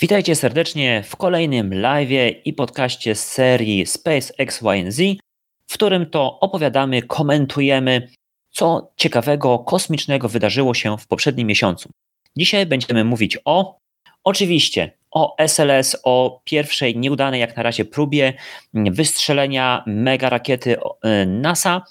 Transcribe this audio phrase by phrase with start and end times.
[0.00, 2.10] Witajcie serdecznie w kolejnym live
[2.44, 5.20] i podcaście z serii Space X, Y, Z,
[5.66, 8.08] w którym to opowiadamy, komentujemy,
[8.50, 11.90] co ciekawego, kosmicznego wydarzyło się w poprzednim miesiącu.
[12.36, 13.78] Dzisiaj będziemy mówić o,
[14.24, 18.34] oczywiście, o SLS, o pierwszej nieudanej jak na razie próbie
[18.74, 21.84] wystrzelenia mega rakiety e, NASA.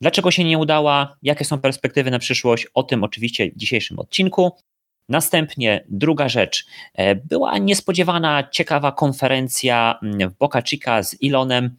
[0.00, 1.16] Dlaczego się nie udała?
[1.22, 2.66] Jakie są perspektywy na przyszłość?
[2.74, 4.52] O tym oczywiście w dzisiejszym odcinku.
[5.08, 6.66] Następnie druga rzecz.
[6.94, 11.76] E, była niespodziewana, ciekawa konferencja mm, w Boca Chica z Elonem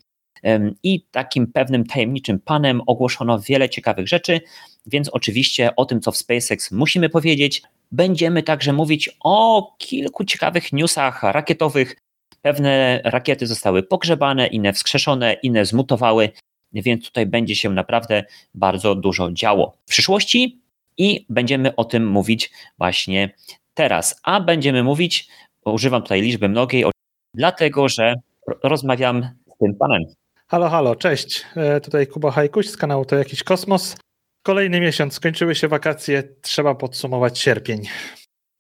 [0.84, 4.42] i takim pewnym tajemniczym panem ogłoszono wiele ciekawych rzeczy,
[4.86, 7.62] więc oczywiście o tym, co w SpaceX musimy powiedzieć.
[7.92, 11.96] Będziemy także mówić o kilku ciekawych newsach rakietowych.
[12.42, 16.30] Pewne rakiety zostały pogrzebane, inne wskrzeszone, inne zmutowały,
[16.74, 18.24] więc tutaj będzie się naprawdę
[18.54, 19.74] bardzo dużo działo.
[19.86, 20.62] W przyszłości
[20.98, 23.30] i będziemy o tym mówić właśnie
[23.74, 24.20] teraz.
[24.24, 25.28] A będziemy mówić,
[25.66, 26.86] używam tutaj liczby mnogiej,
[27.34, 28.16] dlatego że
[28.64, 30.04] rozmawiam z tym panem.
[30.48, 31.46] Halo, halo, cześć.
[31.56, 33.98] E, tutaj Kuba Hajkuś z kanału To Jakiś Kosmos.
[34.44, 37.82] Kolejny miesiąc, skończyły się wakacje, trzeba podsumować sierpień.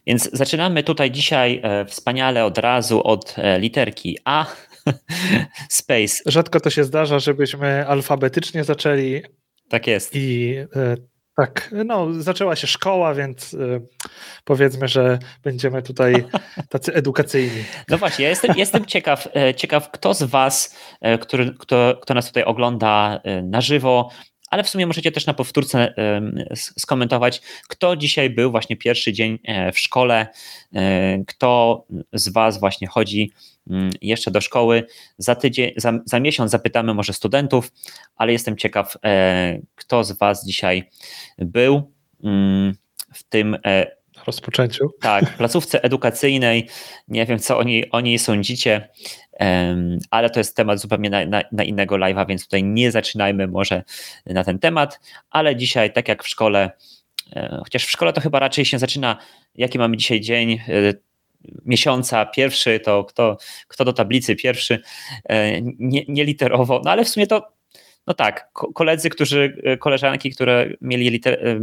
[0.07, 4.45] Więc zaczynamy tutaj dzisiaj e, wspaniale od razu od e, literki A.
[5.69, 6.15] Space.
[6.25, 9.21] Rzadko to się zdarza, żebyśmy alfabetycznie zaczęli.
[9.69, 10.15] Tak jest.
[10.15, 10.55] I
[11.37, 13.81] tak, no zaczęła się szkoła, więc y,
[14.43, 16.23] powiedzmy, że będziemy tutaj
[16.69, 17.63] tacy edukacyjni.
[17.89, 22.13] No właśnie, ja jestem, jestem ciekaw, e, ciekaw, kto z Was, e, który, kto, kto
[22.13, 24.09] nas tutaj ogląda e, na żywo,
[24.49, 25.93] ale w sumie możecie też na powtórce
[26.55, 29.39] skomentować, kto dzisiaj był właśnie pierwszy dzień
[29.73, 30.27] w szkole,
[31.27, 33.31] kto z Was właśnie chodzi
[34.01, 34.83] jeszcze do szkoły.
[35.17, 37.71] Za, tydzień, za, za miesiąc zapytamy może studentów,
[38.15, 38.97] ale jestem ciekaw,
[39.75, 40.89] kto z Was dzisiaj
[41.37, 42.73] był mm,
[43.13, 44.89] w tym e, rozpoczęciu.
[45.01, 46.67] Tak, placówce edukacyjnej.
[47.07, 48.89] Nie wiem, co o niej, o niej sądzicie,
[50.11, 53.83] ale to jest temat zupełnie na, na, na innego live'a, więc tutaj nie zaczynajmy może
[54.25, 56.71] na ten temat, ale dzisiaj, tak jak w szkole,
[57.35, 59.17] e, chociaż w szkole to chyba raczej się zaczyna,
[59.55, 60.93] jaki mamy dzisiaj dzień, e,
[61.65, 63.37] miesiąca pierwszy, to kto,
[63.67, 64.81] kto do tablicy pierwszy,
[65.63, 67.57] nie, nie literowo, no ale w sumie to
[68.07, 71.59] no tak, koledzy, którzy, e, koleżanki, które mieli liter,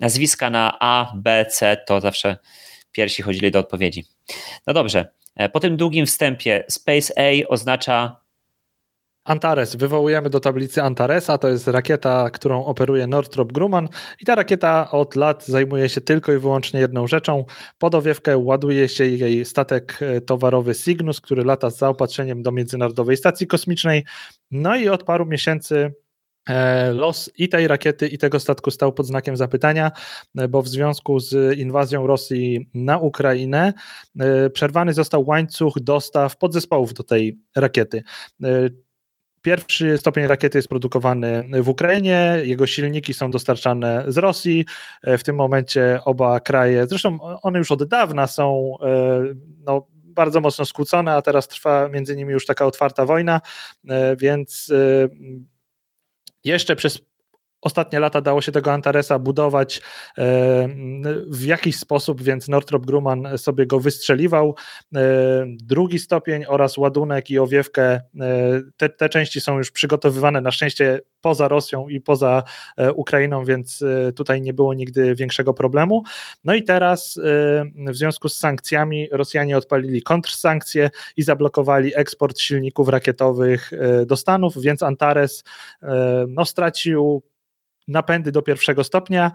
[0.00, 2.36] nazwiska na A, B, C, to zawsze
[2.92, 4.04] pierwsi chodzili do odpowiedzi.
[4.66, 8.20] No dobrze, e, po tym długim wstępie Space A oznacza
[9.28, 9.76] Antares.
[9.76, 11.38] Wywołujemy do tablicy Antaresa.
[11.38, 13.88] To jest rakieta, którą operuje Northrop Grumman.
[14.20, 17.44] I ta rakieta od lat zajmuje się tylko i wyłącznie jedną rzeczą.
[17.78, 23.16] Pod owiewkę ładuje się jej statek e, towarowy Cygnus, który lata z zaopatrzeniem do Międzynarodowej
[23.16, 24.04] Stacji Kosmicznej.
[24.50, 25.92] No i od paru miesięcy
[26.48, 29.92] e, Los i tej rakiety, i tego statku stał pod znakiem zapytania,
[30.38, 33.72] e, bo w związku z inwazją Rosji na Ukrainę
[34.52, 38.02] przerwany został łańcuch dostaw podzespołów do tej rakiety.
[39.42, 44.64] Pierwszy stopień rakiety jest produkowany w Ukrainie, jego silniki są dostarczane z Rosji.
[45.02, 49.22] E, w tym momencie oba kraje, zresztą one już od dawna są e,
[49.64, 53.40] no, bardzo mocno skłócone, a teraz trwa między nimi już taka otwarta wojna,
[53.88, 54.72] e, więc
[56.44, 57.07] jeszcze przez
[57.60, 59.82] ostatnie lata dało się tego Antaresa budować e,
[61.26, 64.54] w jakiś sposób, więc Northrop Grumman sobie go wystrzeliwał.
[64.94, 65.00] E,
[65.48, 68.00] drugi stopień oraz ładunek i owiewkę, e,
[68.76, 72.42] te, te części są już przygotowywane na szczęście poza Rosją i poza
[72.94, 73.84] Ukrainą, więc
[74.16, 76.02] tutaj nie było nigdy większego problemu.
[76.44, 77.20] No i teraz
[77.88, 83.70] w związku z sankcjami Rosjanie odpalili kontrsankcje i zablokowali eksport silników rakietowych
[84.06, 85.44] do Stanów, więc Antares
[86.28, 87.22] no, stracił
[87.88, 89.32] napędy do pierwszego stopnia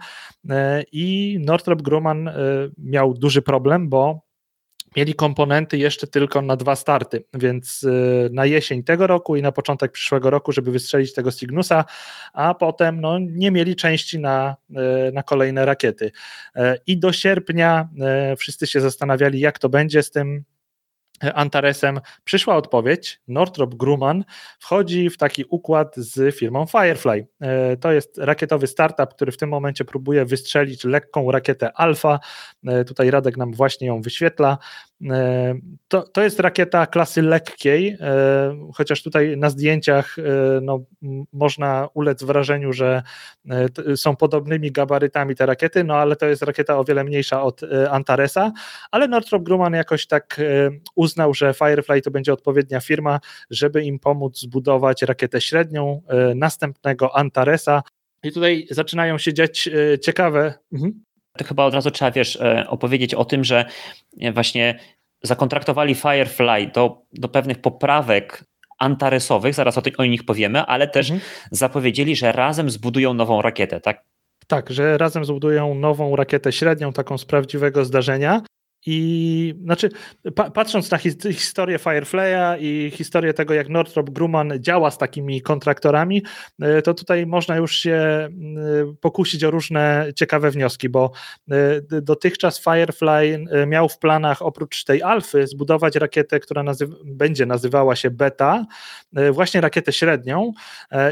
[0.50, 2.34] e, i Northrop Grumman e,
[2.78, 4.24] miał duży problem, bo
[4.96, 9.52] mieli komponenty jeszcze tylko na dwa starty, więc e, na jesień tego roku i na
[9.52, 11.84] początek przyszłego roku, żeby wystrzelić tego Cygnusa,
[12.32, 14.56] a potem no, nie mieli części na,
[15.12, 16.12] na kolejne rakiety.
[16.86, 17.88] I do sierpnia
[18.38, 20.44] wszyscy się zastanawiali, jak to będzie z tym
[21.20, 23.20] Antaresem przyszła odpowiedź.
[23.28, 24.24] Northrop Grumman
[24.58, 27.26] wchodzi w taki układ z firmą Firefly.
[27.40, 32.20] E, to jest rakietowy startup, który w tym momencie próbuje wystrzelić lekką rakietę Alpha.
[32.66, 34.58] E, tutaj Radek nam właśnie ją wyświetla.
[35.10, 35.54] E,
[35.88, 37.96] to, to jest rakieta klasy lekkiej,
[38.74, 40.16] chociaż tutaj na zdjęciach
[40.62, 40.84] no,
[41.32, 43.02] można ulec wrażeniu, że
[43.96, 47.60] są podobnymi gabarytami te rakiety, no ale to jest rakieta o wiele mniejsza od
[47.90, 48.52] Antaresa,
[48.90, 50.40] ale Northrop Grumman jakoś tak
[50.94, 53.20] uznał, że Firefly to będzie odpowiednia firma,
[53.50, 57.82] żeby im pomóc zbudować rakietę średnią e, następnego Antaresa.
[58.22, 60.54] I tutaj zaczynają się dziać e, ciekawe.
[60.72, 61.04] Mhm.
[61.38, 62.38] To chyba od razu trzeba, wiesz,
[62.68, 63.64] opowiedzieć o tym, że
[64.32, 64.78] właśnie
[65.22, 68.44] zakontraktowali Firefly do, do pewnych poprawek
[68.78, 71.30] antaresowych, zaraz o, tych, o nich powiemy, ale też mhm.
[71.50, 74.04] zapowiedzieli, że razem zbudują nową rakietę, tak?
[74.46, 78.42] Tak, że razem zbudują nową rakietę średnią, taką z prawdziwego zdarzenia.
[78.86, 79.88] I znaczy,
[80.34, 85.42] pa, patrząc na his, historię Firefly'a i historię tego, jak Northrop Grumman działa z takimi
[85.42, 86.22] kontraktorami,
[86.60, 88.30] e, to tutaj można już się e,
[89.00, 91.12] pokusić o różne ciekawe wnioski, bo
[91.50, 96.64] e, dotychczas Firefly miał w planach oprócz tej alfy zbudować rakietę, która
[97.04, 98.66] będzie nazywała się Beta,
[99.32, 100.52] właśnie rakietę średnią.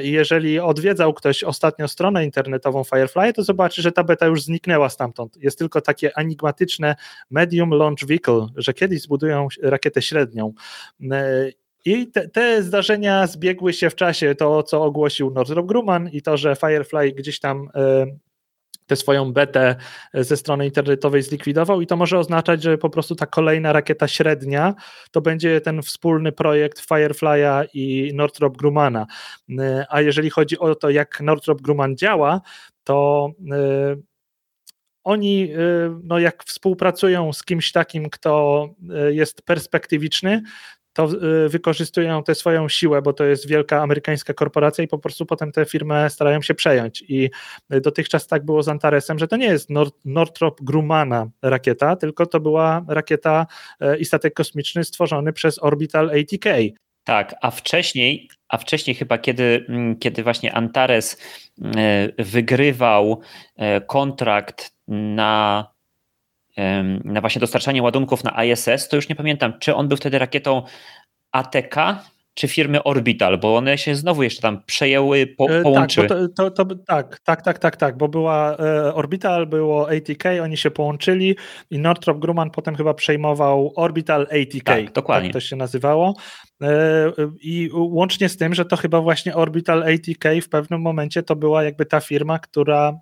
[0.02, 4.88] I jeżeli odwiedzał ktoś ostatnio stronę internetową Firefly, to zobaczy, że ta beta już zniknęła
[4.88, 5.36] stamtąd.
[5.36, 6.96] Jest tylko takie enigmatyczne
[7.30, 10.52] medium Medium Launch Vehicle, że kiedyś zbudują rakietę średnią.
[11.10, 11.50] E,
[11.84, 16.36] I te, te, zdarzenia zbiegły się w czasie, to co ogłosił Northrop Grumman i to,
[16.36, 18.06] że Firefly gdzieś tam e,
[18.86, 19.76] tę swoją betę
[20.14, 24.74] ze strony internetowej zlikwidował i to może oznaczać, że po prostu ta kolejna rakieta średnia
[25.10, 29.06] to będzie ten wspólny projekt Firefly'a i Northrop Grummana.
[29.58, 32.40] E, a jeżeli chodzi o to, jak Northrop Grumman działa,
[32.84, 33.30] to
[35.04, 38.68] oni, y, no jak współpracują z kimś takim, kto
[39.08, 40.42] y, jest perspektywiczny,
[40.92, 41.08] to
[41.44, 45.52] y, wykorzystują tę swoją siłę, bo to jest wielka amerykańska korporacja i po prostu potem
[45.52, 47.04] tę firmę starają się przejąć.
[47.08, 47.30] I
[47.70, 52.40] dotychczas tak było z Antaresem, że to nie jest Nord, Northrop Grumana rakieta, tylko to
[52.40, 53.46] była rakieta
[53.98, 56.46] i statek kosmiczny stworzony przez Orbital ATK.
[57.04, 61.18] Tak, a wcześniej, a wcześniej chyba kiedy, mm, kiedy właśnie Antares
[62.18, 63.20] wygrywał
[63.86, 65.66] kontrakt na,
[67.04, 70.62] na właśnie dostarczanie ładunków na ISS, to już nie pamiętam, czy on był wtedy rakietą
[71.32, 71.76] ATK,
[72.34, 76.06] czy firmy Orbital, bo one się znowu jeszcze tam przejęły, po, e, połączyły.
[76.06, 80.24] Tak, to, to, to, tak, tak, tak, tak, tak, bo była e, Orbital, było ATK,
[80.42, 81.36] oni się połączyli
[81.70, 84.64] i Northrop Grumman potem chyba przejmował Orbital ATK.
[84.64, 85.28] Tak, dokładnie.
[85.28, 86.14] Tak to się nazywało.
[86.62, 91.36] E, I łącznie z tym, że to chyba właśnie Orbital ATK w pewnym momencie to
[91.36, 92.92] była jakby ta firma, która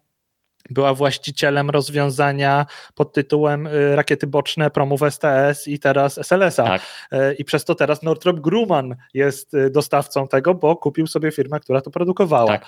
[0.71, 6.65] była właścicielem rozwiązania pod tytułem y, rakiety boczne promów STS i teraz SLS-a.
[6.65, 6.83] Tak.
[7.13, 11.61] Y, I przez to teraz Northrop Grumman jest y, dostawcą tego, bo kupił sobie firmę,
[11.61, 12.59] która to produkowała.
[12.59, 12.65] Tak.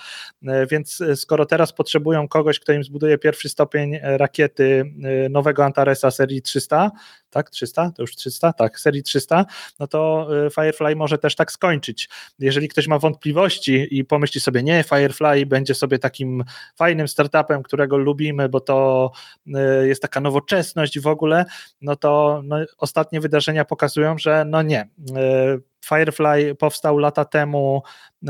[0.71, 4.93] Więc skoro teraz potrzebują kogoś, kto im zbuduje pierwszy stopień rakiety
[5.29, 6.91] nowego Antaresa serii 300,
[7.33, 7.49] tak?
[7.49, 7.91] 300?
[7.91, 8.53] To już 300?
[8.53, 9.45] Tak, serii 300,
[9.79, 12.09] no to Firefly może też tak skończyć.
[12.39, 16.43] Jeżeli ktoś ma wątpliwości i pomyśli sobie, nie, Firefly będzie sobie takim
[16.75, 19.11] fajnym startupem, którego lubimy, bo to
[19.47, 21.45] y, jest taka nowoczesność w ogóle,
[21.81, 24.81] no to no, ostatnie wydarzenia pokazują, że no nie.
[24.81, 27.83] Y, Firefly powstał lata temu
[28.23, 28.27] y,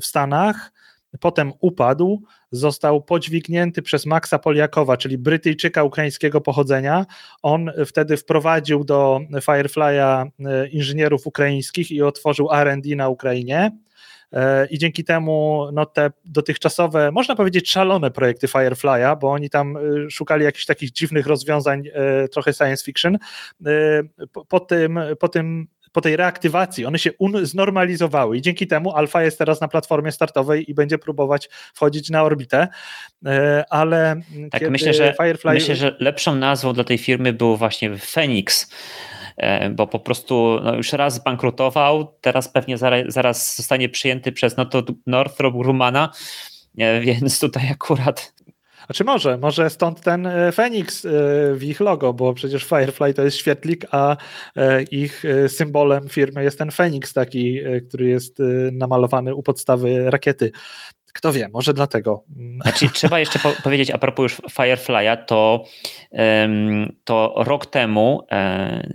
[0.00, 0.72] w Stanach,
[1.20, 7.06] potem upadł, został podźwignięty przez Maxa Poliakowa, czyli Brytyjczyka ukraińskiego pochodzenia.
[7.42, 10.30] On wtedy wprowadził do Firefly'a
[10.70, 13.70] inżynierów ukraińskich i otworzył R&D na Ukrainie.
[14.32, 19.76] E, i dzięki temu no, te dotychczasowe, można powiedzieć szalone projekty Firefly'a, bo oni tam
[19.76, 19.80] e,
[20.10, 23.18] szukali jakichś takich dziwnych rozwiązań, e, trochę science fiction,
[24.48, 26.86] po tym, po tym po tej reaktywacji.
[26.86, 27.10] One się
[27.42, 32.22] znormalizowały i dzięki temu Alfa jest teraz na platformie startowej i będzie próbować wchodzić na
[32.22, 32.68] orbitę,
[33.70, 35.54] ale tak, myślę, że, Firefly...
[35.54, 38.68] myślę, że lepszą nazwą dla tej firmy był właśnie Phoenix,
[39.36, 44.56] E, bo po prostu no, już raz zbankrutował, teraz pewnie zaraz, zaraz zostanie przyjęty przez
[44.56, 46.10] no to Northrop Grumana,
[46.78, 48.34] e, więc tutaj akurat
[48.88, 51.06] a czy może, może stąd ten e, Feniks
[51.54, 54.16] w ich logo, bo przecież Firefly to jest świetlik, a
[54.90, 58.38] ich symbolem firmy jest ten Feniks taki, który jest
[58.72, 60.52] namalowany u podstawy rakiety.
[61.14, 62.24] Kto wie, może dlatego.
[62.62, 65.64] Znaczy, trzeba jeszcze po powiedzieć a propos już Firefly'a, to,
[67.04, 68.88] to rok temu E,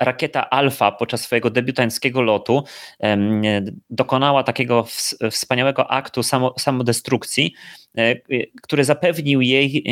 [0.00, 2.64] rakieta Alfa podczas swojego debiutanckiego lotu
[3.90, 4.86] dokonała takiego
[5.30, 7.54] wspaniałego aktu samo, samodestrukcji,
[7.98, 8.16] e,
[8.62, 9.84] który zapewnił jej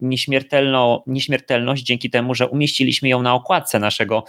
[0.00, 4.24] nieśmiertelną, nieśmiertelność dzięki temu, że umieściliśmy ją na okładce naszego,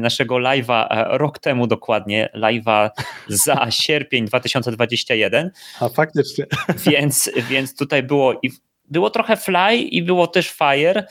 [0.00, 2.90] naszego live'a e, rok temu dokładnie, live'a
[3.28, 5.50] za sierpień 2021.
[5.80, 6.46] A faktycznie.
[6.86, 8.50] Więc, więc tutaj było i
[8.90, 11.06] było trochę fly i było też fire e,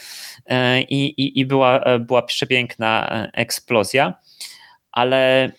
[0.90, 4.14] i, i, i była, e, była przepiękna e, eksplozja,
[4.92, 5.52] ale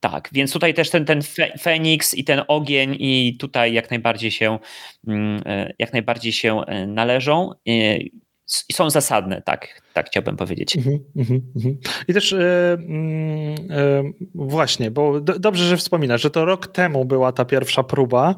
[0.00, 1.20] tak, więc tutaj też ten, ten
[1.60, 4.58] Feniks i ten ogień i tutaj jak najbardziej się,
[5.06, 5.42] mm,
[5.78, 7.50] jak najbardziej się należą.
[8.72, 10.76] są zasadne, tak, tak chciałbym powiedzieć.
[10.76, 11.74] Mm -hmm,
[12.08, 12.38] I też yy,
[14.34, 18.34] właśnie, bo do, dobrze, że wspominasz, że to rok temu była ta pierwsza próba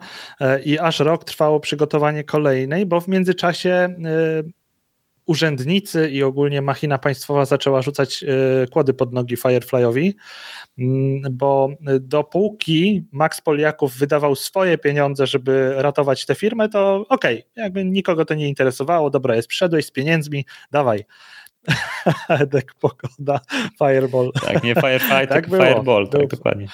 [0.64, 3.94] i aż rok trwało przygotowanie kolejnej, bo w międzyczasie
[5.30, 8.24] urzędnicy i ogólnie machina państwowa zaczęła rzucać
[8.70, 10.16] kłody pod nogi Fireflyowi,
[10.78, 11.68] mm, bo
[12.00, 18.24] dopóki Max Poliaków wydawał swoje pieniądze, żeby ratować tę firmę, to okej, okay, jakby nikogo
[18.24, 21.04] to nie interesowało, dobra, jest, przyszedłeś z pieniędzmi, dawaj.
[22.28, 23.40] Edek, pogoda,
[23.78, 24.32] Fireball.
[24.32, 26.66] Tak, nie Firefight, tak Fireball, tak dokładnie.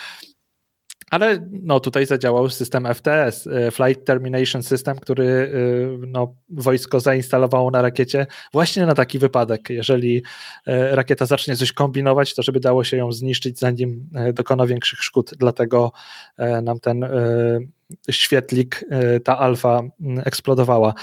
[1.11, 7.71] Ale no, tutaj zadziałał system FTS, y, Flight Termination System, który y, no, wojsko zainstalowało
[7.71, 9.71] na rakiecie właśnie na taki wypadek.
[9.71, 10.23] Jeżeli y,
[10.67, 15.31] rakieta zacznie coś kombinować, to żeby dało się ją zniszczyć, zanim dokona większych szkód.
[15.39, 15.93] Dlatego
[16.63, 17.07] nam ten
[18.11, 18.85] świetlik,
[19.25, 20.95] ta alfa mm, eksplodowała.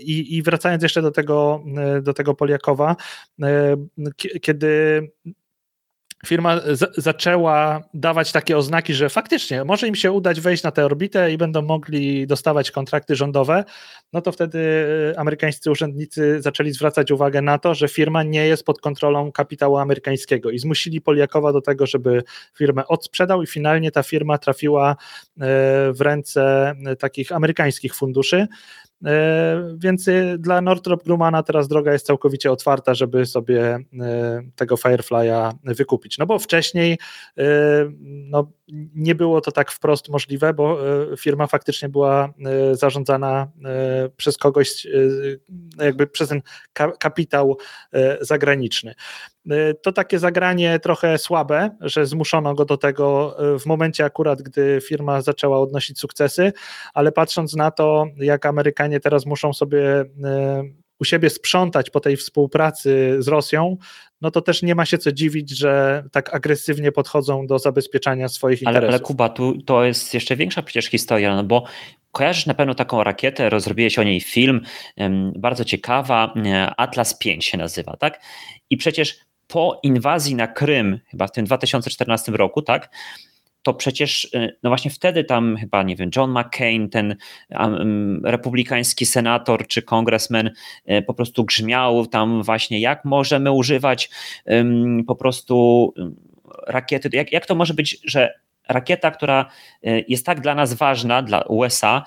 [0.00, 1.64] I, I, wracając jeszcze do tego,
[2.02, 2.96] do tego Poliakowa,
[4.42, 5.02] kiedy
[6.26, 6.60] firma
[6.96, 11.38] zaczęła dawać takie oznaki, że faktycznie może im się udać wejść na tę orbitę i
[11.38, 13.64] będą mogli dostawać kontrakty rządowe,
[14.12, 18.64] no to wtedy e, amerykańscy urzędnicy zaczęli zwracać uwagę na to, że firma nie jest
[18.64, 22.22] pod kontrolą kapitału amerykańskiego i zmusili Poliakowa do tego, żeby
[22.58, 24.96] firmę odsprzedał i finalnie ta firma trafiła e,
[25.92, 28.46] w ręce e, takich amerykańskich funduszy.
[29.06, 33.82] E, więc y, dla Northrop Grumana teraz droga jest całkowicie otwarta, żeby sobie y,
[34.56, 36.18] tego Firefly'a wykupić.
[36.18, 36.98] No bo wcześniej
[37.38, 37.42] y,
[38.04, 38.52] no,
[38.94, 40.78] nie było to tak wprost możliwe, bo
[41.18, 42.32] firma faktycznie była
[42.72, 43.48] zarządzana
[44.16, 44.86] przez kogoś,
[45.78, 46.42] jakby przez ten
[46.98, 47.58] kapitał
[48.20, 48.94] zagraniczny.
[49.82, 55.22] To takie zagranie trochę słabe, że zmuszono go do tego w momencie akurat, gdy firma
[55.22, 56.52] zaczęła odnosić sukcesy,
[56.94, 60.62] ale patrząc na to, jak Amerykanie teraz muszą sobie e,
[61.00, 63.76] u siebie sprzątać po tej współpracy z Rosją,
[64.20, 68.60] no to też nie ma się co dziwić, że tak agresywnie podchodzą do zabezpieczania swoich
[68.64, 68.94] ale, interesów.
[68.94, 71.64] Ale Kuba, tu to jest jeszcze większa przecież historia, no bo
[72.12, 74.60] kojarzysz na pewno taką rakietę, rozrobiłeś o niej film,
[75.36, 78.20] bardzo ciekawa, e, Atlas 5 się nazywa, tak?
[78.70, 79.18] I przecież
[79.52, 82.88] po inwazji na Krym, chyba w tym 2014 roku, tak,
[83.62, 87.16] to przecież, y, no właśnie wtedy tam chyba, nie wiem, John McCain, ten
[87.50, 90.50] um, republikański senator czy kongresmen
[90.90, 94.10] y, po prostu grzmiał tam właśnie, jak możemy używać
[94.46, 95.94] um, po prostu
[96.66, 98.34] rakiety, jak, jak to może być, że
[98.68, 99.46] rakieta, która
[99.86, 102.02] y, jest tak dla nas ważna, dla USA,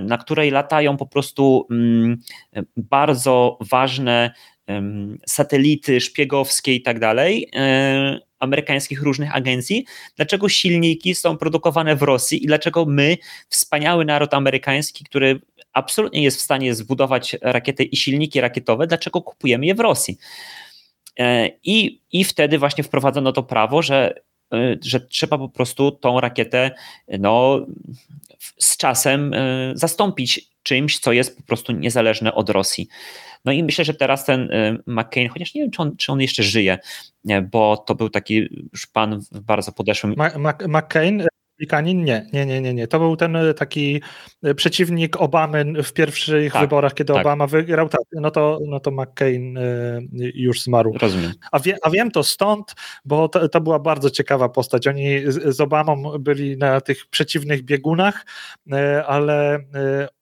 [0.00, 1.66] na której latają po prostu
[2.76, 4.30] bardzo ważne
[5.26, 9.84] satelity szpiegowskie i tak dalej, e, amerykańskich różnych agencji,
[10.16, 13.16] dlaczego silniki są produkowane w Rosji i dlaczego my,
[13.48, 15.40] wspaniały naród amerykański, który
[15.72, 20.18] absolutnie jest w stanie zbudować rakiety i silniki rakietowe, dlaczego kupujemy je w Rosji?
[21.18, 24.14] E, I, i wtedy właśnie wprowadzono to prawo, że,
[24.52, 26.70] e, że trzeba po prostu tą rakietę
[27.18, 27.66] no,
[28.58, 29.34] z czasem
[29.74, 32.88] zastąpić czymś, co jest po prostu niezależne od Rosji.
[33.44, 36.20] No i myślę, że teraz ten y, McCain, chociaż nie wiem, czy on, czy on
[36.20, 36.78] jeszcze żyje,
[37.50, 40.14] bo to był taki już pan w bardzo podeszłym.
[40.68, 41.26] McCain
[41.58, 42.04] Republikanin?
[42.04, 42.88] Nie, nie, nie, nie, nie.
[42.88, 44.02] To był ten e, taki
[44.42, 47.20] e, przeciwnik Obamy w pierwszych tak, wyborach, kiedy tak.
[47.20, 47.88] Obama wygrał.
[47.88, 49.62] Tak, no to, no to McCain e,
[50.34, 50.92] już zmarł.
[51.00, 51.32] Rozumiem.
[51.52, 52.74] A, wie, a wiem to stąd,
[53.04, 54.86] bo to, to, była bardzo ciekawa postać.
[54.86, 58.26] Oni z, z Obamą byli na tych przeciwnych biegunach,
[59.06, 59.58] ale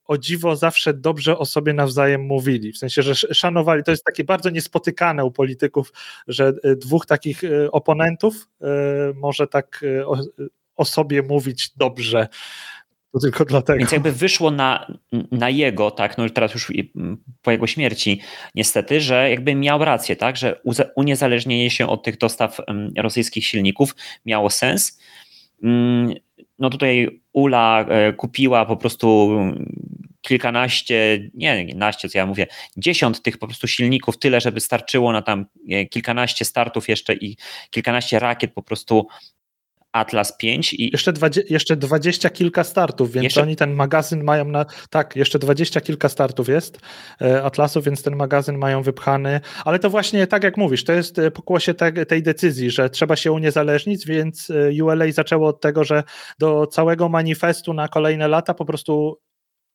[0.05, 4.23] o dziwo zawsze dobrze o sobie nawzajem mówili, w sensie, że szanowali, to jest takie
[4.23, 5.93] bardzo niespotykane u polityków,
[6.27, 7.41] że dwóch takich
[7.71, 8.47] oponentów
[9.15, 9.81] może tak
[10.77, 12.27] o sobie mówić dobrze.
[13.13, 13.79] To tylko dlatego.
[13.79, 14.91] Więc jakby wyszło na,
[15.31, 16.71] na jego, tak, no teraz już
[17.41, 18.21] po jego śmierci,
[18.55, 20.61] niestety, że jakby miał rację, tak, że
[20.95, 22.57] uniezależnienie się od tych dostaw
[22.97, 24.99] rosyjskich silników miało sens.
[25.63, 26.13] Mm,
[26.59, 29.29] no tutaj Ula e, kupiła po prostu
[30.21, 35.11] kilkanaście, nie, nie naście, co ja mówię, dziesiąt tych po prostu silników, tyle, żeby starczyło
[35.11, 37.37] na tam e, kilkanaście startów jeszcze i
[37.69, 39.07] kilkanaście rakiet po prostu
[39.97, 40.89] Atlas 5 i.
[40.91, 43.41] Jeszcze, dwadzie, jeszcze dwadzieścia kilka startów, więc jeszcze...
[43.41, 44.65] oni ten magazyn mają na.
[44.89, 46.79] Tak, jeszcze dwadzieścia kilka startów jest
[47.21, 49.41] e, Atlasu, więc ten magazyn mają wypchany.
[49.65, 53.15] Ale to właśnie tak jak mówisz, to jest e, pokłosie te, tej decyzji, że trzeba
[53.15, 56.03] się uniezależnić, więc e, ULA zaczęło od tego, że
[56.39, 59.19] do całego manifestu na kolejne lata po prostu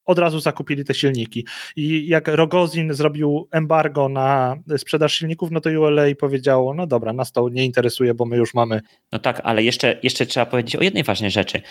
[0.04, 1.46] od razu zakupili te silniki.
[1.76, 7.32] I jak Rogozin zrobił embargo na sprzedaż silników, no to ULA powiedziało, no dobra, nas
[7.32, 8.80] to nie interesuje, bo my już mamy.
[9.12, 11.62] No tak, ale jeszcze, jeszcze trzeba powiedzieć o jednej ważnej rzeczy.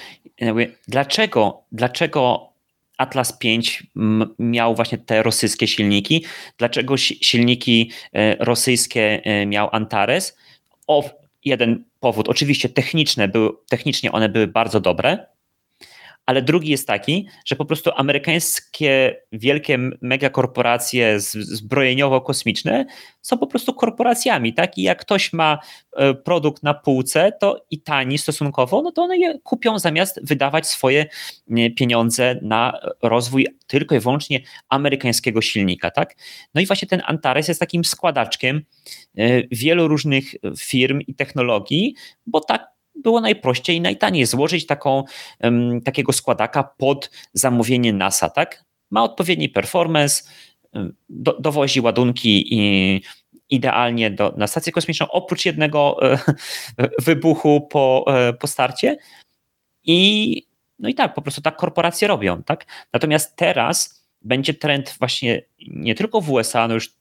[0.87, 2.51] Dlaczego, dlaczego
[2.97, 3.83] Atlas 5
[4.39, 6.25] miał właśnie te rosyjskie silniki,
[6.57, 7.91] dlaczego silniki
[8.39, 10.37] rosyjskie miał Antares.
[10.87, 11.09] O,
[11.45, 15.25] jeden powód, oczywiście techniczne były, technicznie one były bardzo dobre,
[16.25, 22.85] ale drugi jest taki, że po prostu amerykańskie wielkie megakorporacje zbrojeniowo-kosmiczne
[23.21, 24.77] są po prostu korporacjami, tak?
[24.77, 25.59] I jak ktoś ma
[25.95, 30.67] e, produkt na półce, to i tani stosunkowo, no to one je kupią zamiast wydawać
[30.67, 31.05] swoje
[31.77, 36.15] pieniądze na rozwój tylko i wyłącznie amerykańskiego silnika, tak?
[36.55, 38.61] No i właśnie ten Antares jest takim składaczkiem
[39.17, 40.25] e, wielu różnych
[40.57, 45.03] firm i technologii, bo tak było najprościej i najtaniej złożyć taką,
[45.83, 48.65] takiego składaka pod zamówienie NASA, tak?
[48.89, 50.23] Ma odpowiedni performance,
[51.09, 53.01] do, dowozi ładunki i
[53.49, 56.17] idealnie do, na stację kosmiczną, oprócz jednego e,
[57.05, 58.97] wybuchu po, e, po starcie.
[59.83, 60.47] I
[60.79, 62.65] no i tak, po prostu tak korporacje robią, tak?
[62.93, 66.93] Natomiast teraz będzie trend właśnie nie tylko w USA, no już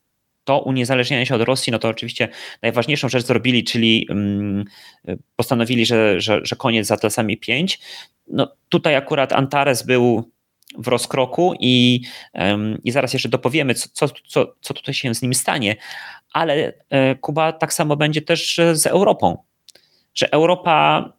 [0.45, 2.29] to uniezależnianie się od Rosji, no to oczywiście
[2.63, 4.65] najważniejszą rzecz zrobili, czyli um,
[5.37, 7.81] postanowili, że, że, że koniec z Atlasami 5.
[8.27, 10.31] No tutaj akurat Antares był
[10.79, 12.01] w rozkroku i,
[12.85, 15.77] i zaraz jeszcze dopowiemy, co, co, co tutaj się z nim stanie,
[16.33, 19.39] ale e, Kuba tak samo będzie też z Europą,
[20.15, 21.13] że Europa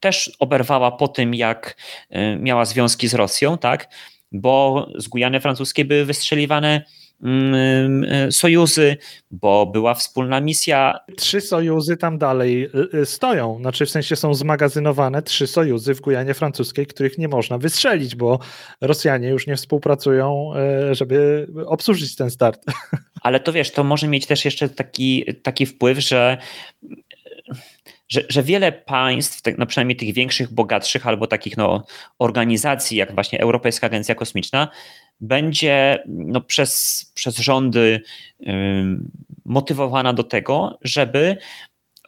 [0.00, 1.76] też oberwała po tym, jak
[2.10, 3.88] e, miała związki z Rosją, tak?
[4.32, 6.86] bo z Gujany francuskiej były wystrzeliwane Mm,
[8.30, 8.96] sojuzy,
[9.30, 10.98] bo była wspólna misja.
[11.16, 16.00] Trzy sojuzy tam dalej y, y, stoją, znaczy w sensie są zmagazynowane trzy sojuzy w
[16.00, 18.38] Gujanie Francuskiej, których nie można wystrzelić, bo
[18.80, 20.52] Rosjanie już nie współpracują,
[20.92, 22.64] żeby obsłużyć ten start.
[23.22, 26.38] Ale to wiesz, to może mieć też jeszcze taki, taki wpływ, że
[28.08, 31.84] że, że wiele państw, no przynajmniej tych większych, bogatszych albo takich no,
[32.18, 34.68] organizacji, jak właśnie Europejska Agencja Kosmiczna,
[35.20, 38.02] będzie no, przez, przez rządy
[39.44, 41.36] motywowana do tego, żeby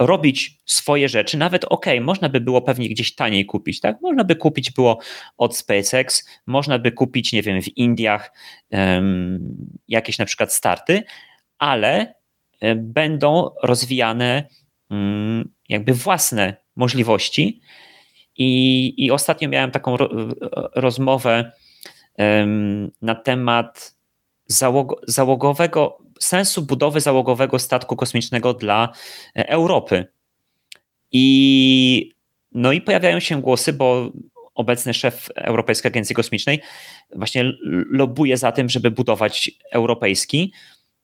[0.00, 4.00] robić swoje rzeczy, nawet ok, można by było pewnie gdzieś taniej kupić, tak?
[4.02, 4.98] Można by kupić było
[5.38, 8.32] od SpaceX, można by kupić, nie wiem, w Indiach
[8.70, 9.56] um,
[9.88, 11.02] jakieś na przykład starty,
[11.58, 12.14] ale
[12.76, 14.44] będą rozwijane
[14.90, 17.60] um, jakby własne możliwości.
[18.36, 20.08] I, i ostatnio miałem taką ro,
[20.74, 21.52] rozmowę
[23.02, 23.94] na temat
[24.46, 28.88] załog załogowego, sensu budowy załogowego statku kosmicznego dla
[29.36, 30.06] e, Europy.
[31.12, 32.12] I,
[32.52, 34.12] no i pojawiają się głosy, bo
[34.54, 36.60] obecny szef Europejskiej Agencji Kosmicznej
[37.16, 37.52] właśnie
[37.90, 40.52] lobuje za tym, żeby budować europejski.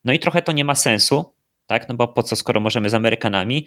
[0.05, 1.25] No i trochę to nie ma sensu,
[1.67, 1.89] tak?
[1.89, 3.67] No bo po co, skoro możemy z Amerykanami,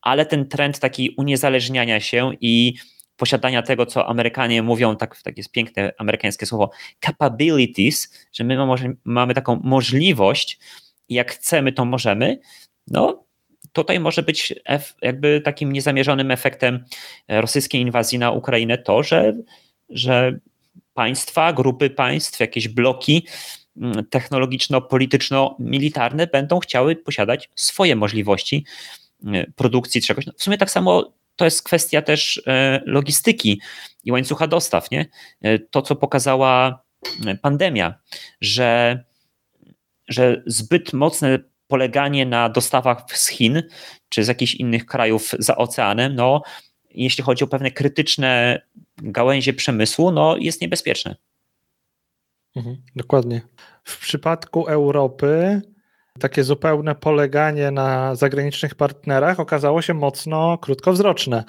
[0.00, 2.74] ale ten trend taki uniezależniania się i
[3.16, 6.70] posiadania tego, co Amerykanie mówią, tak, tak jest piękne amerykańskie słowo,
[7.04, 8.56] capabilities, że my
[9.04, 10.58] mamy taką możliwość
[11.08, 12.38] jak chcemy, to możemy,
[12.86, 13.24] no
[13.72, 14.54] tutaj może być
[15.02, 16.84] jakby takim niezamierzonym efektem
[17.28, 19.32] rosyjskiej inwazji na Ukrainę to, że,
[19.88, 20.38] że
[20.94, 23.26] państwa, grupy państw, jakieś bloki
[23.76, 28.64] mm, technologiczno-polityczno-militarne będą chciały posiadać swoje możliwości
[29.24, 30.26] mm, produkcji czegoś.
[30.26, 33.60] No, w sumie tak samo to jest kwestia też e, logistyki
[34.04, 34.90] i łańcucha dostaw.
[34.90, 35.06] Nie?
[35.42, 36.82] E, to, co pokazała
[37.26, 37.94] e, pandemia,
[38.40, 39.04] że,
[40.08, 43.62] że zbyt mocne poleganie na dostawach z Chin
[44.08, 46.42] czy z jakichś innych krajów za oceanem, no,
[46.90, 48.62] jeśli chodzi o pewne krytyczne
[48.96, 51.16] gałęzie przemysłu, no, jest niebezpieczne.
[52.56, 53.40] Mhm, dokładnie.
[53.84, 55.62] W przypadku Europy
[56.18, 61.44] takie zupełne poleganie na zagranicznych partnerach okazało się mocno krótkowzroczne.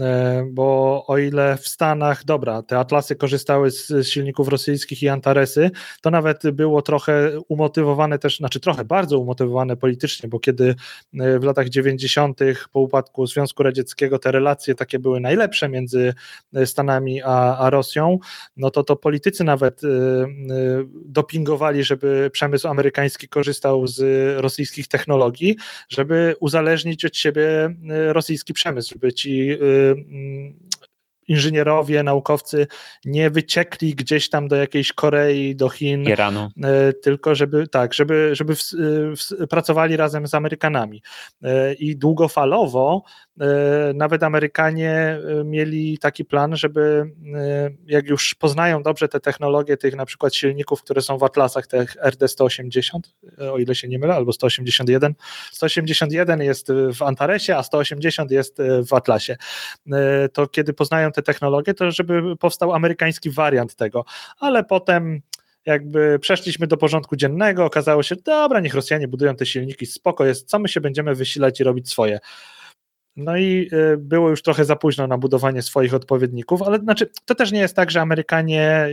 [0.00, 5.70] E, bo o ile w Stanach, dobra, te Atlasy korzystały z silników rosyjskich i Antaresy,
[6.00, 10.74] to nawet było trochę umotywowane też, znaczy trochę bardzo umotywowane politycznie, bo kiedy
[11.14, 12.40] e, w latach 90.
[12.72, 16.14] po upadku Związku Radzieckiego te relacje takie były najlepsze między
[16.54, 18.18] e, Stanami a, a Rosją,
[18.56, 19.80] no to to politycy nawet
[21.04, 24.00] dopingowali, żeby przemysł amerykański korzystał z
[24.40, 25.56] rosyjskich technologii,
[25.88, 27.74] żeby uzależnić od siebie
[28.12, 29.58] rosyjski przemysł, żeby ci
[31.28, 32.66] inżynierowie, naukowcy
[33.04, 36.48] nie wyciekli gdzieś tam do jakiejś Korei, do Chin, Iranu.
[36.64, 41.02] E, tylko żeby tak, żeby, żeby w, w, pracowali razem z Amerykanami.
[41.78, 43.02] I długofalowo
[43.94, 47.10] nawet Amerykanie mieli taki plan, żeby
[47.86, 51.96] jak już poznają dobrze te technologie tych na przykład silników, które są w Atlasach, tych
[51.96, 52.98] RD180,
[53.52, 55.14] o ile się nie mylę, albo 181.
[55.52, 59.36] 181 jest w Antaresie, a 180 jest w Atlasie.
[60.32, 64.04] To kiedy poznają te technologie, to żeby powstał amerykański wariant tego,
[64.38, 65.20] ale potem
[65.66, 70.48] jakby przeszliśmy do porządku dziennego, okazało się, dobra, niech Rosjanie budują te silniki, spoko jest,
[70.48, 72.18] co my się będziemy wysilać i robić swoje.
[73.16, 77.34] No i y, było już trochę za późno na budowanie swoich odpowiedników, ale znaczy, to
[77.34, 78.86] też nie jest tak, że Amerykanie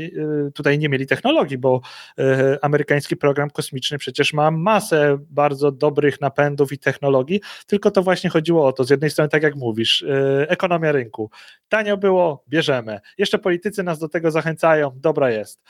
[0.48, 1.82] y, tutaj nie mieli technologii, bo
[2.20, 2.24] y,
[2.62, 8.68] amerykański program kosmiczny przecież ma masę bardzo dobrych napędów i technologii, tylko to właśnie chodziło
[8.68, 10.06] o to, z jednej strony, tak jak mówisz,
[10.48, 11.30] ekonomia rynku.
[11.70, 13.00] Tanio było, bierzemy.
[13.18, 15.62] Jeszcze politycy nas do tego zachęcają, dobra jest.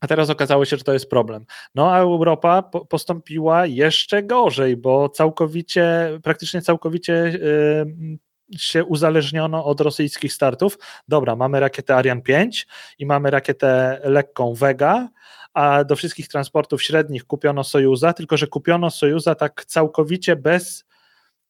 [0.00, 1.44] A teraz okazało się, że to jest problem.
[1.74, 10.32] No a Europa postąpiła jeszcze gorzej, bo całkowicie, praktycznie całkowicie yy, się uzależniono od rosyjskich
[10.32, 10.78] startów.
[11.08, 12.66] Dobra, mamy rakietę Ariane 5
[12.98, 15.08] i mamy rakietę lekką Vega,
[15.54, 20.84] a do wszystkich transportów średnich kupiono Sojuza, tylko że kupiono Sojuza tak całkowicie bez,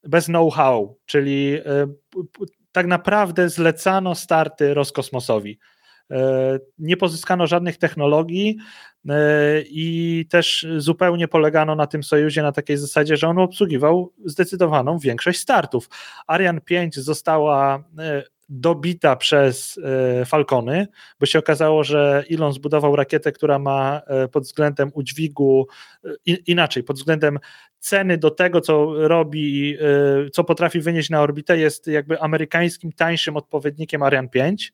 [0.05, 1.63] bez know-how, czyli yy,
[2.73, 5.59] tak naprawdę zlecano starty Roskosmosowi.
[6.11, 8.57] E, nie pozyskano żadnych technologii
[9.09, 9.15] e,
[9.63, 15.41] i też zupełnie polegano na tym sojuzie na takiej zasadzie, że on obsługiwał zdecydowaną większość
[15.41, 15.89] startów.
[16.27, 19.81] Ariane 5 została e, dobita przez
[20.27, 20.87] Falcony,
[21.21, 25.67] bo się okazało, że Elon zbudował rakietę, która ma pod względem udźwigu,
[26.47, 27.39] inaczej, pod względem
[27.79, 29.77] ceny do tego, co robi,
[30.33, 34.73] co potrafi wynieść na orbitę, jest jakby amerykańskim tańszym odpowiednikiem Ariane 5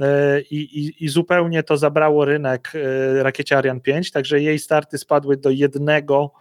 [0.00, 4.98] E, i, i, i zupełnie to zabrało rynek e, rakiecie Ariane 5, także jej starty
[4.98, 6.32] spadły do jednego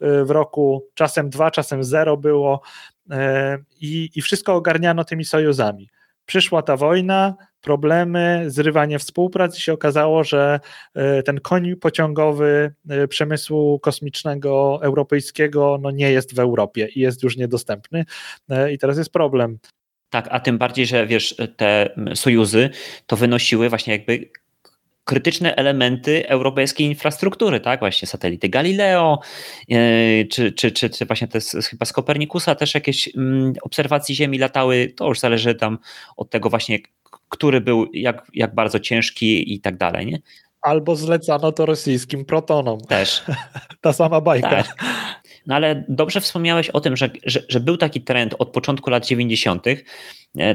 [0.00, 2.60] e, w roku, czasem dwa, czasem zero było
[3.80, 5.88] i, i wszystko ogarniano tymi sojuzami.
[6.30, 10.60] Przyszła ta wojna, problemy, zrywanie współpracy się okazało, że
[11.24, 12.74] ten koń pociągowy
[13.08, 18.04] przemysłu kosmicznego europejskiego no nie jest w Europie i jest już niedostępny
[18.72, 19.58] i teraz jest problem.
[20.10, 22.70] Tak, a tym bardziej, że wiesz, te sojuzy
[23.06, 24.30] to wynosiły właśnie jakby
[25.10, 27.80] krytyczne elementy europejskiej infrastruktury, tak?
[27.80, 29.18] Właśnie satelity Galileo,
[29.68, 29.78] yy,
[30.30, 31.38] czy, czy, czy, czy właśnie te
[31.70, 34.92] chyba z Kopernikusa też jakieś mm, obserwacje Ziemi latały.
[34.96, 35.78] To już zależy tam
[36.16, 36.78] od tego właśnie,
[37.28, 40.18] który był jak, jak bardzo ciężki i tak dalej, nie?
[40.62, 42.80] Albo zlecano to rosyjskim protonom.
[42.80, 43.22] Też.
[43.82, 44.50] Ta sama bajka.
[44.50, 44.84] Tak.
[45.46, 49.06] No ale dobrze wspomniałeś o tym, że, że, że był taki trend od początku lat
[49.06, 49.76] 90., e,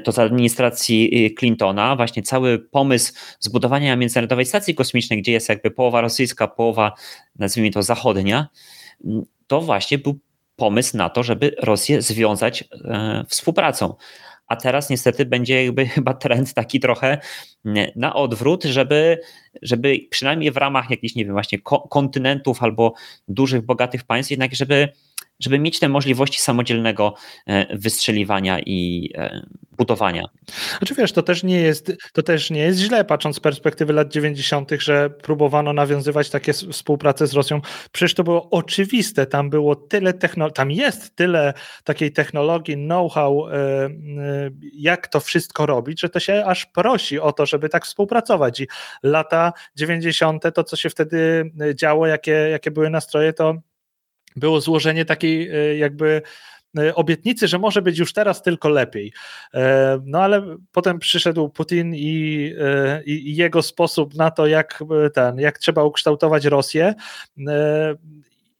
[0.03, 5.71] to z administracji y, Clintona, właśnie cały pomysł zbudowania międzynarodowej stacji kosmicznej, gdzie jest jakby
[5.71, 6.91] połowa rosyjska, połowa,
[7.35, 8.47] nazwijmy to, zachodnia,
[9.47, 10.19] to właśnie był
[10.55, 13.95] pomysł na to, żeby Rosję związać e, współpracą.
[14.47, 17.17] A teraz niestety będzie jakby chyba trend taki trochę
[17.95, 19.19] na odwrót, żeby,
[19.61, 21.59] żeby przynajmniej w ramach jakichś, nie wiem, właśnie
[21.89, 22.93] kontynentów albo
[23.27, 24.89] dużych, bogatych państw, jednak żeby
[25.39, 27.13] żeby mieć te możliwości samodzielnego
[27.47, 29.45] e, wystrzeliwania i e,
[29.77, 30.25] budowania.
[30.77, 34.11] Znaczy wiesz, to też nie jest, to też nie jest źle, patrząc z perspektywy lat
[34.11, 37.61] 90., że próbowano nawiązywać takie współpracę z Rosją.
[37.91, 43.89] Przecież to było oczywiste, tam było tyle technologii, tam jest tyle takiej technologii, know-how, e,
[44.73, 48.59] jak to wszystko robić, że to się aż prosi o to, żeby tak współpracować.
[48.59, 48.67] I
[49.03, 53.55] lata 90., to co się wtedy działo, jakie, jakie były nastroje, to
[54.35, 56.21] było złożenie takiej e, jakby
[56.77, 59.13] e, obietnicy, że może być już teraz tylko lepiej.
[59.53, 62.53] E, no ale potem przyszedł Putin i,
[63.05, 66.93] i, jego sposób na to, jak ten, jak trzeba ukształtować Rosję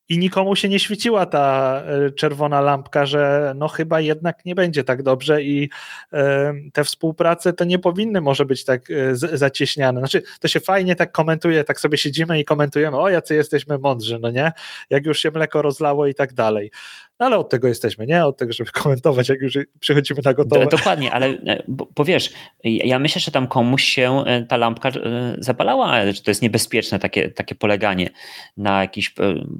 [0.10, 4.84] i nikomu się nie świeciła ta e, czerwona lampka, że no chyba jednak nie będzie
[4.84, 5.70] tak dobrze i
[6.14, 10.00] e, te współprace to nie powinny może być tak e, zacieśniane.
[10.00, 14.20] Znaczy, to się fajnie tak komentuje, tak sobie siedzimy i komentujemy, o jacy jesteśmy mądrzy,
[14.20, 14.52] no nie?
[14.90, 16.72] Jak już się mleko rozlało i tak dalej.
[17.20, 18.26] No ale od tego jesteśmy, nie?
[18.26, 20.68] Od tego, żeby komentować, jak już przychodzimy na gotowe.
[20.68, 24.92] Dokładnie, ale bo, bo wiesz, ja myślę, że tam komuś się ta lampka
[25.38, 28.10] zapalała, że to jest niebezpieczne takie, takie poleganie
[28.58, 29.14] na jakichś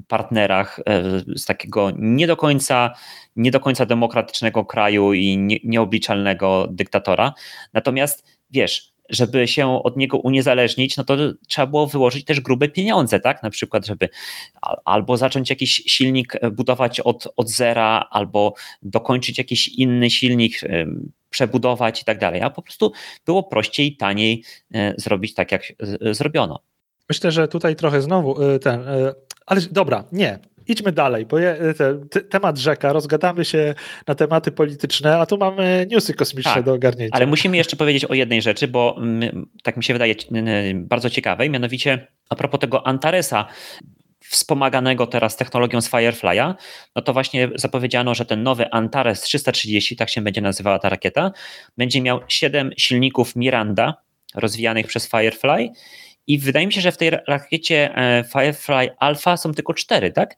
[0.08, 1.02] partnerach e,
[1.36, 2.94] z takiego nie do końca,
[3.36, 7.32] nie do końca demokratycznego kraju i nie, nieobliczalnego dyktatora.
[7.72, 11.16] Natomiast wiesz, żeby się od niego uniezależnić, no to
[11.48, 13.42] trzeba było wyłożyć też grube pieniądze, tak?
[13.42, 14.08] Na przykład, żeby
[14.84, 20.86] albo zacząć jakiś silnik e, budować od, od zera, albo dokończyć jakiś inny silnik, e,
[21.30, 22.42] przebudować i tak dalej.
[22.42, 22.92] A po prostu
[23.26, 24.44] było prościej, taniej
[24.96, 25.62] zrobić tak, jak
[26.10, 26.60] zrobiono.
[27.08, 28.84] Myślę, że tutaj trochę znowu ten
[29.46, 30.38] ale dobra, nie.
[30.68, 33.74] Idźmy dalej, bo je, te, te, temat rzeka, rozgadamy się
[34.06, 37.16] na tematy polityczne, a tu mamy newsy kosmiczne tak, do ogarnięcia.
[37.16, 39.00] Ale musimy jeszcze powiedzieć o jednej rzeczy, bo
[39.62, 40.14] tak mi się wydaje
[40.74, 43.46] bardzo ciekawej, mianowicie a propos tego Antaresa,
[44.24, 46.54] wspomaganego teraz technologią z Firefly'a,
[46.96, 51.32] no to właśnie zapowiedziano, że ten nowy Antares 330, tak się będzie nazywała ta rakieta,
[51.76, 53.94] będzie miał 7 silników Miranda
[54.34, 55.70] rozwijanych przez Firefly
[56.26, 60.36] i wydaje mi się, że w tej rakiecie e, Firefly Alpha są tylko 4, tak?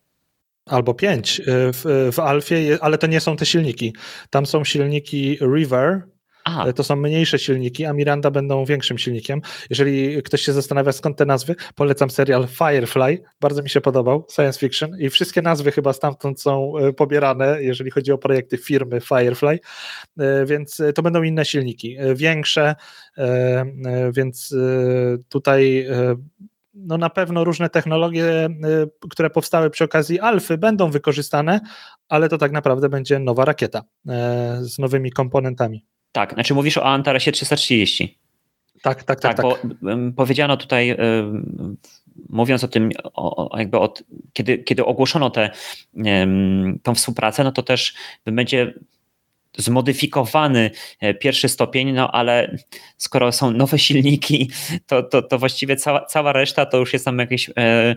[0.69, 3.95] Albo 5 e, w, w Alfie, ale to nie są te silniki.
[4.31, 6.03] Tam są silniki River,
[6.45, 6.65] Aha.
[6.67, 9.41] E, to są mniejsze silniki, a Miranda będą większym silnikiem.
[9.71, 14.61] Jeżeli ktoś się zastanawia skąd te nazwy, polecam serial Firefly, bardzo mi się podobał, science
[14.61, 19.59] fiction i wszystkie nazwy chyba stamtąd są pobierane, jeżeli chodzi o projekty firmy Firefly,
[20.47, 22.75] więc to będą inne silniki, większe,
[24.13, 24.55] więc
[25.29, 25.87] tutaj
[26.79, 28.49] no na pewno różne technologie,
[29.11, 31.61] które powstały przy okazji Alfy będą wykorzystane,
[32.09, 33.83] ale to tak naprawdę będzie nowa rakieta
[34.61, 35.85] z nowymi komponentami.
[36.13, 38.19] Tak, znaczy mówisz o Antaresie 330.
[38.83, 39.37] Tak, tak, tak.
[39.37, 39.67] tak, tak.
[39.67, 39.79] Bo
[40.17, 40.97] powiedziano tutaj,
[42.29, 48.75] mówiąc o tym, o, jakby od, kiedy, kiedy ogłoszono tę współpracę, no to też będzie
[49.59, 52.57] zmodyfikowany e, pierwszy stopień, no ale
[52.97, 54.51] skoro są nowe silniki,
[54.87, 57.95] to, to, to właściwie cała, cała reszta to już jest tam jakieś e,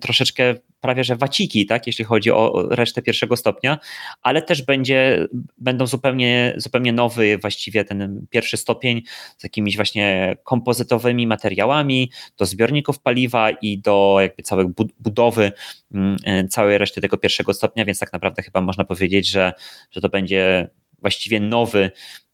[0.00, 3.78] troszeczkę prawie że waciki, tak, jeśli chodzi o resztę pierwszego stopnia,
[4.22, 5.26] ale też będzie,
[5.58, 9.02] będą zupełnie, zupełnie nowy właściwie ten pierwszy stopień
[9.38, 14.66] z jakimiś właśnie kompozytowymi materiałami do zbiorników paliwa i do jakby całej
[14.98, 15.52] budowy
[15.94, 19.52] mm, e, całej reszty tego pierwszego stopnia, więc tak naprawdę chyba można powiedzieć, że,
[19.90, 21.90] że to będzie właściwie nowy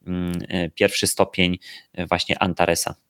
[0.06, 1.58] mm, e, pierwszy stopień
[1.92, 3.05] e, właśnie Antaresa.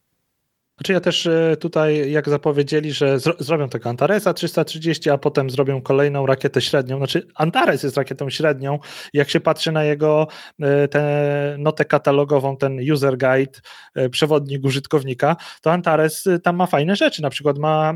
[0.79, 5.51] Znaczy ja też e, tutaj, jak zapowiedzieli, że zro zrobią tego Antaresa 330, a potem
[5.51, 6.97] zrobią kolejną rakietę średnią.
[6.97, 8.79] Znaczy Antares jest rakietą średnią.
[9.13, 10.29] Jak się patrzy na jego
[10.61, 13.61] e, tę notę katalogową, ten user guide,
[13.95, 17.23] e, przewodnik użytkownika, to Antares tam ma fajne rzeczy.
[17.23, 17.95] Na przykład ma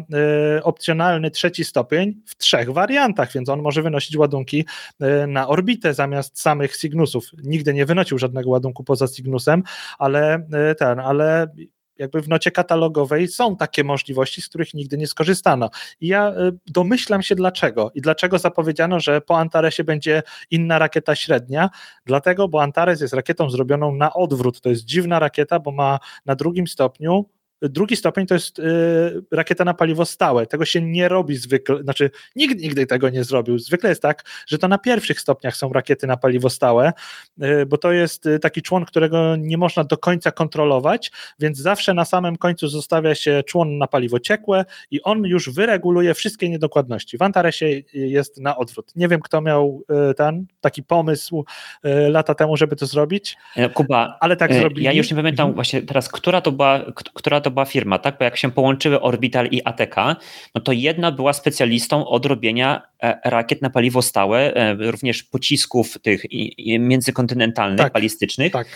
[0.62, 4.64] opcjonalny trzeci stopień w trzech wariantach, więc on może wynosić ładunki
[5.28, 7.24] na orbitę zamiast samych Cygnusów.
[7.42, 9.62] Nigdy nie wynosił żadnego ładunku poza Cygnusem,
[9.98, 10.46] ale
[10.78, 11.46] ten, ale
[12.00, 15.70] jakby w nocie katalogowej są takie możliwości, z których nigdy nie skorzystano.
[16.00, 17.90] I ja y, domyślam się dlaczego.
[17.94, 21.70] I dlaczego zapowiedziano, że po Antaresie będzie inna rakieta średnia,
[22.06, 26.34] dlatego, bo Antares jest rakietą zrobioną na odwrót, to jest dziwna rakieta, bo ma na
[26.34, 27.24] drugim stopniu
[27.62, 28.62] Drugi stopień to jest y,
[29.30, 30.46] rakieta na paliwo stałe.
[30.46, 33.58] Tego się nie robi zwykle, znaczy nikt nigdy tego nie zrobił.
[33.58, 36.92] Zwykle jest tak, że to na pierwszych stopniach są rakiety na paliwo stałe,
[37.42, 41.94] y, bo to jest y, taki człon, którego nie można do końca kontrolować, więc zawsze
[41.94, 47.18] na samym końcu zostawia się człon na paliwo ciekłe i on już wyreguluje wszystkie niedokładności.
[47.18, 48.96] W Antaresie jest na odwrót.
[48.96, 49.82] Nie wiem, kto miał
[50.16, 51.44] ten taki pomysł
[52.08, 53.36] lata temu, żeby to zrobić.
[53.56, 54.84] E, Kuba, ale tak zrobili.
[54.84, 55.54] Ja już nie pamiętam mhm.
[55.54, 56.80] właśnie teraz, która to była,
[57.14, 58.18] która to to była firma, tak?
[58.18, 59.96] Bo jak się połączyły Orbital i ATK,
[60.54, 65.98] no to jedna była specjalistą od robienia e, rakiet na paliwo stałe, e, również pocisków
[66.02, 66.22] tych
[66.78, 68.52] międzykontynentalnych, tak, balistycznych.
[68.52, 68.68] Tak.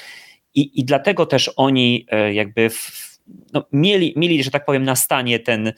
[0.54, 3.14] I, I dlatego też oni e, jakby w,
[3.52, 5.72] no, mieli, mieli, że tak powiem, na stanie ten,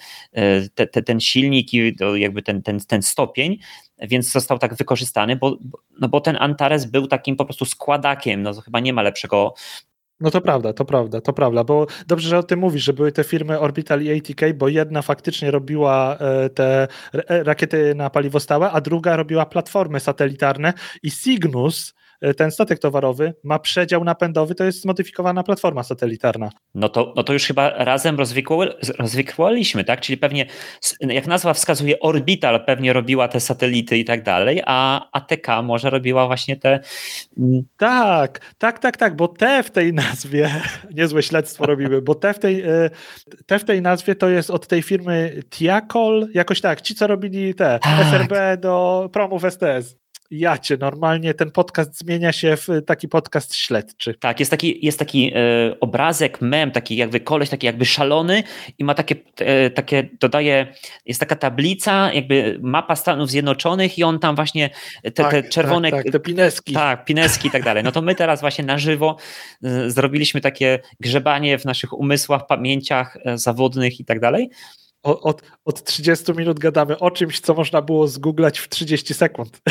[0.74, 3.58] te, te, ten silnik i jakby ten, ten, ten stopień,
[3.98, 5.58] więc został tak wykorzystany, bo,
[6.00, 9.54] no bo ten Antares był takim po prostu składakiem, no chyba nie ma lepszego
[10.20, 13.12] no to prawda, to prawda, to prawda, bo dobrze, że o tym mówisz, że były
[13.12, 18.40] te firmy Orbital i ATK, bo jedna faktycznie robiła e, te e, rakiety na paliwo
[18.40, 21.94] stałe, a druga robiła platformy satelitarne i Cygnus
[22.36, 26.50] ten statek towarowy ma przedział napędowy, to jest zmodyfikowana platforma satelitarna.
[26.74, 28.16] No to, no to już chyba razem
[28.98, 30.00] rozwikłaliśmy, tak?
[30.00, 30.46] Czyli pewnie,
[31.00, 36.26] jak nazwa wskazuje, Orbital pewnie robiła te satelity i tak dalej, a ATK może robiła
[36.26, 36.80] właśnie te.
[37.38, 40.50] Mm, tak, tak, tak, tak, bo te w tej nazwie,
[40.96, 42.90] niezłe śledztwo robimy, bo te w tej, e,
[43.46, 47.54] te w tej nazwie to jest od tej firmy Tiakol, jakoś tak, ci co robili
[47.54, 48.06] te tak.
[48.06, 54.14] SRB do promów STS jacie, normalnie ten podcast zmienia się w taki podcast śledczy.
[54.14, 58.42] Tak, jest taki, jest taki e, obrazek, mem, taki jakby koleś, taki jakby szalony
[58.78, 60.66] i ma takie, e, takie, dodaje,
[61.06, 64.70] jest taka tablica, jakby mapa Stanów Zjednoczonych i on tam właśnie
[65.02, 65.90] te, tak, te czerwone...
[65.90, 66.72] Tak, tak, te pineski.
[66.74, 67.84] Tak, pineski i tak dalej.
[67.84, 69.16] No to my teraz właśnie na żywo
[69.64, 74.50] e, zrobiliśmy takie grzebanie w naszych umysłach, pamięciach e, zawodnych i tak dalej
[75.06, 79.60] od, od 30 minut gadamy o czymś, co można było zgooglać w 30 sekund.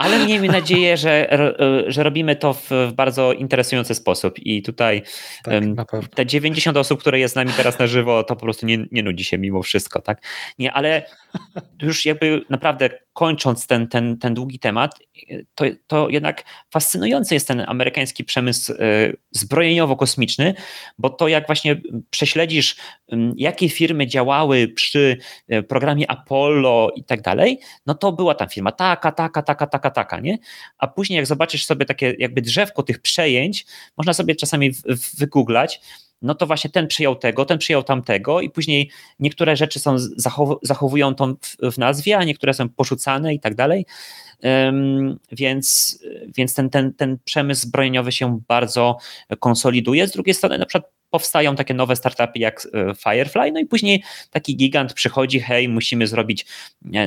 [0.00, 1.38] ale miejmy nadzieję, że,
[1.86, 5.02] że robimy to w, bardzo interesujący sposób i tutaj
[5.76, 8.86] tak, te 90 osób, które jest z nami teraz na żywo, to po prostu nie,
[8.92, 10.22] nie nudzi się mimo wszystko, tak?
[10.58, 11.06] Nie, ale
[11.82, 14.98] już jakby naprawdę kończąc ten, ten, ten długi temat,
[15.54, 18.76] to, to jednak fascynujący jest ten amerykański przemysł e,
[19.36, 20.54] zbrojeniowo-kosmiczny,
[20.98, 22.76] bo to jak właśnie prześledzisz,
[23.36, 25.16] jakie firmy działały przy
[25.48, 29.90] e, programie Apollo i tak dalej, no to była tam firma taka, taka, taka, taka,
[29.90, 30.38] taka, nie?
[30.78, 33.66] A później jak zobaczysz sobie takie jakby drzewko tych przejęć,
[33.96, 34.70] można sobie czasami
[35.18, 35.80] wygooglać,
[36.22, 40.58] no to właśnie ten przyjął tego, ten przyjął tamtego i później niektóre rzeczy są zachow
[40.62, 43.86] zachowują to w, w, nazwie, a niektóre są porzucane i tak dalej.
[44.42, 45.98] Um, więc
[46.36, 48.96] więc ten, ten, ten przemysł zbrojeniowy się bardzo
[49.38, 50.08] konsoliduje.
[50.08, 54.02] Z drugiej strony na przykład powstają takie nowe startupy jak e, Firefly, no i później
[54.30, 56.46] taki gigant przychodzi, hej, musimy zrobić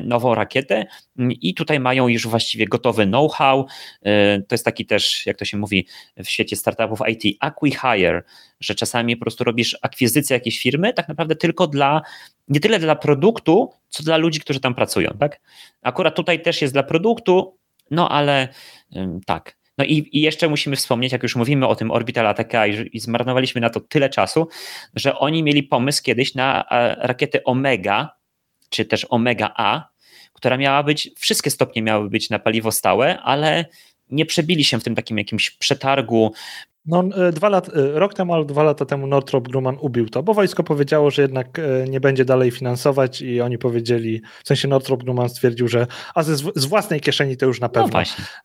[0.03, 0.85] nową rakietę
[1.19, 3.65] mm, i tutaj mają już właściwie gotowy know-how.
[4.01, 5.87] E, to jest taki też, jak to się mówi
[6.17, 8.23] w świecie startupów IT, acquihire,
[8.59, 12.01] że czasami po prostu robisz akwizycję jakiejś firmy, tak naprawdę tylko dla,
[12.47, 15.41] nie tyle dla produktu, co dla ludzi, którzy tam pracują, tak?
[15.81, 17.57] Akurat tutaj też jest dla produktu,
[17.91, 18.47] no ale
[19.25, 22.97] tak, no i, i, jeszcze musimy wspomnieć, jak już mówimy o tym Orbital ATK i,
[22.97, 24.47] i zmarnowaliśmy na to tyle czasu,
[24.95, 26.65] że oni mieli pomysł kiedyś na
[26.97, 28.09] rakietę Omega,
[28.69, 29.89] czy też Omega A,
[30.33, 33.65] która miała być, wszystkie stopnie miały być na paliwo stałe, ale
[34.13, 36.31] nie przebili się w tym takim jakimś przetargu
[36.85, 40.23] no, e, dwa lat, e, rok temu albo dwa lata temu Northrop Grumman ubił to,
[40.23, 44.67] bo wojsko powiedziało, że jednak e, nie będzie dalej finansować i oni powiedzieli, w sensie
[44.67, 47.99] Northrop Grumman stwierdził, że a ze, z własnej kieszeni to już na no pewno.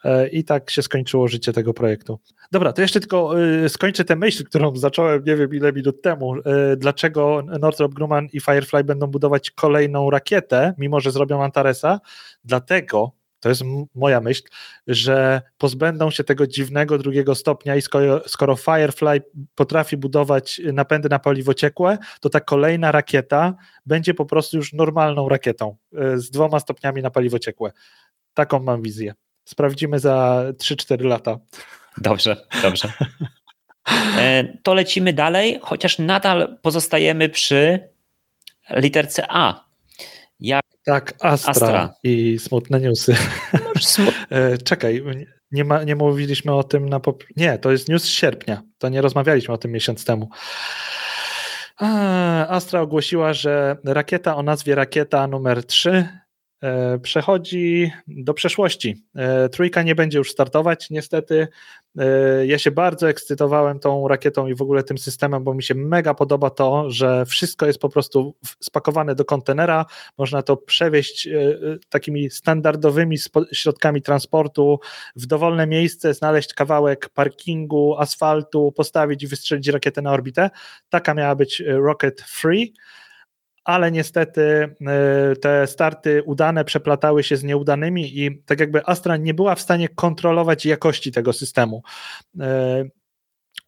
[0.04, 2.18] No I tak się skończyło życie tego projektu.
[2.52, 3.34] Dobra, to jeszcze tylko
[3.68, 6.34] skończę tę myśl, którą zacząłem nie wiem ile minut temu.
[6.76, 12.00] Dlaczego Northrop Grumman i Firefly będą budować kolejną rakietę, mimo że zrobią Antaresa?
[12.44, 13.62] Dlatego, to jest
[13.94, 14.42] moja myśl,
[14.86, 19.22] że pozbędą się tego dziwnego drugiego stopnia i skoro, skoro Firefly
[19.54, 23.54] potrafi budować napędy na paliwo ciekłe, to ta kolejna rakieta
[23.86, 27.72] będzie po prostu już normalną rakietą e, z dwoma stopniami na paliwo ciekłe.
[28.34, 29.14] Taką mam wizję.
[29.44, 31.38] Sprawdzimy za 3-4 lata.
[31.98, 32.92] Dobrze, dobrze.
[34.18, 37.88] E, to lecimy dalej, chociaż nadal pozostajemy przy
[38.70, 39.67] literce A.
[40.88, 41.94] Tak, Astra, Astra.
[42.02, 43.16] i smutne newsy.
[43.80, 44.14] Smut...
[44.30, 45.04] E, czekaj,
[45.52, 47.00] nie, ma, nie mówiliśmy o tym na.
[47.00, 47.24] Pop...
[47.36, 48.62] Nie, to jest news z sierpnia.
[48.78, 50.28] To nie rozmawialiśmy o tym miesiąc temu.
[52.48, 56.27] Astra ogłosiła, że rakieta o nazwie Rakieta numer 3 E,
[57.02, 59.02] przechodzi do przeszłości.
[59.14, 61.48] E, trójka nie będzie już startować, niestety.
[61.98, 65.74] E, ja się bardzo ekscytowałem tą rakietą i w ogóle tym systemem, bo mi się
[65.74, 69.86] mega podoba to, że wszystko jest po prostu spakowane do kontenera.
[70.18, 71.28] Można to przewieźć
[71.88, 73.16] takimi standardowymi
[73.52, 74.80] środkami transportu
[75.16, 80.50] w dowolne miejsce, znaleźć kawałek parkingu, asfaltu, postawić i wystrzelić rakietę na orbitę.
[80.88, 82.72] Taka miała być Rocket Free
[83.68, 84.40] ale niestety
[84.86, 89.60] e, te starty udane przeplatały się z nieudanymi i tak jakby Astra nie była w
[89.60, 91.82] stanie kontrolować jakości tego systemu.
[92.40, 92.84] E,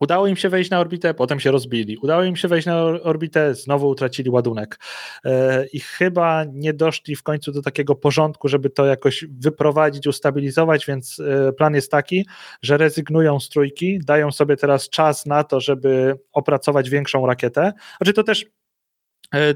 [0.00, 1.98] udało im się wejść na orbitę, potem się rozbili.
[2.02, 4.78] Udało im się wejść na orbitę, znowu utracili ładunek.
[5.24, 10.86] E, I chyba nie doszli w końcu do takiego porządku, żeby to jakoś wyprowadzić, ustabilizować,
[10.86, 11.22] więc
[11.56, 12.26] plan jest taki,
[12.62, 17.72] że rezygnują z trójki, dają sobie teraz czas na to, żeby opracować większą rakietę.
[17.98, 18.46] Znaczy to też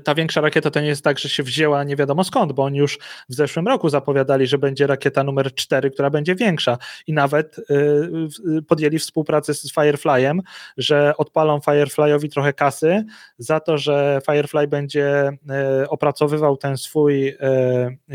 [0.05, 2.79] ta większa rakieta to nie jest tak, że się wzięła nie wiadomo skąd, bo oni
[2.79, 7.57] już w zeszłym roku zapowiadali, że będzie rakieta numer 4, która będzie większa i nawet
[7.59, 10.41] e, podjęli współpracę z Fireflyem,
[10.77, 13.05] że odpalą Fireflyowi trochę kasy
[13.39, 17.37] za to, że Firefly będzie e, opracowywał ten swój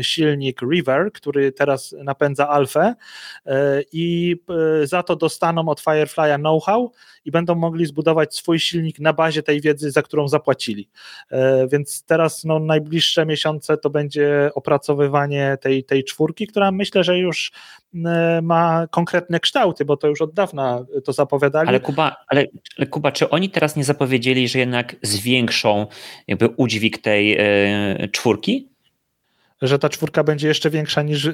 [0.00, 2.94] silnik River, który teraz napędza Alfę
[3.92, 4.36] i
[4.84, 6.92] za to dostaną od Firefly'a know-how
[7.24, 10.88] i będą mogli zbudować swój silnik na bazie tej wiedzy, za którą zapłacili.
[11.50, 17.18] E, więc teraz no, najbliższe miesiące to będzie opracowywanie tej, tej czwórki, która myślę, że
[17.18, 17.52] już
[17.94, 21.68] e, ma konkretne kształty, bo to już od dawna to zapowiadali.
[21.68, 22.46] Ale Kuba, ale,
[22.78, 25.86] ale Kuba, czy oni teraz nie zapowiedzieli, że jednak zwiększą
[26.26, 28.68] jakby udźwig tej e, czwórki?
[29.62, 31.32] Że ta czwórka będzie jeszcze większa niż yy,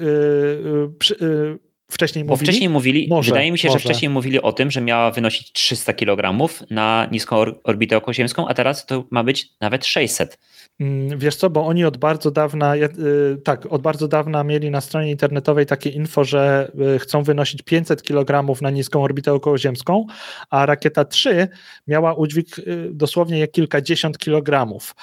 [1.20, 1.58] yy,
[1.90, 2.46] wcześniej Bo mówili?
[2.46, 3.78] wcześniej mówili, Może, wydaje mi się, może.
[3.78, 8.48] że wcześniej mówili o tym, że miała wynosić 300 kg na niską or- orbitę okołoziemską,
[8.48, 10.38] a teraz to ma być nawet 600.
[10.80, 12.88] Mm, Wiesz co, bo oni od bardzo dawna, y,
[13.44, 18.02] tak, od bardzo dawna mieli na stronie internetowej takie info, że y, chcą wynosić 500
[18.02, 20.06] kg na niską orbitę okołoziemską,
[20.50, 21.48] a rakieta 3
[21.86, 24.94] miała udźwig y, dosłownie kilkadziesiąt kilogramów.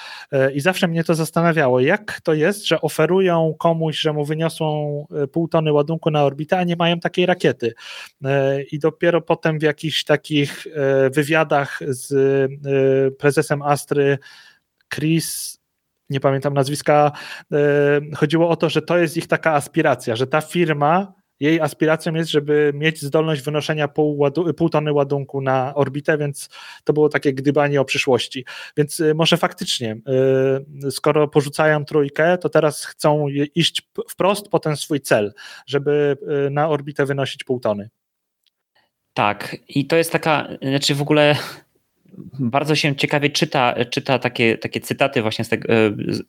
[0.54, 5.48] I zawsze mnie to zastanawiało, jak to jest, że oferują komuś, że mu wyniosą pół
[5.48, 7.74] tony ładunku na orbitę, a nie mają takiej rakiety.
[8.72, 10.66] I dopiero potem w jakichś takich
[11.10, 12.12] wywiadach z
[13.18, 14.18] prezesem Astry
[14.94, 15.53] Chris,
[16.10, 17.12] nie pamiętam nazwiska,
[17.52, 17.56] e,
[18.16, 22.30] chodziło o to, że to jest ich taka aspiracja, że ta firma, jej aspiracją jest,
[22.30, 26.48] żeby mieć zdolność wynoszenia pół, ładu, pół tony ładunku na orbitę, więc
[26.84, 28.44] to było takie gdybanie o przyszłości.
[28.76, 29.96] Więc e, może faktycznie,
[30.86, 35.34] e, skoro porzucają trójkę, to teraz chcą iść wprost po ten swój cel,
[35.66, 36.16] żeby
[36.50, 37.90] na orbitę wynosić pół tony.
[39.14, 41.36] Tak, i to jest taka, znaczy w ogóle
[42.38, 45.76] bardzo się ciekawie czyta, czyta takie, takie cytaty właśnie z tego e,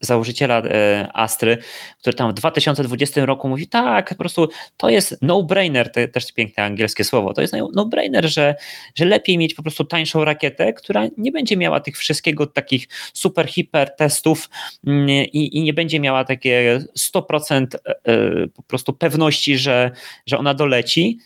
[0.01, 1.57] założyciela e, Astry,
[1.99, 6.63] który tam w 2020 roku mówi, tak, po prostu to jest no-brainer, to też piękne
[6.63, 8.55] angielskie słowo, to jest no- no-brainer, że,
[8.95, 13.47] że lepiej mieć po prostu tańszą rakietę, która nie będzie miała tych wszystkiego takich super,
[13.47, 14.49] hiper testów
[14.87, 19.91] mm, i, i nie będzie miała takie 100% e, e, po prostu pewności, że,
[20.25, 21.19] że ona doleci,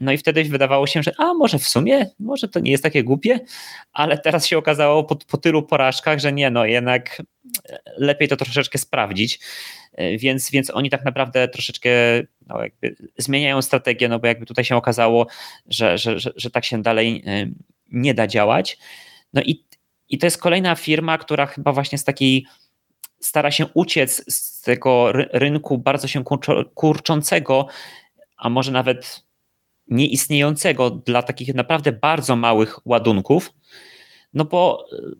[0.00, 3.04] no i wtedy wydawało się, że a może w sumie, może to nie jest takie
[3.04, 3.40] głupie,
[3.92, 7.22] ale teraz się okazało po, po tylu porażkach, że nie, no jednak
[7.96, 9.40] lepiej to troszeczkę sprawdzić.
[9.92, 11.90] E, Więc, więc oni tak naprawdę troszeczkę
[12.46, 12.58] no
[13.18, 15.26] zmieniają strategię, no bo jakby tutaj się okazało,
[15.66, 17.46] że, że, że, że tak się dalej e,
[17.88, 18.78] nie da działać.
[19.32, 19.64] No i,
[20.08, 22.46] i to jest kolejna firma, która chyba właśnie z takiej
[23.20, 26.24] stara się uciec z tego ry- rynku bardzo się
[26.74, 27.66] kurczącego,
[28.36, 29.29] a może nawet
[29.90, 33.52] nieistniejącego dla takich naprawdę bardzo małych ładunków,
[34.34, 35.16] no bo y,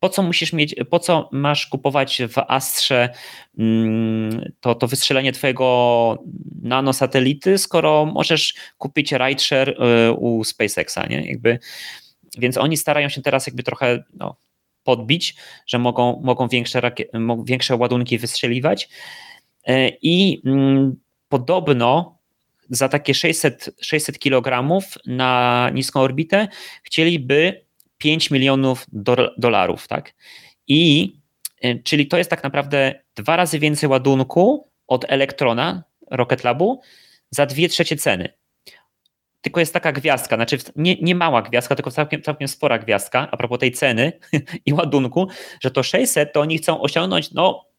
[0.00, 3.08] po co musisz mieć, po co masz kupować w Astrze
[3.58, 6.18] mm, to, to wystrzelenie twojego
[6.62, 11.26] nanosatelity, skoro możesz kupić rideshare y, u SpaceXa, nie?
[11.28, 11.58] Jakby,
[12.38, 14.36] więc oni starają się teraz jakby trochę no,
[14.84, 15.34] podbić,
[15.66, 16.92] że mogą, mogą większe,
[17.44, 18.88] większe ładunki wystrzeliwać
[19.68, 20.96] Y, i mm,
[21.28, 22.18] podobno
[22.72, 26.48] za takie 600, 600 kg na niską orbitę
[26.82, 27.64] chcieliby
[27.98, 30.14] 5 milionów do, dolarów, tak?
[30.68, 31.12] I
[31.64, 36.80] y, czyli to jest tak naprawdę dwa razy więcej ładunku od elektrona Rocket Labu
[37.30, 38.28] za dwie trzecie ceny.
[39.40, 43.36] Tylko jest taka gwiazdka, znaczy nie, nie mała gwiazdka, tylko całkiem, całkiem spora gwiazdka a
[43.36, 44.12] propos tej ceny
[44.66, 45.28] i ładunku,
[45.60, 47.71] że to 600 to oni chcą osiągnąć, no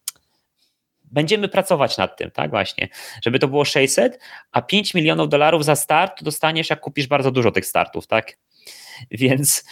[1.13, 2.87] będziemy pracować nad tym, tak właśnie,
[3.25, 4.19] żeby to było 600,
[4.51, 8.37] a 5 milionów dolarów za start dostaniesz, jak kupisz bardzo dużo tych startów, tak?
[9.11, 9.65] Więc,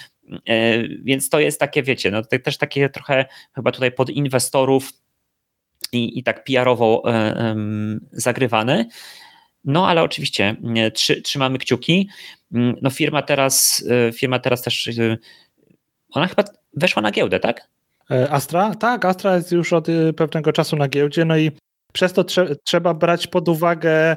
[0.49, 3.25] e, więc to jest takie, wiecie, no też takie trochę
[3.55, 4.89] chyba tutaj pod inwestorów
[5.91, 7.55] i, i tak PR-owo e,
[8.11, 8.85] zagrywane.
[9.63, 10.55] No ale oczywiście
[10.93, 12.09] trzy, trzymamy kciuki.
[12.53, 14.89] Mm, No firma teraz, e, firma teraz też,
[16.09, 17.67] ona chyba weszła na giełdę, tak?
[18.11, 18.75] E, Astra?
[18.75, 21.51] Tak, Astra jest już od y, pewnego czasu na giełdzie, no i
[21.93, 24.15] przez to trze trzeba brać pod uwagę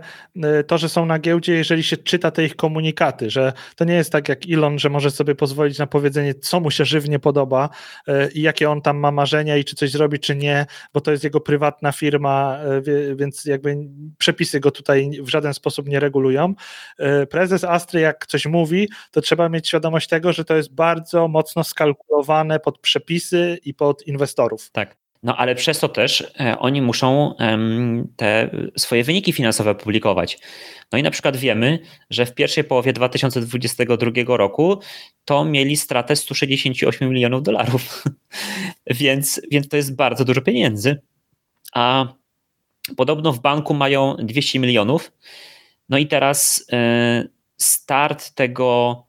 [0.61, 3.95] y, to, że są na giełdzie, jeżeli się czyta te ich komunikaty, że to nie
[3.95, 7.69] jest tak jak Elon, że może sobie pozwolić na powiedzenie, co mu się żywnie podoba
[8.09, 11.11] y, i jakie on tam ma marzenia i czy coś zrobi, czy nie, bo to
[11.11, 13.77] jest jego prywatna firma, y, więc jakby
[14.19, 16.55] przepisy go tutaj w żaden sposób nie regulują.
[17.31, 21.65] Prezes Astry, jak coś mówi, to trzeba mieć świadomość tego, że to jest bardzo mocno
[21.65, 24.71] skalkulowane pod przepisy i pod inwestorów.
[24.71, 25.04] Tak.
[25.25, 27.35] No ale przez to też e, oni muszą
[28.17, 30.39] te swoje wyniki finansowe publikować.
[30.93, 31.79] No i na przykład wiemy,
[32.11, 34.81] że w pierwszej połowie 2022 roku
[35.25, 38.05] to mieli stratę 168 milionów dolarów.
[39.01, 41.01] więc, więc to jest bardzo dużo pieniędzy.
[41.75, 42.15] A
[42.97, 45.13] podobno w banku mają 200 milionów.
[45.89, 49.07] No i teraz e, start tego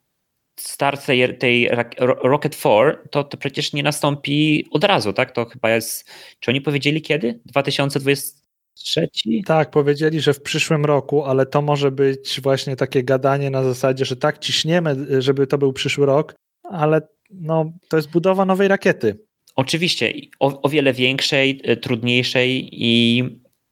[0.60, 5.32] start tej, tej Rocket 4 to, to przecież nie nastąpi od razu, tak?
[5.32, 6.12] To chyba jest.
[6.39, 7.39] Czy oni powiedzieli kiedy?
[7.45, 9.10] 2023?
[9.45, 14.06] Tak, powiedzieli, że w przyszłym roku, ale to może być właśnie takie gadanie na zasadzie,
[14.06, 17.01] że tak ciśniemy, żeby to był przyszły rok, ale
[17.32, 19.20] no, to jest budowa nowej rakiety.
[19.56, 23.24] Oczywiście, o, o wiele większej, y, trudniejszej i.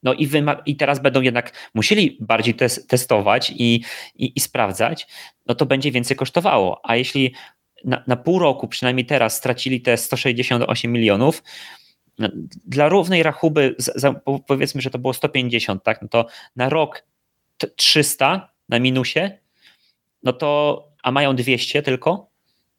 [0.04, 0.30] No i,
[0.66, 3.84] i teraz będą jednak musieli bardziej tes- testować i,
[4.16, 5.08] i, i sprawdzać,
[5.46, 6.82] no to będzie więcej kosztowało.
[6.84, 7.34] A jeśli
[7.86, 11.44] na, na pół roku, przynajmniej teraz, stracili te 168 milionów,
[12.20, 12.30] no,
[12.66, 16.26] dla równej rachuby, za, za, po- powiedzmy, że to było 150, tak, no to
[16.56, 17.04] na rok
[17.76, 19.20] 300 na minusie,
[20.24, 22.30] no to, a mają 200 tylko,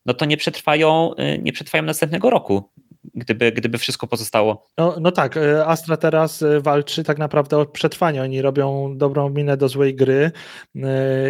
[0.07, 2.71] no to nie przetrwają, y, nie przetrwają następnego roku
[3.15, 4.67] gdyby, gdyby wszystko pozostało.
[4.79, 8.23] No, no tak, y, Astra teraz y, walczy tak naprawdę o przetrwanie.
[8.23, 10.31] Oni robią dobrą minę do złej gry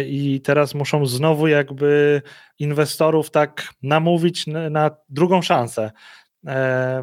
[0.05, 2.21] i teraz muszą znowu jakby
[2.59, 5.91] inwestorów tak namówić na drugą szansę,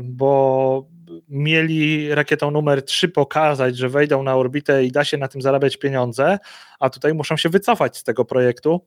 [0.01, 0.87] bo
[1.29, 5.77] mieli rakietą numer 3 pokazać, że wejdą na orbitę i da się na tym zarabiać
[5.77, 6.39] pieniądze,
[6.81, 8.87] a tutaj muszą się wycofać z tego projektu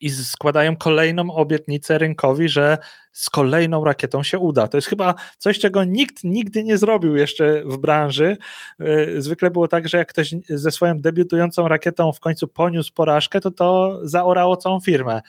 [0.00, 2.78] i składają kolejną obietnicę rynkowi, że
[3.12, 4.68] z kolejną rakietą się uda.
[4.68, 8.36] To jest chyba coś, czego nikt nigdy nie zrobił jeszcze w branży.
[8.80, 13.40] Y, zwykle było tak, że jak ktoś ze swoją debiutującą rakietą w końcu poniósł porażkę,
[13.40, 15.22] to to zaorało całą firmę.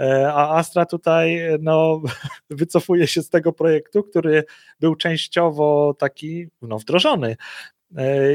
[0.00, 2.00] Y, a Astra tutaj no,
[2.50, 4.44] wycofuje się z tego projektu, który
[4.80, 7.36] był częściowo taki no, wdrożony
[7.81, 7.81] E,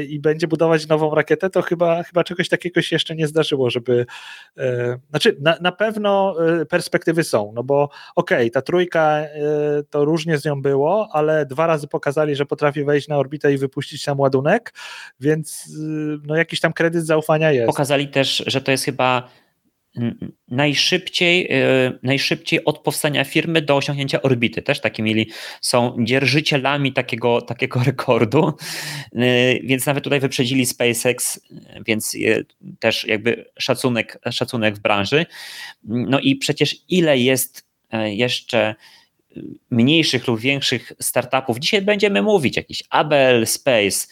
[0.08, 4.06] i będzie budować nową rakietę, to chyba, chyba czegoś takiego się jeszcze nie zdarzyło, żeby.
[4.58, 7.82] E, znaczy, na, na pewno e, perspektywy są, no bo
[8.16, 9.18] okej, okay, ta trójka
[9.90, 13.58] to różnie z nią było, ale dwa razy pokazali, że potrafi wejść na orbitę i
[13.58, 14.74] wypuścić tam ładunek,
[15.20, 15.68] więc
[16.26, 17.66] no jakiś tam kredyt zaufania jest.
[17.66, 19.28] Pokazali też, że to jest chyba
[20.48, 24.62] najszybciej, e, najszybciej od powstania firmy do osiągnięcia orbity.
[24.62, 25.30] Też takie mieli,
[25.60, 28.52] są dzierżycielami takiego, takiego rekordu,
[29.12, 31.40] e, więc nawet tutaj wyprzedzili SpaceX,
[31.86, 32.16] więc
[32.78, 35.26] też jakby szacunek, szacunek w branży.
[35.84, 38.74] No i przecież ile jest e, jeszcze
[39.70, 41.58] mniejszych lub większych startupów.
[41.58, 44.06] Dzisiaj będziemy mówić jakiś Abel Space,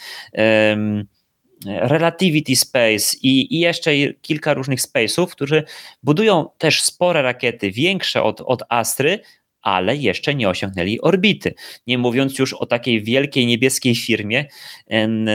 [1.66, 3.92] Relativity Space i, i jeszcze
[4.22, 5.64] kilka różnych space'ów, którzy
[6.02, 9.20] budują też spore rakiety, większe od, od Astry,
[9.62, 11.54] ale jeszcze nie osiągnęli orbity.
[11.86, 14.44] Nie mówiąc już o takiej wielkiej niebieskiej firmie,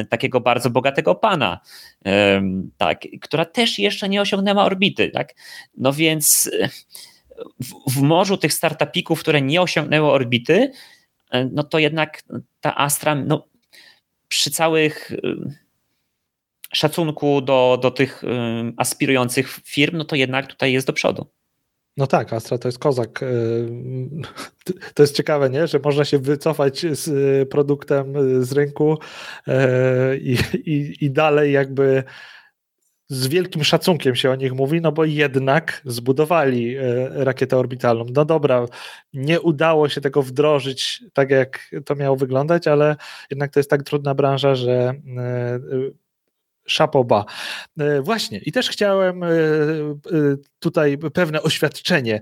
[0.10, 1.60] takiego bardzo bogatego pana,
[2.78, 5.10] tak, która też jeszcze nie osiągnęła orbity.
[5.10, 5.36] Tak?
[5.78, 6.52] No więc
[7.64, 10.72] w, w morzu tych startupików, które nie osiągnęły orbity,
[11.52, 12.24] no to jednak
[12.62, 13.48] ta Astra no,
[14.28, 15.12] przy całych
[16.74, 18.24] szacunku do, do tych
[18.78, 21.26] aspirujących firm, no to jednak tutaj jest do przodu.
[21.98, 23.20] No tak, Astra to jest kozak.
[24.94, 25.68] To jest ciekawe, nie?
[25.68, 28.98] że można się wycofać z y, produktem y, z rynku
[29.48, 32.04] e, i, i, i dalej jakby
[33.08, 38.06] z wielkim szacunkiem się o nich mówi, no bo jednak zbudowali e, rakietę orbitalną.
[38.14, 38.66] No dobra,
[39.14, 42.96] nie udało się tego wdrożyć tak, jak to miało wyglądać, ale
[43.30, 45.60] jednak to jest tak trudna branża, że e,
[46.68, 47.26] Szapoba.
[47.80, 49.32] E, właśnie, i też chciałem e, e,
[50.60, 52.22] tutaj pewne oświadczenie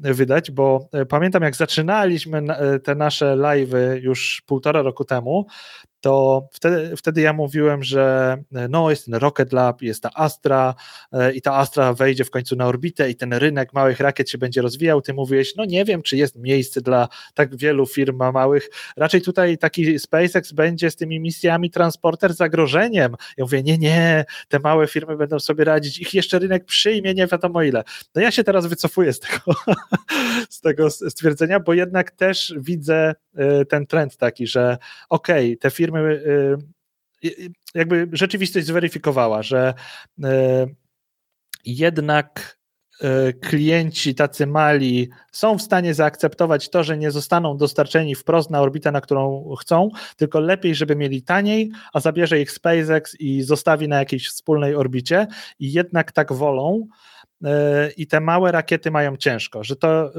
[0.00, 2.42] wydać, bo pamiętam jak zaczynaliśmy
[2.84, 5.46] te nasze live'y już półtora roku temu,
[6.02, 8.36] to wtedy, wtedy ja mówiłem, że
[8.68, 10.74] no jest ten Rocket Lab, jest ta Astra
[11.12, 14.38] e, i ta Astra wejdzie w końcu na orbitę i ten rynek małych rakiet się
[14.38, 15.02] będzie rozwijał.
[15.02, 18.68] Ty mówiłeś, no nie wiem, czy jest miejsce dla tak wielu firm małych.
[18.96, 23.16] Raczej tutaj taki SpaceX będzie z tymi misjami transporter zagrożeniem.
[23.36, 27.26] Ja mówię, nie, nie, te małe firmy będą sobie radzić, ich jeszcze rynek przyjmie, nie
[27.26, 27.84] wiadomo ile.
[28.14, 29.54] No ja się teraz wycofuję z tego,
[30.48, 34.78] z tego stwierdzenia, bo jednak też widzę e, ten trend taki, że
[35.08, 36.22] okej, okay, te firmy firmy
[37.24, 39.74] y, y, jakby rzeczywistość zweryfikowała, że
[40.18, 40.22] y,
[41.64, 42.62] jednak
[43.40, 48.92] klienci tacy mali są w stanie zaakceptować to, że nie zostaną dostarczeni wprost na orbitę,
[48.92, 53.98] na którą chcą, tylko lepiej, żeby mieli taniej, a zabierze ich SpaceX i zostawi na
[53.98, 55.26] jakiejś wspólnej orbicie
[55.58, 57.11] i jednak tak wolą, E,
[57.96, 60.10] i te małe rakiety mają ciężko, że to e,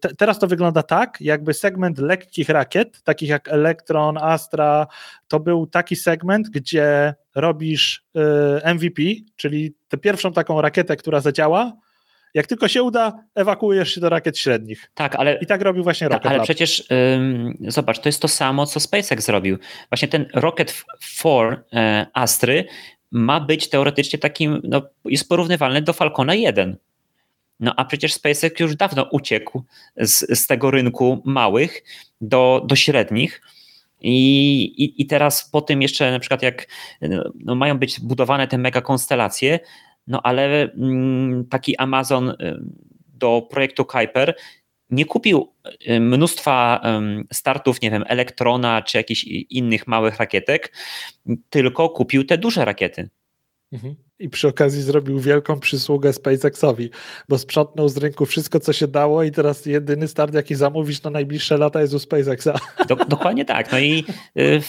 [0.00, 4.86] te, teraz to wygląda tak, jakby segment lekkich rakiet, takich jak Electron, Astra,
[5.28, 8.04] to był taki segment, gdzie robisz
[8.64, 9.02] e, MVP,
[9.36, 11.72] czyli tę pierwszą taką rakietę, która zadziała,
[12.34, 14.90] jak tylko się uda, ewakuujesz się do rakiet średnich.
[14.94, 15.38] Tak, ale.
[15.38, 16.26] I tak robił właśnie Rocket.
[16.26, 16.44] ale Lab.
[16.44, 16.84] przecież
[17.16, 19.58] ym, zobacz, to jest to samo, co SpaceX zrobił.
[19.90, 21.56] Właśnie ten Rocket 4 y,
[22.14, 22.64] Astry
[23.10, 26.76] ma być teoretycznie takim, no, jest porównywalny do Falcona 1.
[27.60, 29.62] No a przecież SpaceX już dawno uciekł
[29.96, 31.82] z, z tego rynku małych
[32.20, 33.42] do, do średnich.
[34.00, 36.66] I, i, I teraz po tym jeszcze na przykład jak
[37.34, 39.60] no, mają być budowane te mega konstelacje,
[40.06, 42.34] no ale mm, taki Amazon y,
[43.14, 44.34] do projektu Kuiper
[44.90, 45.52] nie kupił
[45.88, 46.82] y, mnóstwa
[47.32, 50.72] startów, nie wiem, Elektrona czy jakichś innych małych rakietek,
[51.50, 53.10] tylko kupił te duże rakiety.
[53.72, 54.09] Mhm.
[54.20, 56.90] I przy okazji zrobił wielką przysługę SpaceXowi,
[57.28, 61.10] bo sprzątnął z rynku wszystko, co się dało i teraz jedyny start, jaki zamówić na
[61.10, 62.52] najbliższe lata jest u SpaceXa.
[62.88, 63.72] Do, dokładnie tak.
[63.72, 64.04] No i
[64.38, 64.60] y,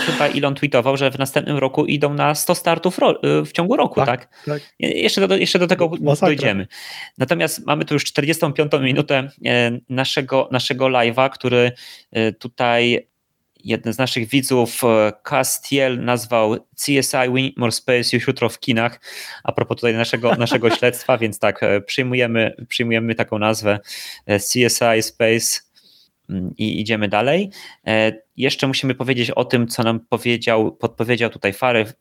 [0.00, 3.76] chyba Elon tweetował, że w następnym roku idą na 100 startów ro, y, w ciągu
[3.76, 4.06] roku, tak?
[4.06, 4.28] tak?
[4.46, 4.62] tak.
[4.78, 6.28] Jeszcze, do, jeszcze do tego Masakra.
[6.28, 6.66] dojdziemy.
[7.18, 11.72] Natomiast mamy tu już 45 minutę e, naszego, naszego live'a, który
[12.12, 13.07] e, tutaj
[13.68, 19.00] jeden z naszych widzów, e, Castiel, nazwał CSI We More Space już jutro w kinach,
[19.44, 23.78] a propos tutaj naszego, naszego śledztwa, więc tak, e, przyjmujemy, przyjmujemy taką nazwę
[24.26, 25.60] e, CSI Space
[26.30, 27.50] mm, i idziemy dalej.
[28.36, 31.54] Jeszcze musimy powiedzieć o tym, co nam powiedział, podpowiedział tutaj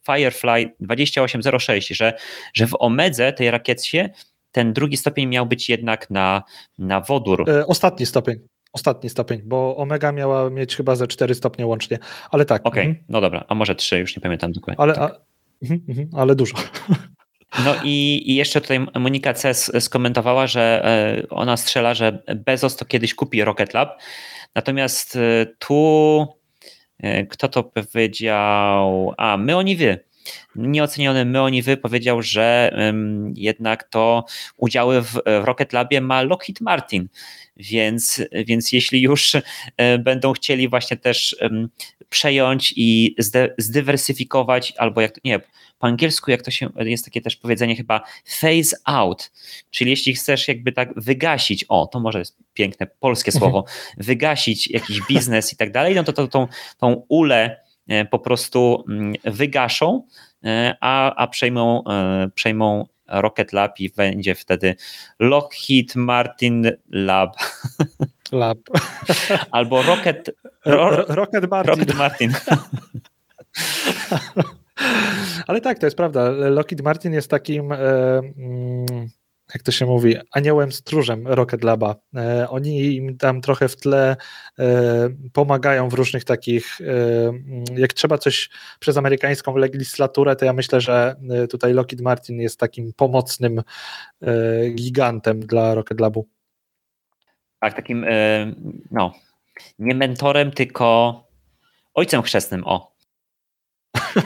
[0.05, 2.13] Firefly 2806, że,
[2.53, 4.09] że w Omedze, tej rakiecie,
[4.51, 6.43] ten drugi stopień miał być jednak na,
[6.77, 7.45] na wodór.
[7.67, 8.56] Ostatni stopień.
[8.77, 11.99] Ostatni stopień, bo Omega miała mieć chyba ze 4 stopnie łącznie,
[12.31, 12.61] ale tak.
[12.65, 13.05] Okej, okay, mhm.
[13.09, 14.81] no dobra, a może 3, już nie pamiętam dokładnie.
[14.81, 15.11] Ale, tak.
[15.11, 15.17] a,
[15.61, 16.57] mhm, mhm, ale dużo.
[17.65, 19.53] No i, i, jeszcze tutaj Monika C.
[19.79, 24.01] skomentowała, że e, ona strzela, że Bezos to kiedyś kupi Rocket Lab.
[24.55, 26.27] Natomiast e, tu
[26.99, 29.13] e, kto to powiedział?
[29.17, 29.99] A, my oni wy.
[30.55, 34.25] Nieoceniony my oni wy powiedział, że um, jednak to
[34.57, 37.07] udziały w, w Rocket Labie ma Lockheed Martin.
[37.57, 39.35] Więc, więc jeśli już
[39.77, 41.35] e, będą chcieli właśnie też
[42.09, 43.15] przejąć i
[43.57, 45.39] zdywersyfikować, albo jak nie,
[45.79, 49.31] po angielsku, jak to się jest takie też powiedzenie chyba phase out,
[49.71, 53.39] czyli jeśli chcesz jakby tak wygasić, o, to może jest piękne polskie mhm.
[53.39, 53.65] słowo,
[53.97, 56.47] wygasić jakiś biznes i tak dalej, no to, to tą,
[56.77, 57.66] tą ulę
[58.11, 60.03] po prostu mm, wygaszą,
[60.43, 61.83] e, a, a przejmą,
[62.35, 64.75] przejmą Rocket Lab i będzie wtedy
[65.19, 67.35] Lockheed Martin Lab.
[68.31, 68.57] Lab.
[69.51, 70.29] Albo Rocket,
[70.65, 71.79] ro, Rocket Martin.
[71.79, 72.33] Rocket Martin.
[75.47, 76.29] Ale tak, to jest prawda.
[76.29, 77.77] Lockheed Martin jest takim e,
[78.17, 79.09] mm,
[79.53, 81.95] jak to się mówi, aniołem stróżem Rocket Laba.
[82.15, 84.15] E, oni im tam trochę w tle
[84.59, 84.65] e,
[85.33, 86.83] pomagają w różnych takich, e,
[87.75, 91.15] jak trzeba coś przez amerykańską legislaturę, to ja myślę, że
[91.49, 93.61] tutaj Lockheed Martin jest takim pomocnym
[94.75, 96.27] gigantem dla Rocket Labu.
[97.59, 98.05] Tak, takim,
[98.91, 99.13] no,
[99.79, 101.27] nie mentorem, tylko
[101.93, 102.91] ojcem chrzestnym, o.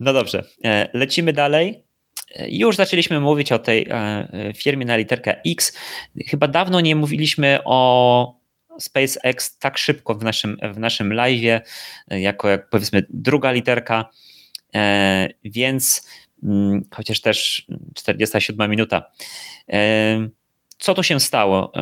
[0.00, 0.44] No dobrze,
[0.92, 1.85] lecimy dalej.
[2.48, 5.78] Już zaczęliśmy mówić o tej e, firmie na literkę X.
[6.26, 8.36] Chyba dawno nie mówiliśmy o
[8.78, 11.62] SpaceX tak szybko w naszym, w naszym live,
[12.10, 14.10] jako jak powiedzmy druga literka,
[14.74, 16.08] e, więc
[16.42, 19.10] mm, chociaż też 47 minuta.
[19.72, 20.28] E,
[20.78, 21.72] co tu się stało?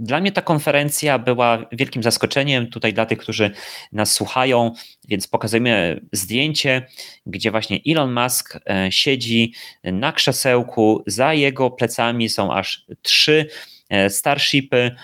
[0.00, 3.50] Dla mnie ta konferencja była wielkim zaskoczeniem tutaj dla tych, którzy
[3.92, 4.72] nas słuchają,
[5.08, 6.86] więc pokazujemy zdjęcie,
[7.26, 13.46] gdzie właśnie Elon Musk e, siedzi na krzesełku, za jego plecami są aż trzy
[13.88, 14.94] e, Starshipy,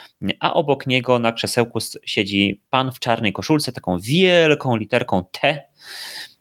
[0.40, 5.62] a obok niego na krzesełku siedzi pan w czarnej koszulce, taką wielką literką T.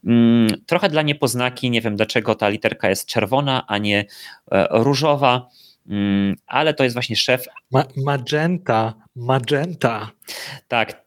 [0.05, 4.05] Mm, trochę dla niepoznaki, nie wiem dlaczego ta literka jest czerwona, a nie
[4.51, 5.49] e, różowa.
[5.89, 7.45] Mm, ale to jest właśnie szef.
[7.71, 10.11] Ma magenta, Magenta.
[10.67, 11.05] Tak,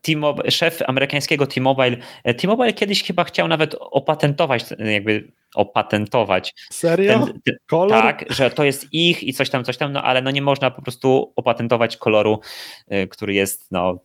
[0.48, 1.96] szef amerykańskiego T-Mobile.
[2.24, 6.54] E, T-Mobile kiedyś chyba chciał nawet opatentować, jakby opatentować.
[6.72, 7.12] Serio?
[7.12, 8.02] Ten, ten, Kolor?
[8.02, 10.70] Tak, że to jest ich i coś tam, coś tam, no ale no nie można
[10.70, 12.40] po prostu opatentować koloru,
[12.88, 13.98] e, który jest, no,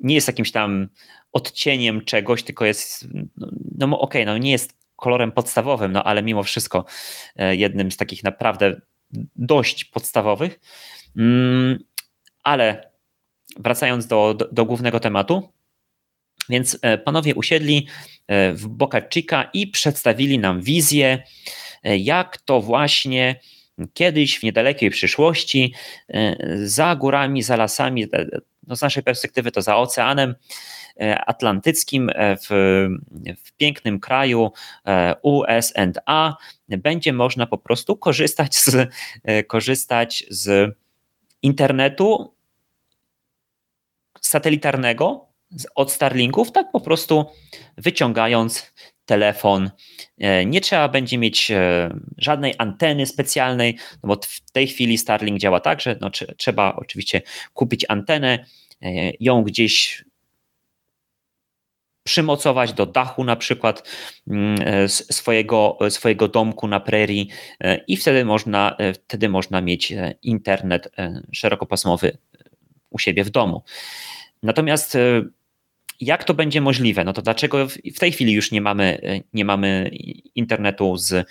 [0.00, 0.88] nie jest jakimś tam
[1.32, 3.48] odcieniem czegoś, tylko jest, no,
[3.78, 6.84] no okej, okay, no nie jest kolorem podstawowym, no ale mimo wszystko
[7.36, 8.80] e, jednym z takich naprawdę
[9.36, 10.60] dość podstawowych.
[11.16, 11.78] Mm,
[12.42, 12.90] ale
[13.56, 15.48] wracając do, do, do głównego tematu,
[16.50, 17.86] więc e, panowie usiedli
[18.26, 21.22] e, w Boca Chica i przedstawili nam wizję,
[21.82, 23.40] e, jak to właśnie
[23.94, 25.74] kiedyś w niedalekiej przyszłości
[26.64, 28.06] za górami, za lasami,
[28.66, 30.34] no z naszej perspektywy to za oceanem
[31.26, 32.48] atlantyckim w,
[33.44, 34.52] w pięknym kraju
[35.22, 36.36] USA
[36.78, 38.88] będzie można po prostu korzystać z,
[39.46, 40.74] korzystać z
[41.42, 42.34] internetu
[44.20, 45.26] satelitarnego
[45.74, 47.26] od Starlinków, tak po prostu
[47.78, 48.72] wyciągając
[49.04, 49.70] telefon.
[50.18, 55.38] E, nie trzeba będzie mieć e, żadnej anteny specjalnej, no bo w tej chwili Starlink
[55.38, 57.22] działa tak, że no, trzeba oczywiście
[57.54, 58.44] kupić antenę,
[58.82, 58.88] e,
[59.20, 60.04] ją gdzieś
[62.02, 63.88] przymocować do dachu na przykład
[64.28, 67.28] mm, swojego, swojego domku na prerii
[67.86, 69.92] i wtedy można, wtedy można mieć
[70.22, 70.88] internet
[71.32, 72.18] szerokopasmowy
[72.90, 73.62] u siebie w domu.
[74.42, 74.96] Natomiast
[76.00, 77.04] jak to będzie możliwe?
[77.04, 79.00] No to dlaczego w tej chwili już nie mamy,
[79.32, 79.90] nie mamy
[80.34, 81.26] internetu z,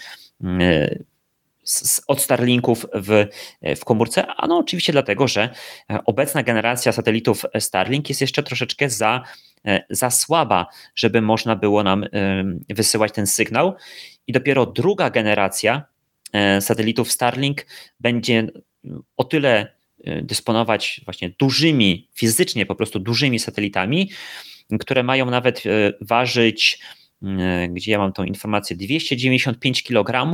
[1.63, 3.25] z, od Starlinków w,
[3.75, 4.27] w komórce?
[4.27, 5.49] A no oczywiście dlatego, że
[6.05, 9.23] obecna generacja satelitów Starlink jest jeszcze troszeczkę za,
[9.89, 12.05] za słaba, żeby można było nam
[12.69, 13.75] wysyłać ten sygnał.
[14.27, 15.83] I dopiero druga generacja
[16.59, 17.65] satelitów Starlink
[17.99, 18.47] będzie
[19.17, 19.79] o tyle
[20.23, 24.09] dysponować właśnie dużymi, fizycznie po prostu dużymi satelitami,
[24.79, 26.79] które mają nawet e, ważyć,
[27.23, 30.25] e, gdzie ja mam tą informację, 295 kg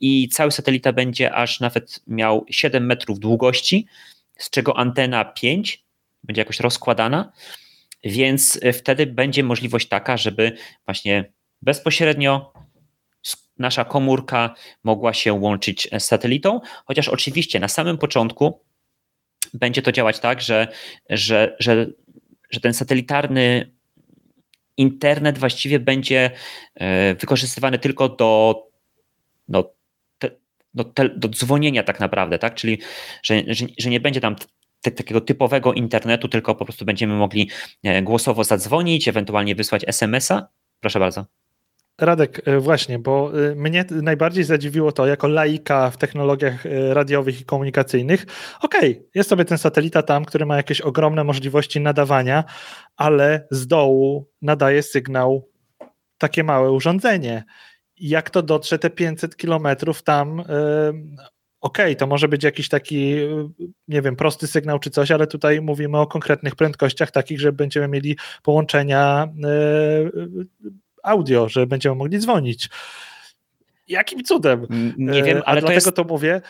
[0.00, 3.86] i cały satelita będzie aż nawet miał 7 metrów długości,
[4.38, 5.84] z czego antena 5
[6.24, 7.32] będzie jakoś rozkładana,
[8.04, 11.32] więc e, wtedy będzie możliwość taka, żeby właśnie
[11.62, 12.52] bezpośrednio
[13.58, 18.60] nasza komórka mogła się łączyć z satelitą, chociaż oczywiście na samym początku
[19.54, 20.68] będzie to działać tak, że,
[21.10, 21.86] że, że
[22.50, 23.72] że ten satelitarny
[24.76, 26.30] internet właściwie będzie
[26.74, 28.62] e, wykorzystywany tylko do,
[29.48, 29.70] no,
[30.18, 30.30] te,
[30.74, 32.54] do, te, do dzwonienia tak naprawdę, tak?
[32.54, 32.78] Czyli
[33.22, 34.36] że, że, że nie będzie tam
[34.82, 37.50] te, takiego typowego internetu, tylko po prostu będziemy mogli
[37.82, 40.48] e, głosowo zadzwonić, ewentualnie wysłać SMS-a.
[40.80, 41.26] Proszę bardzo.
[42.00, 47.44] Radek, e, właśnie, bo e, mnie najbardziej zadziwiło to, jako laika w technologiach radiowych i
[47.44, 48.26] komunikacyjnych,
[48.62, 52.44] okej, okay, jest sobie ten satelita tam, który ma jakieś ogromne możliwości nadawania,
[52.96, 55.48] ale z dołu nadaje sygnał
[56.18, 57.44] takie małe urządzenie.
[57.96, 60.44] Jak to dotrze te 500 kilometrów tam,
[61.60, 63.14] okej, okay, to może być jakiś taki,
[63.88, 67.88] nie wiem, prosty sygnał czy coś, ale tutaj mówimy o konkretnych prędkościach takich, że będziemy
[67.88, 69.28] mieli połączenia
[71.02, 72.68] audio, że będziemy mogli dzwonić.
[73.88, 74.66] Jakim cudem?
[74.98, 75.96] Nie wiem, ale A to dlatego jest...
[75.96, 76.40] to mówię,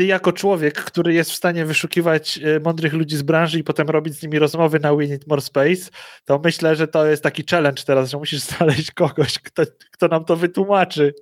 [0.00, 3.88] ty jako człowiek, który jest w stanie wyszukiwać e, mądrych ludzi z branży i potem
[3.88, 5.90] robić z nimi rozmowy na We Need More Space,
[6.24, 10.24] to myślę, że to jest taki challenge teraz, że musisz znaleźć kogoś, kto, kto nam
[10.24, 11.14] to wytłumaczy.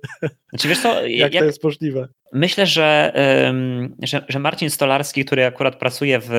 [0.49, 2.07] Znaczy, wiesz co, jak, to jest możliwe.
[2.33, 3.13] Myślę, że,
[4.03, 6.29] że, że, Marcin Stolarski, który akurat pracuje w,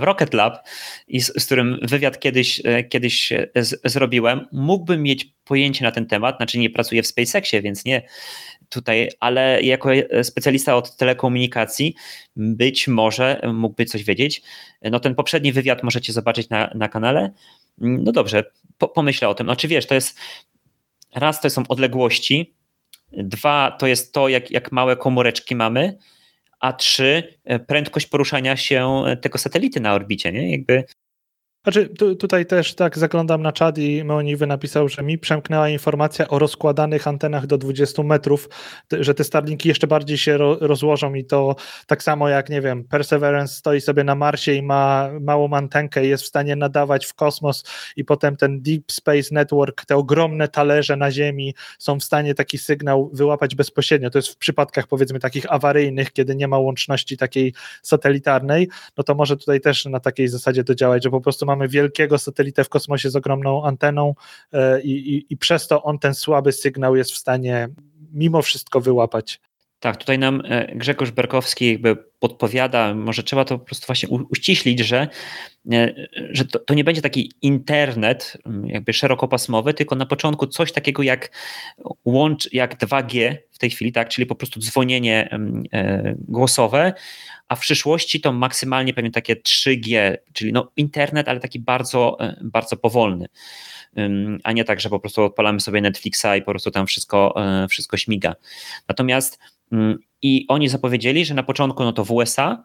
[0.00, 0.68] w Rocket Lab
[1.08, 6.06] i z, z którym wywiad kiedyś, e, kiedyś z, zrobiłem, mógłby mieć pojęcie na ten
[6.06, 8.02] temat, znaczy nie pracuje w SpaceXie, więc nie
[8.70, 9.90] tutaj, ale jako
[10.22, 11.94] specjalista od telekomunikacji
[12.36, 14.42] być może mógłby coś wiedzieć.
[14.82, 17.30] No ten poprzedni wywiad możecie zobaczyć na, na kanale.
[17.78, 18.44] No dobrze,
[18.78, 19.46] po, pomyślę o tym.
[19.46, 20.18] No czy wiesz, to jest
[21.14, 22.54] raz to są odległości,
[23.12, 25.98] dwa to jest to, jak, jak małe komóreczki mamy,
[26.60, 30.50] a trzy prędkość poruszania się tego satelity na orbicie, nie?
[30.50, 30.84] Jakby
[31.62, 36.28] znaczy, tu, tutaj też tak zaglądam na czat i Moniwy napisał, że mi przemknęła informacja
[36.28, 38.48] o rozkładanych antenach do 20 metrów,
[39.00, 41.56] że te Starlinki jeszcze bardziej się ro, rozłożą i to
[41.86, 46.08] tak samo jak, nie wiem, Perseverance stoi sobie na Marsie i ma małą antenkę i
[46.08, 47.64] jest w stanie nadawać w kosmos
[47.96, 52.58] i potem ten Deep Space Network, te ogromne talerze na Ziemi są w stanie taki
[52.58, 54.10] sygnał wyłapać bezpośrednio.
[54.10, 59.14] To jest w przypadkach powiedzmy takich awaryjnych, kiedy nie ma łączności takiej satelitarnej, no to
[59.14, 62.68] może tutaj też na takiej zasadzie to działać, że po prostu mamy wielkiego satelitę w
[62.68, 64.14] kosmosie z ogromną anteną
[64.52, 67.68] e, i, i, i przez to on ten słaby sygnał jest w stanie
[68.12, 69.40] mimo wszystko wyłapać.
[69.80, 74.78] Tak, tutaj nam e, Grzegorz Berkowski jakby podpowiada, może trzeba to po prostu właśnie uściślić,
[74.78, 75.08] że,
[75.72, 75.94] e,
[76.30, 81.30] że to, to, nie będzie taki internet jakby szerokopasmowy, tylko na początku coś takiego jak
[82.04, 85.38] łącz, jak 2G w tej chwili, tak, czyli po prostu dzwonienie
[86.18, 86.92] głosowe,
[87.50, 92.36] a w przyszłości to maksymalnie pewnie takie 3G, czyli no internet, ale taki bardzo, e,
[92.42, 93.26] bardzo powolny.
[94.44, 97.68] A nie tak, że po prostu odpalamy sobie Netflixa i po prostu tam wszystko, e,
[97.68, 98.34] wszystko śmiga.
[98.88, 99.38] Natomiast
[100.22, 102.64] i oni zapowiedzieli, że na początku no to w USA,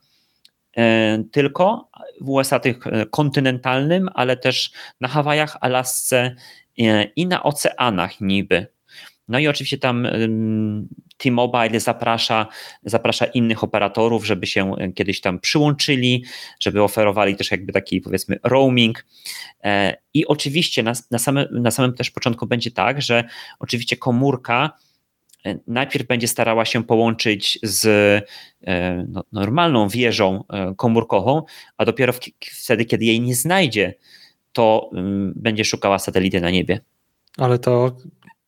[0.78, 1.89] e, tylko
[2.21, 2.80] w USA tych
[3.11, 4.71] kontynentalnym, ale też
[5.01, 6.36] na Hawajach, Alasce
[7.15, 8.67] i na oceanach niby.
[9.28, 10.07] No i oczywiście tam
[11.18, 12.47] T-Mobile zaprasza,
[12.84, 16.26] zaprasza innych operatorów, żeby się kiedyś tam przyłączyli,
[16.59, 19.05] żeby oferowali też jakby taki powiedzmy roaming.
[19.63, 23.24] E, I oczywiście na, na, samym, na samym też początku będzie tak, że
[23.59, 24.78] oczywiście komórka
[25.45, 27.86] e, najpierw będzie starała się połączyć z
[28.68, 30.43] e, no, normalną wieżą
[30.78, 31.43] komórkową,
[31.78, 33.93] a dopiero wtedy, kiedy jej nie znajdzie,
[34.51, 36.80] to mm, będzie szukała satelity na niebie.
[37.38, 37.97] Ale to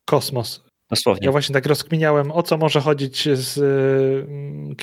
[0.06, 0.67] kosmos.
[0.90, 1.26] Dosłownie.
[1.26, 3.58] Ja właśnie tak rozkminiałem, o co może chodzić, z,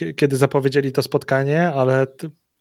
[0.00, 2.06] y, kiedy zapowiedzieli to spotkanie, ale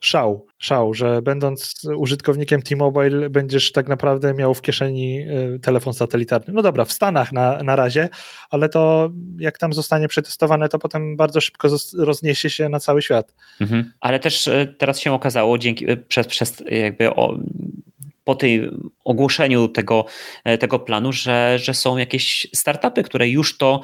[0.04, 5.20] szał, szał, że będąc użytkownikiem T-Mobile będziesz tak naprawdę miał w kieszeni
[5.56, 6.54] y, telefon satelitarny.
[6.54, 8.10] No dobra, w Stanach na, na razie,
[8.50, 13.36] ale to jak tam zostanie przetestowane, to potem bardzo szybko rozniesie się na cały świat.
[13.62, 13.92] Mhm.
[14.00, 17.38] Ale też y, teraz się okazało, dzięki przez, przez jakby o,
[18.24, 20.06] po tym ogłoszeniu tego,
[20.60, 23.82] tego planu, że, że są jakieś startupy, które już to,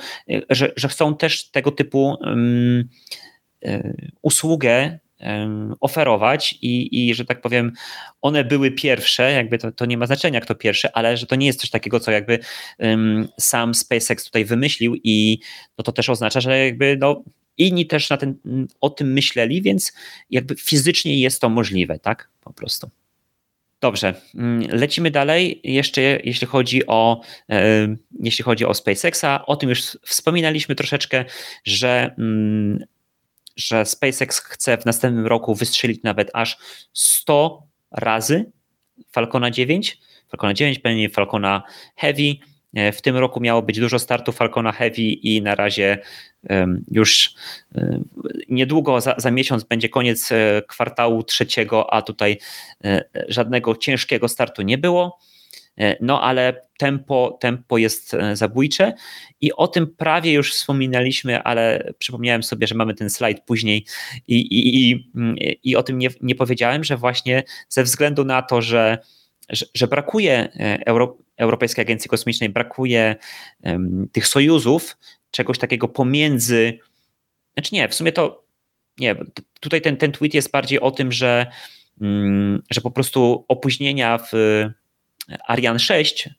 [0.50, 2.90] że, że chcą też tego typu um,
[4.22, 5.00] usługę
[5.80, 7.72] oferować i, i, że tak powiem,
[8.22, 11.48] one były pierwsze, jakby to, to nie ma znaczenia, kto pierwszy, ale że to nie
[11.48, 12.40] jest coś takiego, co jakby
[12.80, 15.40] um, sam SpaceX tutaj wymyślił i
[15.78, 17.24] no to też oznacza, że jakby no,
[17.58, 18.36] inni też na ten,
[18.82, 19.94] o tym myśleli, więc
[20.30, 22.30] jakby fizycznie jest to możliwe, tak?
[22.42, 22.90] Po prostu.
[23.82, 25.62] Dobrze, mm, lecimy dalej.
[25.64, 27.22] Jeszcze jeśli chodzi o,
[28.20, 31.26] jeśli chodzi o SpaceXa, o tym już wspominaliśmy troszeczkę,
[31.64, 32.80] że mm,
[33.56, 36.58] że SpaceX chce w następnym roku wystrzelić nawet aż
[36.94, 38.52] 100 razy
[39.12, 39.98] Falcona 9,
[40.30, 41.64] Falcona 9, pewnie Falcona
[41.96, 42.36] Heavy.
[42.74, 45.98] E, w tym roku miało być dużo startów Falcona Heavy i na razie
[46.92, 47.34] już
[48.50, 52.38] niedługo, za, za miesiąc będzie koniec e, kwartału trzeciego, a tutaj
[52.84, 55.20] e, żadnego ciężkiego startu nie było.
[55.80, 58.94] E, no ale tempo, tempo jest e, zabójcze
[59.42, 63.86] i o tym prawie już wspominaliśmy, ale przypomniałem sobie, że mamy ten slajd później
[64.28, 65.06] i, i, i,
[65.64, 68.98] i o tym nie, nie powiedziałem, że właśnie ze względu na to, że,
[69.50, 73.16] że, że brakuje e, Euro, Europejskiej Agencji Kosmicznej, brakuje
[74.12, 74.98] tych sojuzów,
[75.32, 76.80] czegoś takiego pomiędzy,
[77.54, 78.44] znaczy nie, w sumie to
[78.98, 79.16] nie,
[79.60, 81.46] tutaj ten, ten tweet jest bardziej o tym, że,
[82.02, 84.32] um, że po prostu opóźnienia w
[85.48, 86.30] Ariane 6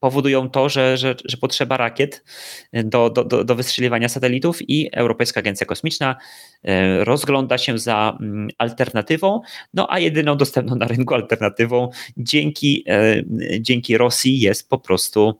[0.00, 2.24] powodują to, że, że, że potrzeba rakiet
[2.72, 6.16] do, do, do wystrzeliwania satelitów i Europejska Agencja Kosmiczna
[6.62, 9.40] e, rozgląda się za mm, alternatywą,
[9.74, 13.22] no a jedyną dostępną na rynku alternatywą dzięki, e,
[13.60, 15.38] dzięki Rosji jest po prostu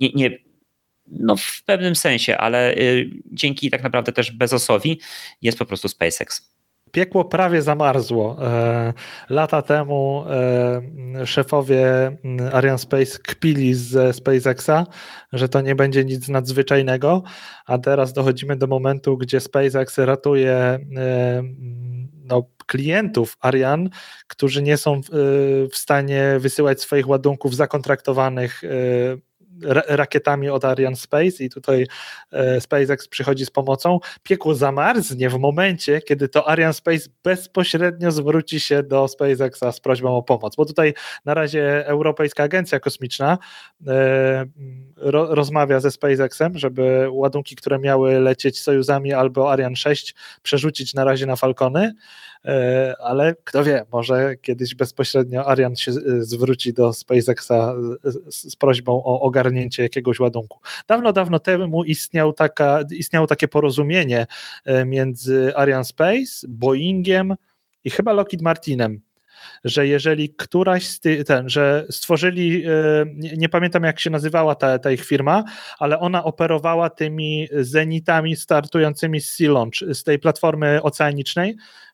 [0.00, 0.38] nie, nie,
[1.06, 5.00] no w pewnym sensie, ale y, dzięki tak naprawdę też Bezosowi
[5.42, 6.53] jest po prostu SpaceX
[6.94, 8.36] piekło prawie zamarzło.
[8.42, 8.92] E,
[9.30, 14.86] lata temu e, szefowie mm, Ariane Space kpili ze SpaceXa,
[15.32, 17.22] że to nie będzie nic nadzwyczajnego,
[17.66, 20.80] a teraz dochodzimy do momentu, gdzie SpaceX ratuje e,
[22.24, 23.88] no, klientów Ariane,
[24.26, 25.00] którzy nie są
[25.72, 28.62] w stanie wysyłać swoich ładunków zakontraktowanych
[29.88, 31.86] rakietami od Ariane Space i tutaj
[32.32, 34.00] e, SpaceX przychodzi z pomocą.
[34.22, 40.16] Piekło zamarznie w momencie, kiedy to Ariane Space bezpośrednio zwróci się do SpaceXa z prośbą
[40.16, 40.94] o pomoc, bo tutaj
[41.24, 43.38] na razie Europejska Agencja Kosmiczna
[43.86, 44.46] e,
[45.28, 51.26] rozmawia ze SpaceXem, żeby ładunki, które miały lecieć Sojuzami albo Ariane 6 przerzucić na razie
[51.26, 51.92] na Falcony,
[52.98, 57.74] ale kto wie, może kiedyś bezpośrednio Ariane się zwróci do SpaceXa
[58.28, 60.58] z prośbą o ogarnięcie jakiegoś ładunku.
[60.88, 64.26] Dawno, dawno temu istniał taka, istniało takie porozumienie
[64.64, 67.34] e, między Ariane Space, Boeingiem
[67.84, 69.00] i chyba Lockheed Martinem
[69.64, 72.70] że jeżeli któraś z tych, ten, że stworzyli, e,
[73.14, 75.44] nie, nie, pamiętam jak się nazywała ta, ta ich firma,
[75.78, 81.56] ale ona operowała tymi zenitami startującymi z Sea Launch, z tej platformy oceanicznej,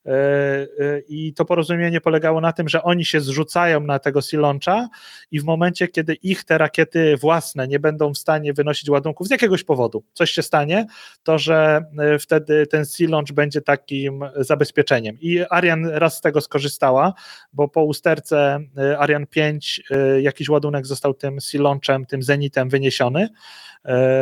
[1.07, 4.89] I to porozumienie polegało na tym, że oni się zrzucają na tego Siloncha
[5.31, 9.31] i w momencie, kiedy ich te rakiety własne nie będą w stanie wynosić ładunków z
[9.31, 10.85] jakiegoś powodu, coś się stanie,
[11.23, 15.17] to że e, wtedy ten Silonch będzie takim zabezpieczeniem.
[15.21, 17.13] I Ariane raz z tego skorzystała,
[17.53, 18.59] bo po usterce
[18.99, 19.83] Ariane 5
[20.21, 23.29] jakiś ładunek został tym Silonchem, tym Zenitem wyniesiony.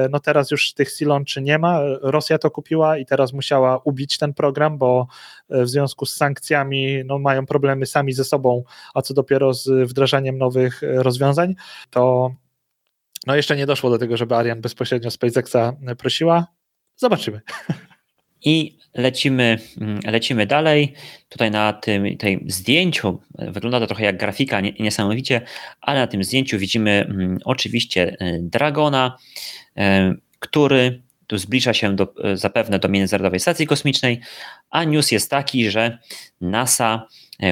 [0.09, 1.79] No teraz już tych Silonczy nie ma.
[2.01, 5.07] Rosja to kupiła i teraz musiała ubić ten program, bo
[5.49, 10.37] w związku z sankcjami no, mają problemy sami ze sobą, a co dopiero z wdrażaniem
[10.37, 11.55] nowych e, rozwiązań,
[11.89, 12.31] to
[13.27, 16.47] no jeszcze nie doszło do tego, żeby Arian bezpośrednio SpaceXa prosiła.
[16.95, 17.41] Zobaczymy.
[18.43, 20.93] I lecimy, mm, lecimy dalej.
[21.29, 25.41] Tutaj na tym tej zdjęciu wygląda to trochę jak grafika, niesamowicie,
[25.81, 29.17] ale na tym zdjęciu widzimy mm, oczywiście e, Dragona,
[29.77, 34.21] e, który tu zbliża się do, e, zapewne do Międzynarodowej Stacji Kosmicznej,
[34.69, 35.97] a news jest taki, że
[36.41, 37.07] NASA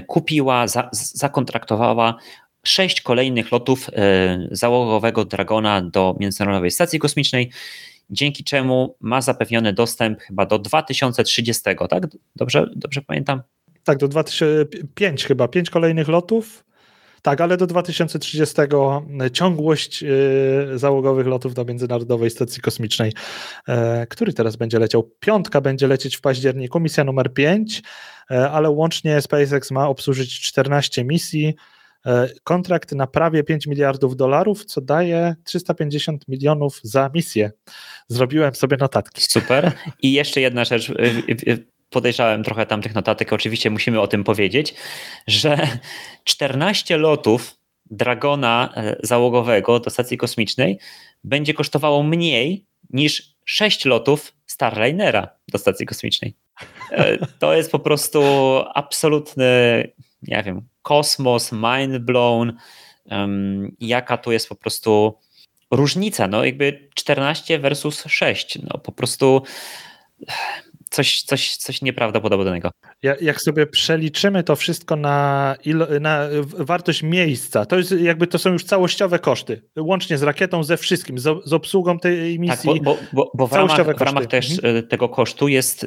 [0.07, 2.17] kupiła, za, zakontraktowała
[2.63, 3.89] sześć kolejnych lotów
[4.51, 7.51] załogowego Dragona do Międzynarodowej Stacji Kosmicznej,
[8.09, 12.07] dzięki czemu ma zapewniony dostęp chyba do 2030, tak?
[12.35, 13.41] Dobrze, dobrze pamiętam?
[13.83, 16.67] Tak, do 2005 chyba, pięć kolejnych lotów
[17.27, 18.55] tak, ale do 2030
[19.33, 20.07] ciągłość e,
[20.77, 23.13] załogowych lotów do Międzynarodowej Stacji Kosmicznej,
[23.67, 25.11] e, który teraz będzie leciał.
[25.19, 27.81] Piątka będzie lecieć w październiku, misja numer 5,
[28.31, 31.55] e, ale łącznie SpaceX ma obsłużyć 14 misji.
[32.43, 37.51] Kontrakt na prawie 5 miliardów dolarów, co daje 350 milionów za misję.
[38.07, 39.21] Zrobiłem sobie notatki.
[39.21, 39.71] Super.
[40.01, 40.91] I jeszcze jedna rzecz
[41.89, 44.75] podejrzałem trochę tam tych notatek, oczywiście musimy o tym powiedzieć,
[45.27, 45.67] że
[46.23, 47.57] 14 lotów
[47.91, 50.79] Dragona e, załogowego do stacji kosmicznej
[51.23, 56.35] będzie kosztowało mniej niż 6 lotów Starlinera do stacji kosmicznej.
[56.91, 58.21] E, to jest po prostu
[58.73, 59.83] absolutny,
[60.21, 62.53] nie wiem, kosmos, mind blown.
[63.79, 65.19] Jaka to jest po prostu
[65.71, 69.43] różnica, no jakby 14 versus 6, no po prostu
[70.89, 72.71] coś, coś, coś nieprawdopodobnego.
[73.21, 76.27] Jak sobie przeliczymy to wszystko na, ilo, na
[76.57, 81.19] wartość miejsca, to jest jakby to są już całościowe koszty, łącznie z rakietą, ze wszystkim,
[81.19, 82.73] z, z obsługą tej misji.
[82.73, 84.77] Tak, bo, bo, bo w, ramach, w ramach też mhm.
[84.77, 85.85] E, tego kosztu jest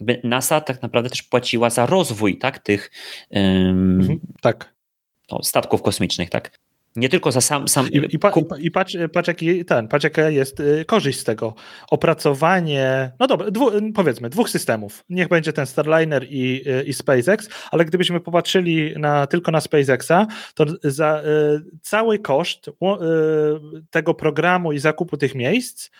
[0.00, 2.90] jakby NASA tak naprawdę też płaciła za rozwój tak, tych
[3.30, 4.76] um, tak.
[5.32, 6.58] No, statków kosmicznych, tak.
[6.96, 7.68] Nie tylko za sam.
[7.68, 11.24] sam I, i, pa, i patrz, patrz, jaki, ten, patrz, jaka jest y, korzyść z
[11.24, 11.54] tego.
[11.90, 15.04] Opracowanie, no dobra, dwu, powiedzmy, dwóch systemów.
[15.08, 20.26] Niech będzie ten Starliner i, y, i SpaceX, ale gdybyśmy popatrzyli na, tylko na SpaceXa,
[20.54, 22.72] to za y, cały koszt y,
[23.90, 25.90] tego programu i zakupu tych miejsc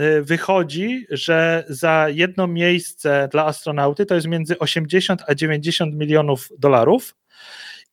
[0.00, 6.48] y, wychodzi, że za jedno miejsce dla astronauty to jest między 80 a 90 milionów
[6.58, 7.14] dolarów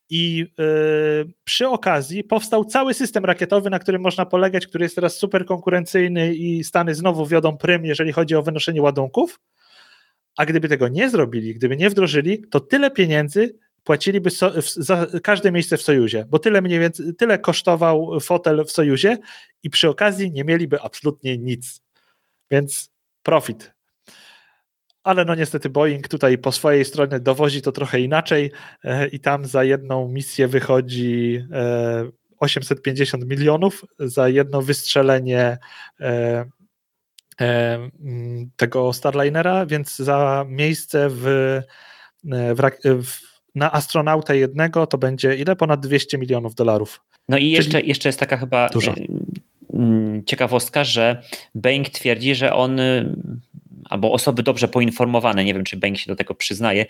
[0.09, 5.17] i yy, przy okazji powstał cały system rakietowy, na którym można polegać, który jest teraz
[5.17, 9.39] super konkurencyjny i Stany znowu wiodą prym, jeżeli chodzi o wynoszenie ładunków.
[10.37, 15.51] A gdyby tego nie zrobili, gdyby nie wdrożyli, to tyle pieniędzy płaciliby so, za każde
[15.51, 19.17] miejsce w Sojuzie, bo tyle mniej więcej, tyle kosztował fotel w Sojuzie
[19.63, 21.81] i przy okazji nie mieliby absolutnie nic.
[22.51, 22.91] Więc
[23.23, 23.76] profit
[25.07, 28.51] ale no niestety Boeing tutaj po swojej stronie dowozi to trochę inaczej
[28.83, 31.43] e, i tam za jedną misję wychodzi
[32.39, 35.57] 850 e, milionów za jedno wystrzelenie
[35.99, 36.45] e,
[37.39, 41.23] mm, tego Starlinera, więc za miejsce w,
[42.23, 42.71] w,
[43.03, 43.19] w,
[43.55, 45.55] na astronauta jednego to będzie ile?
[45.55, 47.01] Ponad 200 milionów dolarów.
[47.29, 48.93] No i jeszcze, jeszcze jest taka chyba dużo.
[49.77, 51.21] Mm, ciekawostka, że
[51.55, 52.79] Boeing twierdzi, że on
[53.89, 56.85] albo osoby dobrze poinformowane, nie wiem czy bank się do tego przyznaje,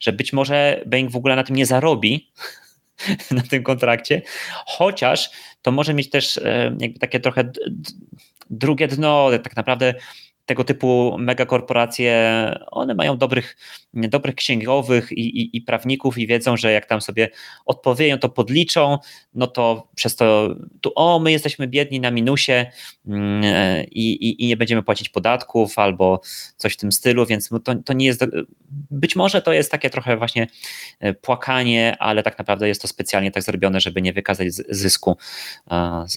[0.00, 2.30] że być może bank w ogóle na tym nie zarobi,
[3.30, 4.22] na tym kontrakcie,
[4.66, 5.30] chociaż
[5.62, 7.52] to może mieć też e, jakby takie trochę
[8.50, 9.94] drugie dno, tak naprawdę
[10.50, 12.14] tego typu megakorporacje,
[12.70, 13.56] one mają dobrych,
[13.94, 17.28] dobrych księgowych i, i, i, prawników i wiedzą, że jak tam sobie
[17.66, 18.98] odpowieją, to podliczą,
[19.34, 22.66] no to przez to tu o, my jesteśmy biedni na minusie
[23.06, 23.42] mm,
[23.90, 26.20] i, i nie będziemy płacić podatków albo
[26.56, 28.24] coś w tym stylu, więc to, to nie jest,
[28.90, 30.46] być może to jest takie trochę właśnie
[31.00, 35.16] e, płakanie, ale tak naprawdę jest to specjalnie tak zrobione, żeby nie wykazać zysku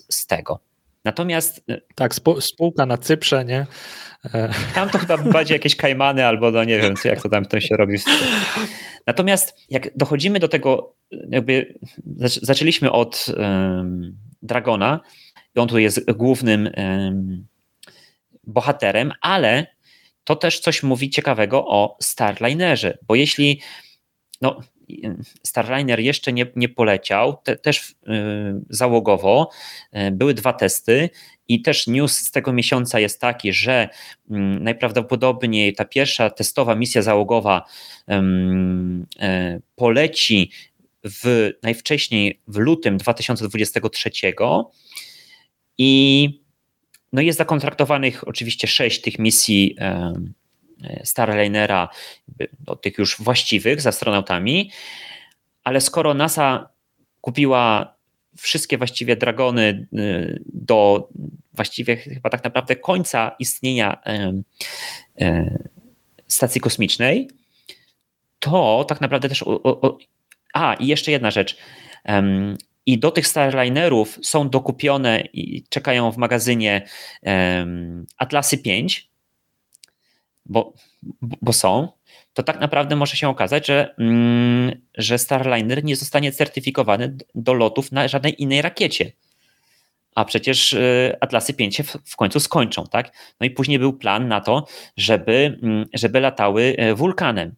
[0.09, 0.72] z tego.
[1.06, 1.64] Natomiast.
[1.70, 3.66] E, tak, spółka na Cyprze, nie?
[4.76, 7.78] Tam to chyba bardziej jakieś kajmany albo no nie wiem, jak to tam to się
[7.78, 7.97] robi.
[9.08, 10.95] Natomiast jak dochodzimy do tego,
[11.30, 11.80] jakby
[12.26, 14.99] zaczęliśmy od um, Dragona
[15.56, 17.47] i on tu jest głównym um,
[18.43, 19.68] bohaterem, ale
[20.24, 23.62] to też coś mówi ciekawego o Starlinerze, bo jeśli
[24.41, 24.60] no,
[25.43, 27.95] Starliner jeszcze nie, nie poleciał, te, też y,
[28.69, 29.49] załogowo.
[29.95, 31.09] Y, były dwa testy
[31.47, 33.89] i też news z tego miesiąca jest taki, że y,
[34.36, 37.65] najprawdopodobniej ta pierwsza testowa misja załogowa
[38.09, 38.13] y,
[39.75, 40.51] poleci
[41.03, 44.11] w, najwcześniej w lutym 2023
[45.77, 46.43] i
[47.13, 49.75] no jest zakontraktowanych oczywiście sześć tych misji
[51.03, 51.89] Starlinera,
[52.59, 54.71] do tych już właściwych z astronautami,
[55.63, 56.69] ale skoro NASA
[57.21, 57.95] kupiła
[58.38, 61.09] wszystkie właściwie dragony y, do
[61.53, 64.01] właściwie chyba tak naprawdę końca istnienia
[66.27, 67.29] stacji kosmicznej,
[68.39, 69.43] to tak naprawdę też.
[69.43, 69.97] O, o,
[70.53, 71.57] a, i jeszcze jedna rzecz.
[72.86, 76.88] I do tych Starlinerów są dokupione i czekają w magazynie
[78.17, 79.09] Atlasy 5,
[80.45, 80.73] bo,
[81.21, 81.87] bo są,
[82.33, 87.91] to tak naprawdę może się okazać, że, mm, że Starliner nie zostanie certyfikowany do lotów
[87.91, 89.11] na żadnej innej rakiecie.
[90.15, 93.11] A przecież y, Atlasy 5 się w, końcu skończą, tak?
[93.39, 94.67] No i później był plan na to,
[94.97, 97.55] żeby, mm, żeby latały y, wulkanem.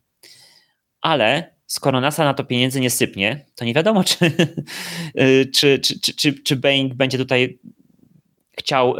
[1.02, 4.26] Ale skoro NASA na to pieniędzy nie sypnie, to nie wiadomo, czy,
[5.22, 5.80] y, czy,
[6.16, 7.60] czy, czy Boeing będzie tutaj
[8.58, 8.96] chciał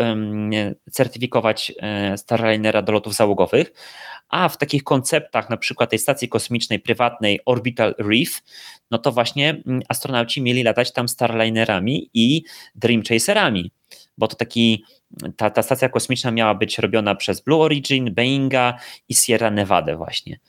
[0.92, 3.74] certyfikować e, Starlinera do lotów załogowych,
[4.30, 8.44] a w takich konceptach, na przykład tej stacji kosmicznej prywatnej Orbital Reef,
[8.92, 12.44] no to właśnie mm, astronauci mieli latać tam Starlinerami i
[12.76, 13.72] Dream Chaserami,
[14.18, 14.84] bo to taki
[15.38, 18.78] ta, ta stacja kosmiczna miała być robiona przez Blue Origin, Boeinga
[19.10, 20.40] i Sierra Nevada właśnie.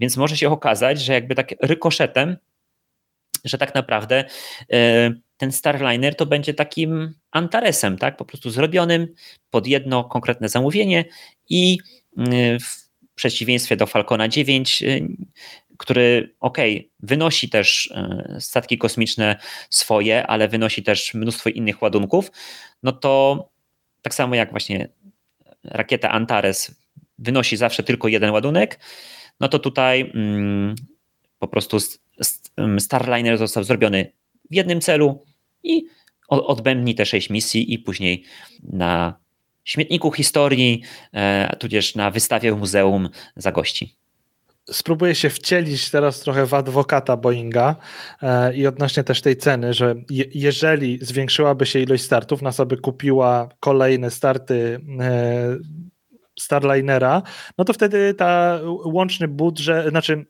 [0.00, 2.36] Więc może się okazać, że jakby tak rykoszetem,
[3.44, 4.24] że tak naprawdę
[4.72, 5.10] e,
[5.40, 8.16] ten Starliner to będzie takim Antaresem, tak?
[8.16, 9.14] Po prostu zrobionym
[9.50, 11.04] pod jedno konkretne zamówienie
[11.48, 11.78] i
[12.60, 14.82] w przeciwieństwie do Falcona 9,
[15.78, 16.58] który ok,
[17.00, 17.94] wynosi też
[18.38, 19.36] statki kosmiczne
[19.70, 22.30] swoje, ale wynosi też mnóstwo innych ładunków,
[22.82, 23.48] no to
[24.02, 24.88] tak samo jak właśnie
[25.64, 26.74] rakieta Antares
[27.18, 28.80] wynosi zawsze tylko jeden ładunek,
[29.40, 30.74] no to tutaj mm,
[31.38, 31.78] po prostu
[32.78, 34.12] Starliner został zrobiony
[34.50, 35.29] w jednym celu
[35.62, 35.86] i
[36.28, 38.24] odbędni te sześć misji i później
[38.62, 39.18] na
[39.64, 40.82] śmietniku historii,
[41.12, 44.00] e, tudzież na wystawie w muzeum zagości
[44.70, 47.76] spróbuję się wcielić teraz trochę w adwokata Boeinga
[48.22, 52.76] e, i odnośnie też tej ceny, że je, jeżeli zwiększyłaby się ilość startów, NASA by
[52.76, 55.56] kupiła kolejne starty e,
[56.38, 57.22] Starlinera,
[57.58, 60.26] no to wtedy ta łączny budżet, znaczy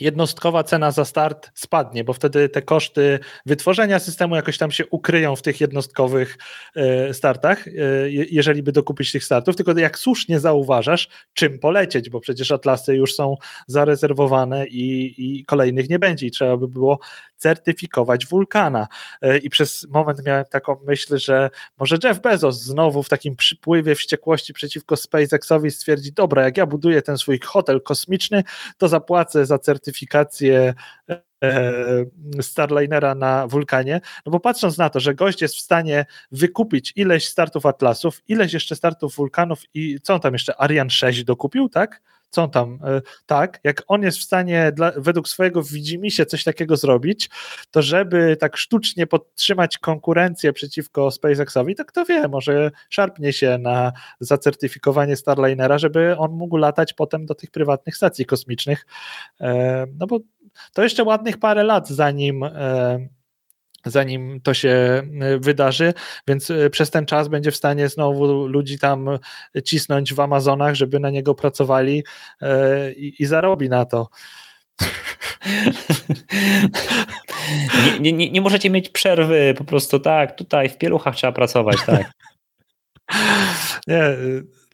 [0.00, 5.36] jednostkowa cena za start spadnie, bo wtedy te koszty wytworzenia systemu jakoś tam się ukryją
[5.36, 6.38] w tych jednostkowych
[6.76, 7.72] e, startach, e,
[8.10, 9.56] jeżeli by dokupić tych startów.
[9.56, 13.36] Tylko jak słusznie zauważasz, czym polecieć, bo przecież atlasy już są
[13.66, 16.98] zarezerwowane i, i kolejnych nie będzie i trzeba by było
[17.36, 18.86] certyfikować wulkana.
[19.22, 23.94] E, I przez moment miałem taką myśl, że może Jeff Bezos znowu w takim przypływie
[23.94, 28.44] wściekłości przeciwko SpaceXowi stwierdzi: Dobra, jak ja buduję ten swój hotel kosmiczny,
[28.78, 29.58] to zapłacę za
[29.90, 30.74] certyfikację
[31.42, 32.04] e,
[32.40, 37.28] Starlinera na wulkanie, no bo patrząc na to, że gość jest w stanie wykupić ileś
[37.28, 42.02] startów Atlasów, ileś jeszcze startów wulkanów i co on tam jeszcze, Ariane 6 dokupił, tak?
[42.30, 46.76] Co tam, e, tak, jak on jest w stanie dla, według swojego widzimisię coś takiego
[46.76, 47.30] zrobić,
[47.70, 53.92] to żeby tak sztucznie podtrzymać konkurencję przeciwko SpaceXowi, to kto wie, może szarpnie się na
[54.20, 58.86] zacertyfikowanie Starlinera, żeby on mógł latać potem do tych prywatnych stacji kosmicznych,
[59.40, 60.18] e, no bo
[60.72, 63.08] to jeszcze ładnych parę lat, zanim e,
[63.84, 65.94] zanim to się e, wydarzy,
[66.28, 69.08] więc e, przez ten czas będzie w stanie znowu ludzi tam
[69.64, 72.04] cisnąć w Amazonach, żeby na niego pracowali
[72.40, 74.08] e, i, i zarobi na to.
[78.00, 82.10] Nie, nie, nie, możecie mieć przerwy, po prostu tak, tutaj w pieluchach trzeba pracować, tak.
[83.88, 84.02] Nie,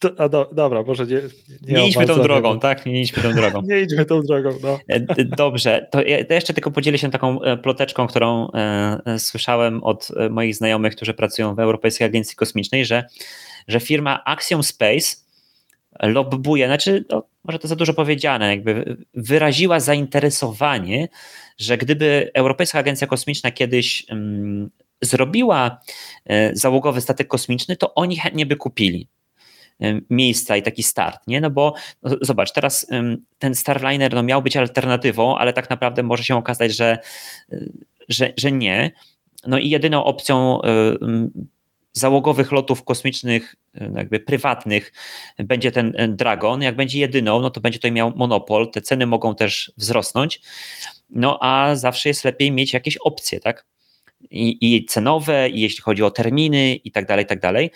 [0.00, 1.20] to, a do, dobra, może nie.
[1.62, 2.86] Nie, nie idźmy tą drogą, tak?
[2.86, 3.62] Nie idźmy tą drogą.
[3.68, 4.78] nie idźmy tą drogą, no.
[4.88, 10.08] E, dobrze, to ja jeszcze tylko podzielę się taką e, ploteczką, którą e, słyszałem od
[10.30, 13.04] moich znajomych, którzy pracują w Europejskiej Agencji Kosmicznej, że,
[13.68, 15.16] że firma Axiom Space
[16.02, 21.08] lobbuje, znaczy, no, może to za dużo powiedziane, jakby wyraziła zainteresowanie,
[21.58, 24.70] że gdyby Europejska Agencja Kosmiczna kiedyś um,
[25.02, 25.80] zrobiła
[26.52, 29.08] załogowy statek kosmiczny, to oni chętnie by kupili
[30.10, 31.40] miejsca i taki start, nie?
[31.40, 32.86] No bo no, zobacz, teraz
[33.38, 36.98] ten Starliner no, miał być alternatywą, ale tak naprawdę może się okazać, że,
[37.52, 37.72] y,
[38.08, 38.90] że, że nie.
[39.46, 40.66] No i jedyną opcją y,
[41.92, 44.92] załogowych lotów kosmicznych, y, jakby prywatnych,
[45.38, 46.62] będzie ten Dragon.
[46.62, 50.40] Jak będzie jedyną, no to będzie tutaj miał monopol, te ceny mogą też wzrosnąć.
[51.10, 53.66] No a zawsze jest lepiej mieć jakieś opcje, tak?
[54.30, 57.70] I, i cenowe, i jeśli chodzi o terminy i tak dalej, i tak dalej.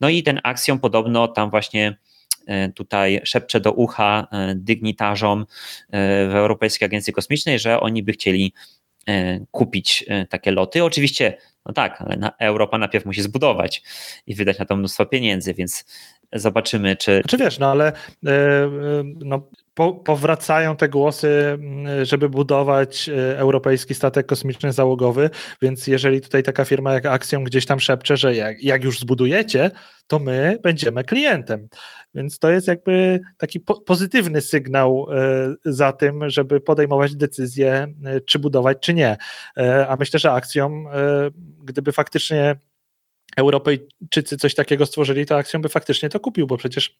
[0.00, 1.96] No i ten Axiom podobno tam właśnie
[2.46, 5.44] e, tutaj szepcze do ucha e, dygnitarzom e,
[6.28, 8.52] w Europejskiej Agencji Kosmicznej, że oni by chcieli
[9.50, 10.84] kupić takie loty.
[10.84, 11.36] Oczywiście,
[11.66, 13.82] no tak, ale Europa najpierw musi zbudować
[14.26, 15.84] i wydać na to mnóstwo pieniędzy, więc
[16.32, 17.22] zobaczymy, czy.
[17.28, 17.92] Czy wiesz, no ale
[19.04, 25.30] no, po, powracają te głosy, mm, żeby budować e, europejski statek kosmiczny załogowy,
[25.62, 29.70] więc jeżeli tutaj taka firma jak Axiom gdzieś tam szepcze, że jak, jak już zbudujecie,
[30.06, 31.68] to my będziemy klientem.
[32.14, 38.20] Więc to jest jakby taki po, pozytywny sygnał e, za tym, żeby podejmować decyzję, e,
[38.20, 39.16] czy budować, czy nie.
[39.88, 40.86] A myślę, że Axiom,
[41.64, 42.56] gdyby faktycznie
[43.36, 46.98] Europejczycy coś takiego stworzyli, to Axiom by faktycznie to kupił, bo przecież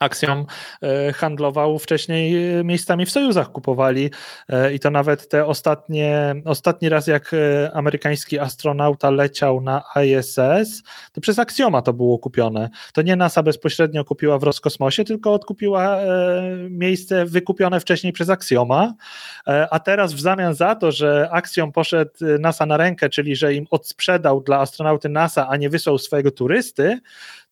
[0.00, 0.46] Axiom
[0.82, 4.10] e, handlował wcześniej e, miejscami w sojuzach, kupowali
[4.48, 7.34] e, i to nawet te ostatnie, ostatni raz jak
[7.72, 10.82] amerykański astronauta leciał na ISS,
[11.12, 12.70] to przez Axioma to było kupione.
[12.92, 15.98] To nie NASA bezpośrednio kupiła w Roskosmosie, tylko odkupiła
[16.70, 18.94] miejsce wykupione wcześniej przez Axioma,
[19.70, 23.66] a teraz w zamian za to, że Axiom poszedł NASA na rękę, czyli że im
[23.70, 27.00] odsprzedał dla astronauty NASA, a nie wysłał swojego turysty,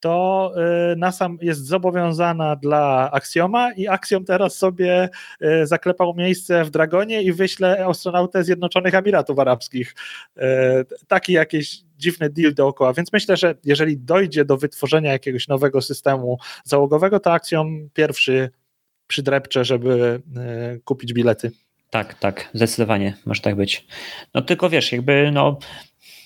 [0.02, 0.52] to
[0.96, 5.08] NASA jest zobowiązana dla Axioma i Axiom teraz sobie
[5.40, 9.94] e, zaklepał miejsce w Dragonie i wyśle astronautę Zjednoczonych Emiratów Arabskich.
[10.36, 15.82] E, taki jakiś dziwny deal dookoła, więc myślę, że jeżeli dojdzie do wytworzenia jakiegoś nowego
[15.82, 18.50] systemu załogowego, to Axiom pierwszy
[19.06, 20.22] przydrepcze, żeby
[20.84, 21.50] kupić bilety.
[21.90, 23.86] Tak, tak, zdecydowanie może tak być.
[24.34, 25.58] No tylko wiesz, jakby no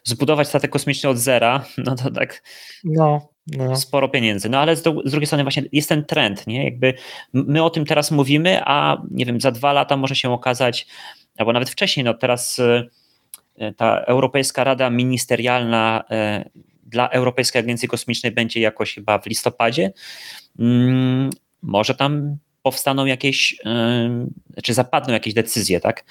[0.05, 2.43] zbudować statek kosmiczny od zera, no to tak
[2.85, 3.77] no, no.
[3.77, 4.49] sporo pieniędzy.
[4.49, 6.65] No ale z, z, drugiej strony właśnie jest ten trend, nie?
[6.65, 6.95] Jakby
[7.33, 10.87] my o tym teraz mówimy, a nie wiem, za dwa lata może się okazać,
[11.39, 16.51] albo nawet wcześniej, no teraz e, ta Europejska Rada Ministerialna e,
[16.87, 19.93] dla Europejskiej Agencji Kosmicznej będzie jakoś chyba w listopadzie.
[20.59, 21.31] Mm,
[21.63, 23.57] może tam powstaną jakieś,
[24.63, 26.05] czy zapadną jakieś decyzje, tak?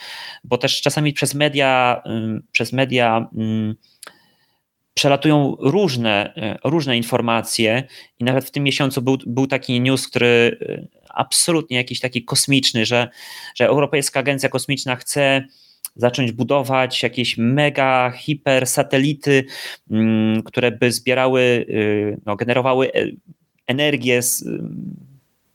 [0.44, 2.04] Bo też czasami przez media,
[2.52, 3.30] przez media
[4.96, 7.84] przelatują różne, e, różne informacje
[8.20, 12.86] i nawet w tym miesiącu był, był taki news, który e, absolutnie jakiś taki kosmiczny,
[12.86, 13.10] że,
[13.56, 15.46] że Europejska Agencja Kosmiczna chce
[15.96, 19.46] zacząć budować jakieś mega, hiper satelity,
[20.46, 22.92] które by zbierały, e, no, generowały
[23.68, 24.46] energię z,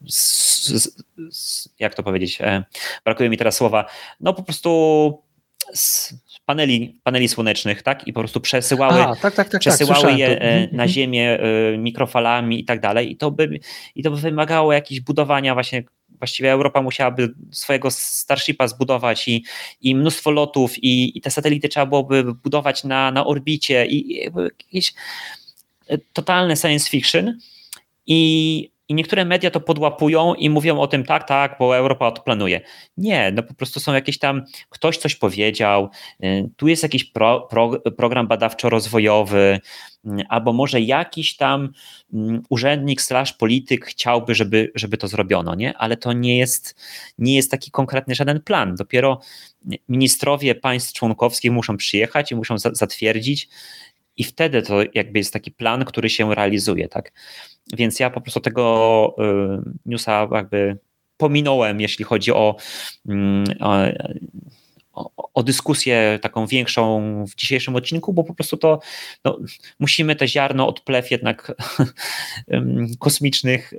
[0.08, 2.64] z, z, jak to powiedzieć, e,
[3.04, 3.84] brakuje mi teraz słowa,
[4.20, 5.22] no po prostu
[5.74, 6.14] z
[6.51, 8.09] paneli, paneli słonecznych, tak?
[8.09, 10.32] I po prostu przesyłały, A, tak, tak, tak, tak przesyłały je to.
[10.32, 10.89] E, mhm, na mhm.
[10.89, 13.12] ziemię e, mikrofalami i tak dalej.
[13.12, 13.60] I to by,
[13.94, 19.44] i to by wymagało jakieś budowania właśnie właściwie Europa musiałaby swojego Starshipa zbudować i,
[19.81, 24.31] i mnóstwo lotów i, i te satelity trzeba byłoby budować na, na orbicie i, i
[24.60, 24.94] jakieś
[26.12, 27.39] totalne science fiction
[28.06, 32.22] i i niektóre media to podłapują i mówią o tym tak, tak, bo Europa to
[32.22, 32.60] planuje.
[32.96, 35.90] Nie, no po prostu są jakieś tam, ktoś coś powiedział,
[36.24, 39.58] y, tu jest jakiś pro, pro, program badawczo-rozwojowy,
[40.06, 41.72] y, albo może jakiś tam
[42.12, 45.76] mm, urzędnik slash polityk chciałby, żeby, żeby to zrobiono, nie?
[45.78, 46.80] Ale to nie jest,
[47.18, 48.74] nie jest taki konkretny żaden plan.
[48.74, 49.20] Dopiero
[49.88, 53.48] ministrowie państw członkowskich muszą przyjechać i muszą zatwierdzić
[54.20, 57.12] i wtedy to jakby jest taki plan, który się realizuje, tak?
[57.76, 60.78] Więc ja po prostu tego y, newsa jakby
[61.16, 62.56] pominąłem, jeśli chodzi o,
[63.09, 63.44] mm,
[64.92, 68.80] o, o, dyskusję taką większą w dzisiejszym odcinku, bo po prostu to
[69.24, 69.38] no,
[69.78, 71.52] musimy te ziarno od plew jednak
[72.98, 73.72] kosmicznych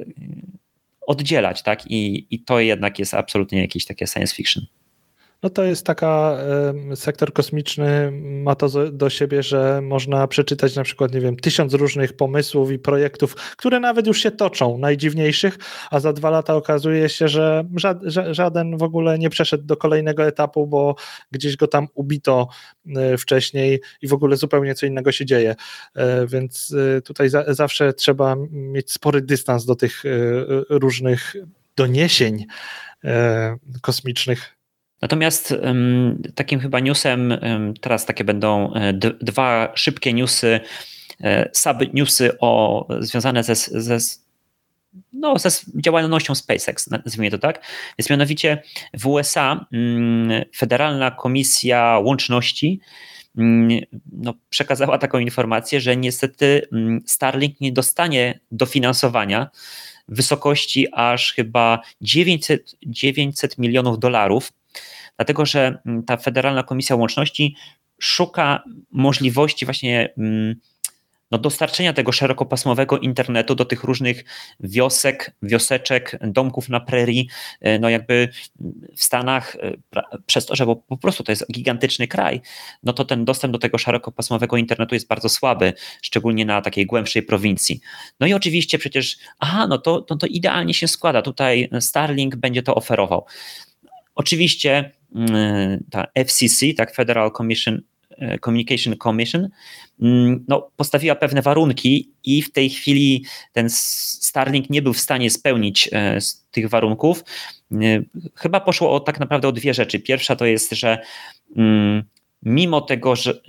[1.01, 1.91] oddzielać, tak?
[1.91, 4.65] I, I to jednak jest absolutnie jakieś takie science fiction.
[5.43, 6.38] No to jest taka,
[6.95, 12.13] sektor kosmiczny ma to do siebie, że można przeczytać na przykład, nie wiem, tysiąc różnych
[12.13, 15.57] pomysłów i projektów, które nawet już się toczą, najdziwniejszych,
[15.91, 17.63] a za dwa lata okazuje się, że
[18.31, 20.95] żaden w ogóle nie przeszedł do kolejnego etapu, bo
[21.31, 22.47] gdzieś go tam ubito
[22.95, 25.55] e, wcześniej i w ogóle zupełnie co innego się dzieje.
[25.95, 30.03] E, więc e, tutaj zawsze trzeba mieć spory dystans do tych
[30.69, 31.35] różnych
[31.76, 32.45] doniesień
[33.81, 34.60] kosmicznych
[35.02, 35.56] Natomiast
[36.36, 37.34] takim chyba newsem,
[37.82, 40.60] teraz takie będą e, dwa szybkie newsy,
[41.22, 43.98] e, sub-newsy o, związane ze, ze,
[45.14, 47.61] no, ze działalnością SpaceX, nazwijmy to tak.
[47.99, 48.64] Więc mianowicie
[48.94, 52.80] w USA um, Federalna Komisja Łączności
[53.38, 53.80] mm,
[54.11, 59.49] no, przekazała taką informację, że niestety mm, Starlink nie dostanie dofinansowania
[60.07, 64.52] w wysokości aż chyba 900, 900 milionów dolarów
[65.22, 67.56] dlatego że mm, ta Federalna Komisja Łączności
[67.99, 70.56] szuka możliwości właśnie mm,
[71.31, 74.26] no, dostarczenia tego szerokopasmowego internetu do tych różnych
[74.60, 77.30] wiosek, wioseczek, domków na prerii,
[77.61, 78.30] e, no jakby
[78.98, 79.73] w Stanach, e,
[80.26, 82.41] przez to, że po prostu to jest gigantyczny kraj,
[82.84, 87.23] no to ten dostęp do tego szerokopasmowego internetu jest bardzo słaby, szczególnie na takiej głębszej
[87.23, 87.80] prowincji.
[88.19, 92.64] No i oczywiście przecież, aha, no to, no to idealnie się składa, tutaj Starlink będzie
[92.64, 93.26] to oferował.
[94.15, 94.91] Oczywiście mm,
[95.89, 97.81] ta FCC, tak Federal Commission,
[98.17, 99.49] e, Communication Commission,
[100.01, 105.29] mm, no, postawiła pewne warunki i w tej chwili ten Starlink nie był w stanie
[105.29, 106.17] spełnić e,
[106.51, 107.23] tych warunków.
[107.71, 107.77] E,
[108.35, 109.99] chyba poszło o tak naprawdę o dwie rzeczy.
[109.99, 111.01] Pierwsza to jest, że
[111.55, 112.03] mm,
[112.43, 113.41] mimo tego, że,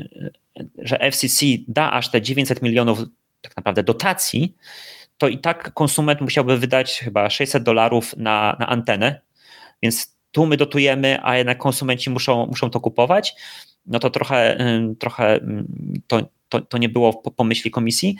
[0.79, 2.99] że FCC da aż te 900 milionów
[3.41, 4.57] tak naprawdę dotacji,
[5.19, 9.21] to i tak konsument musiałby wydać chyba 600 dolarów na, na antenę,
[9.83, 13.35] więc tu my dotujemy, a jednak konsumenci muszą, muszą to kupować,
[13.87, 14.59] no to trochę,
[14.99, 15.41] trochę
[16.07, 18.17] to, to, to nie było po pomyśli komisji.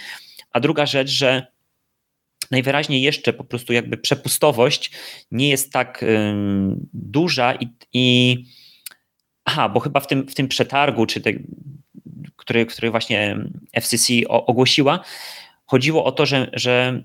[0.51, 1.47] A druga rzecz, że
[2.51, 4.91] najwyraźniej jeszcze po prostu jakby przepustowość
[5.31, 6.05] nie jest tak
[6.93, 8.37] duża i, i
[9.45, 11.31] aha, bo chyba w tym, w tym przetargu, czy te,
[12.37, 13.37] który, który właśnie
[13.81, 15.01] FCC ogłosiła,
[15.67, 17.03] chodziło o to, że, że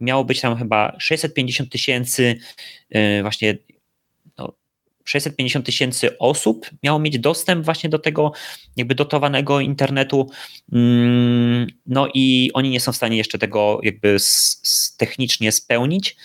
[0.00, 2.38] miało być tam chyba 650 tysięcy
[3.22, 3.58] właśnie
[5.08, 8.32] 650 tysięcy osób miało mieć dostęp właśnie do tego
[8.76, 10.30] jakby dotowanego internetu.
[10.72, 14.16] Mm, no i oni nie są w stanie jeszcze tego jakby
[14.96, 16.16] technicznie spełnić.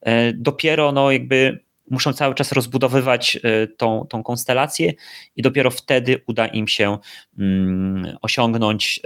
[0.00, 4.92] E, dopiero no jakby muszą cały czas rozbudowywać e, tą, tą konstelację
[5.36, 6.98] i dopiero wtedy uda im się
[7.38, 9.00] mm, osiągnąć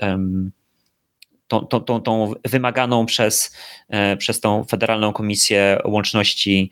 [1.48, 3.56] tą, tą, tą, tą wymaganą przez,
[3.88, 6.70] e, przez tą Federalną Komisję Łączności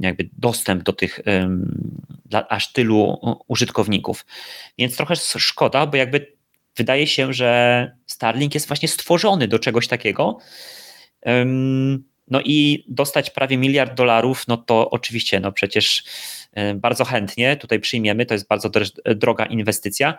[0.00, 1.20] jakby dostęp do tych
[2.26, 3.18] dla aż tylu
[3.48, 4.26] użytkowników.
[4.78, 6.32] Więc trochę szkoda, bo jakby
[6.76, 10.38] wydaje się, że Starlink jest właśnie stworzony do czegoś takiego.
[12.28, 16.04] No i dostać prawie miliard dolarów, no to oczywiście, no przecież
[16.74, 18.70] bardzo chętnie tutaj przyjmiemy, to jest bardzo
[19.04, 20.18] droga inwestycja,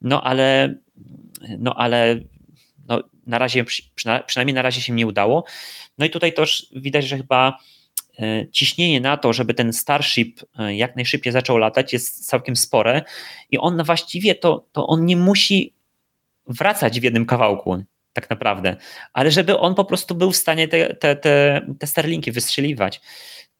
[0.00, 0.74] no ale,
[1.58, 2.20] no ale
[2.88, 3.64] no na razie,
[4.26, 5.44] przynajmniej na razie się nie udało.
[5.98, 7.58] No i tutaj też widać, że chyba
[8.18, 13.02] E, ciśnienie na to, żeby ten Starship e, jak najszybciej zaczął latać, jest całkiem spore
[13.50, 15.74] i on właściwie to, to on nie musi
[16.46, 18.76] wracać w jednym kawałku, tak naprawdę,
[19.12, 23.00] ale żeby on po prostu był w stanie te, te, te, te Starlinki wystrzeliwać.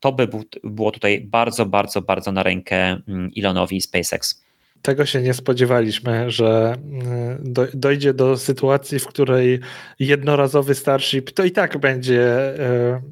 [0.01, 0.29] To by
[0.65, 4.44] było tutaj bardzo, bardzo, bardzo na rękę mm, Elonowi i SpaceX.
[4.85, 9.61] Tego się nie spodziewaliśmy, że mm, dojdzie do sytuacji, w której
[9.99, 13.03] jednorazowy Starship to i tak będzie e,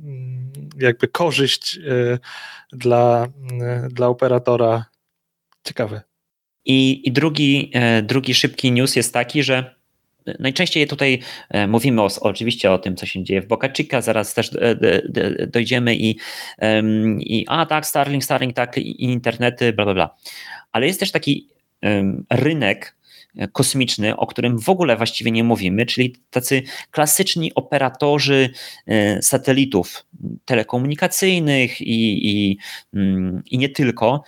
[0.79, 2.19] jakby korzyść y,
[2.73, 4.85] dla, y, dla operatora.
[5.65, 6.03] Ciekawe.
[6.65, 9.75] I, i drugi, e, drugi szybki news jest taki, że
[10.39, 11.19] Najczęściej tutaj
[11.51, 15.47] e, mówimy o, oczywiście o tym, co się dzieje w Boca Chica, zaraz też e,
[15.47, 16.19] dojdziemy i,
[17.19, 20.15] i a tak, Starlink, Starlink, tak, internety, bla, bla, bla.
[20.73, 21.53] Ale jest też taki
[22.31, 22.97] rynek
[23.53, 28.51] kosmiczny, o którym w ogóle właściwie nie mówimy, czyli tacy klasyczni operatorzy
[28.87, 30.07] e, satelitów
[30.45, 32.59] telekomunikacyjnych i, i,
[32.95, 34.23] mm, i nie tylko.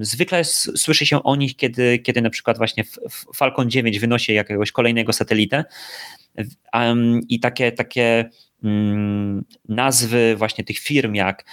[0.00, 0.44] Zwykle
[0.76, 2.84] słyszy się o nich, kiedy, kiedy na przykład właśnie
[3.36, 5.64] Falcon 9 wynosi jakiegoś kolejnego satelitę
[7.28, 8.30] i takie, takie
[8.64, 11.44] mm, nazwy właśnie tych firm jak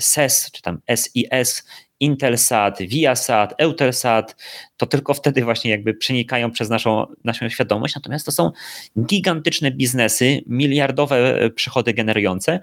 [0.00, 1.64] SES e czy tam SIS
[2.00, 4.36] Intelsat, Viasat, Eutelsat,
[4.76, 8.50] to tylko wtedy właśnie jakby przenikają przez naszą, naszą świadomość, natomiast to są
[9.00, 12.60] gigantyczne biznesy, miliardowe e, przychody generujące,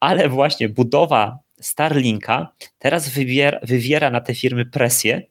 [0.00, 5.22] ale właśnie budowa Starlinka teraz wywiera, wywiera na te firmy presję,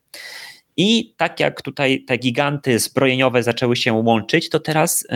[0.78, 5.08] i tak jak tutaj te giganty zbrojeniowe zaczęły się łączyć, to teraz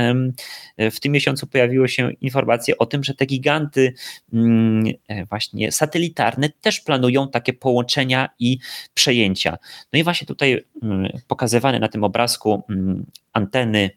[0.77, 3.93] w tym miesiącu pojawiły się informacje o tym, że te giganty
[4.33, 8.59] mm, e, właśnie satelitarne też planują takie połączenia i
[8.93, 9.57] przejęcia.
[9.93, 13.89] No i właśnie tutaj mm, pokazywane na tym obrazku mm, anteny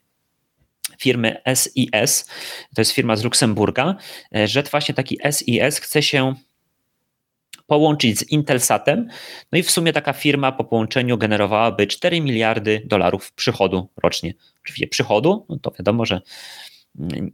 [0.99, 2.27] firmy SIS,
[2.75, 3.97] to jest firma z Luksemburga,
[4.37, 6.35] e, że właśnie taki SIS chce się
[7.71, 9.09] połączyć z Intelsatem.
[9.53, 14.35] No i w sumie taka firma po połączeniu generowałaby 4 miliardy dolarów przychodu rocznie.
[14.63, 16.21] Oczywiście przychodu, no to wiadomo, że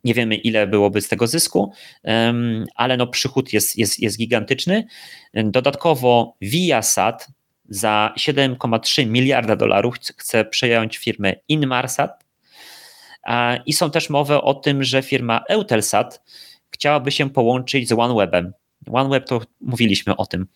[0.05, 1.73] nie wiemy ile byłoby z tego zysku,
[2.75, 4.87] ale no przychód jest, jest, jest gigantyczny.
[5.35, 7.29] Dodatkowo Viasat
[7.69, 12.25] za 7,3 miliarda dolarów chce przejąć firmę Inmarsat
[13.67, 16.23] i są też mowy o tym, że firma Eutelsat
[16.71, 18.53] chciałaby się połączyć z OneWebem.
[18.93, 20.47] OneWeb to mówiliśmy o tym,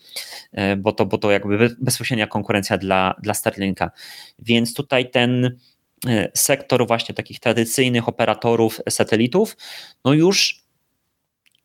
[0.53, 3.91] e, bo to, bo to jakby bezpośrednia konkurencja dla, dla Starlinka.
[4.39, 5.59] Więc tutaj ten
[6.07, 9.57] e, sektor właśnie takich tradycyjnych operatorów satelitów,
[10.05, 10.65] no już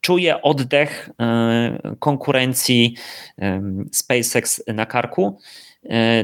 [0.02, 2.96] czuje oddech e, konkurencji
[3.92, 5.40] SpaceX na karku.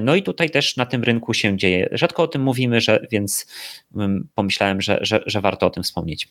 [0.01, 1.89] No i tutaj też na tym rynku się dzieje.
[1.91, 3.47] Rzadko o tym mówimy, że, więc
[3.95, 6.29] mm, pomyślałem, że, że, że warto o tym wspomnieć.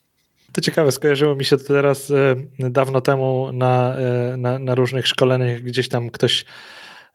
[0.53, 5.07] To ciekawe, skojarzyło mi się to teraz e, dawno temu na, e, na, na różnych
[5.07, 6.45] szkoleniach, gdzieś tam ktoś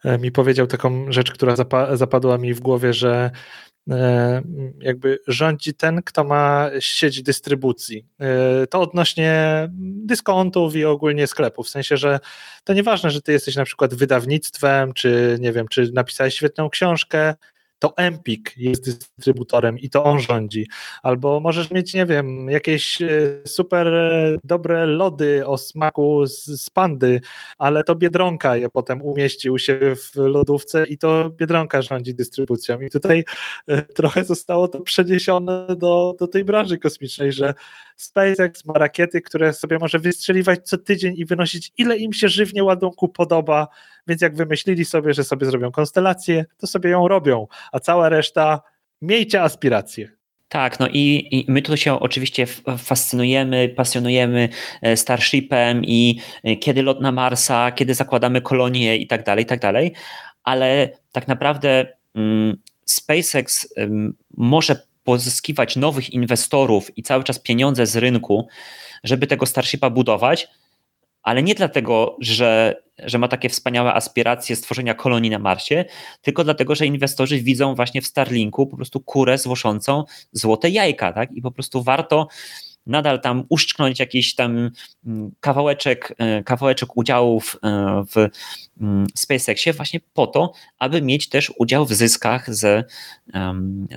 [0.04, 1.54] e, mi powiedział taką rzecz, która
[1.92, 3.30] zapadła mi w głowie, że
[4.80, 8.06] jakby rządzi ten, kto ma sieć dystrybucji.
[8.70, 9.68] To odnośnie
[10.04, 12.20] dyskontów i ogólnie sklepów, w sensie, że
[12.64, 17.34] to nieważne, że ty jesteś na przykład wydawnictwem, czy nie wiem, czy napisałeś świetną książkę,
[17.78, 20.66] to Empik jest dystrybutorem i to on rządzi.
[21.02, 23.08] Albo możesz mieć, nie wiem, jakieś e,
[23.46, 27.20] super e, dobre lody o smaku z, pandy,
[27.58, 32.80] ale to Biedronka je potem umieści u siebie w lodówce i to Biedronka rządzi dystrybucją.
[32.80, 33.24] I tutaj
[33.66, 37.54] e, trochę zostało to przeniesione do, do tej branży kosmicznej, że
[37.96, 42.64] SpaceX ma rakiety, które sobie może wystrzeliwać co tydzień i wynosić ile im się żywnie
[42.64, 43.68] ładunku podoba,
[44.06, 48.62] więc jak wymyślili sobie, że sobie zrobią konstelację, to sobie ją robią, a cała reszta
[49.02, 50.16] miejcie aspiracje.
[50.48, 52.46] Tak, no i, i, my tu się oczywiście
[52.78, 54.48] fascynujemy, pasjonujemy
[54.82, 59.46] e, Starshipem i e, kiedy lot na Marsa, kiedy zakładamy kolonię i tak dalej, i
[59.46, 59.92] tak dalej,
[60.44, 63.74] ale tak naprawdę um, SpaceX
[64.36, 68.48] może pozyskiwać nowych inwestorów i cały czas pieniądze z rynku,
[69.04, 70.48] żeby tego Starshipa budować,
[71.26, 75.84] ale nie dlatego, że, że ma takie wspaniałe aspiracje stworzenia kolonii na Marsie,
[76.22, 81.32] tylko dlatego, że inwestorzy widzą właśnie w Starlinku po prostu kurę złoszącą złote jajka, tak?
[81.32, 82.28] I po prostu warto
[82.86, 84.70] nadal tam uszczknąć jakiś tam
[85.06, 88.28] mm, kawałeczek, e, kawałeczek udziałów e, w
[88.80, 92.84] mm, SpaceXie właśnie po to, aby mieć też udział w zyskach ze,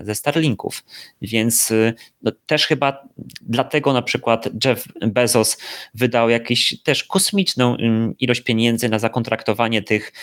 [0.04, 0.84] ze Starlinków.
[1.22, 3.08] Więc e, no, też chyba
[3.42, 5.58] dlatego na przykład Jeff Bezos
[5.94, 10.14] wydał jakąś też kosmiczną mm, ilość pieniędzy na zakontraktowanie tych,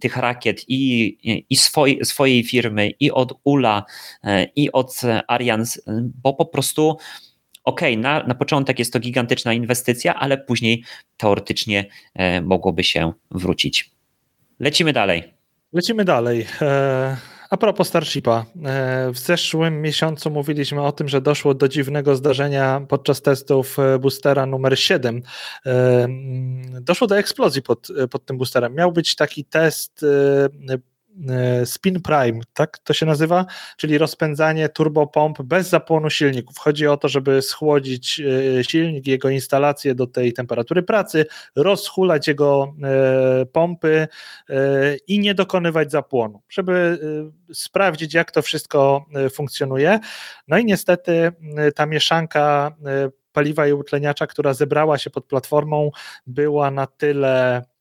[0.00, 3.84] tych rakiet i, i swoj, swojej firmy, i od ULA,
[4.56, 5.64] i od Ariane,
[6.22, 6.98] bo po prostu
[7.66, 10.84] ok, na, na początek jest to gigantyczna inwestycja, ale później
[11.16, 11.84] teoretycznie
[12.14, 13.90] e, mogłoby się wrócić.
[14.60, 15.34] Lecimy dalej.
[15.72, 16.46] Lecimy dalej.
[16.62, 17.16] E,
[17.50, 18.46] a propos Starshipa.
[18.64, 24.46] E, w zeszłym miesiącu mówiliśmy o tym, że doszło do dziwnego zdarzenia podczas testów boostera
[24.46, 25.22] numer 7.
[26.80, 28.74] Doszło do eksplozji pod, pod tym boosterem.
[28.74, 30.04] Miał być taki test
[31.64, 36.58] spin Prime, tak to się nazywa, czyli rozpędzanie turbopomp bez zapłonu silników.
[36.58, 41.26] Chodzi o to, żeby schłodzić e, silnik, jego instalację do tej temperatury pracy,
[41.56, 44.08] rozhulać jego e, pompy
[45.06, 46.98] i nie dokonywać zapłonu, żeby
[47.52, 50.00] sprawdzić, jak to wszystko funkcjonuje.
[50.48, 51.32] No i niestety
[51.74, 52.76] ta mieszanka
[53.32, 55.90] paliwa i utleniacza, która zebrała się pod platformą,
[56.26, 57.75] była na tyle E,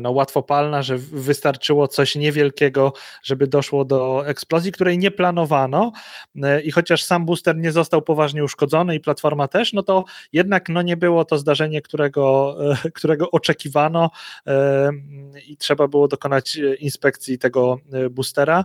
[0.00, 2.92] no, łatwopalna, że wystarczyło coś niewielkiego,
[3.22, 5.92] żeby doszło do eksplozji, której nie planowano
[6.42, 10.68] e, i chociaż sam booster nie został poważnie uszkodzony i platforma też, no to jednak
[10.68, 14.10] no, nie było to zdarzenie, którego, e, którego oczekiwano
[15.46, 17.78] i trzeba było dokonać inspekcji tego
[18.10, 18.64] boostera.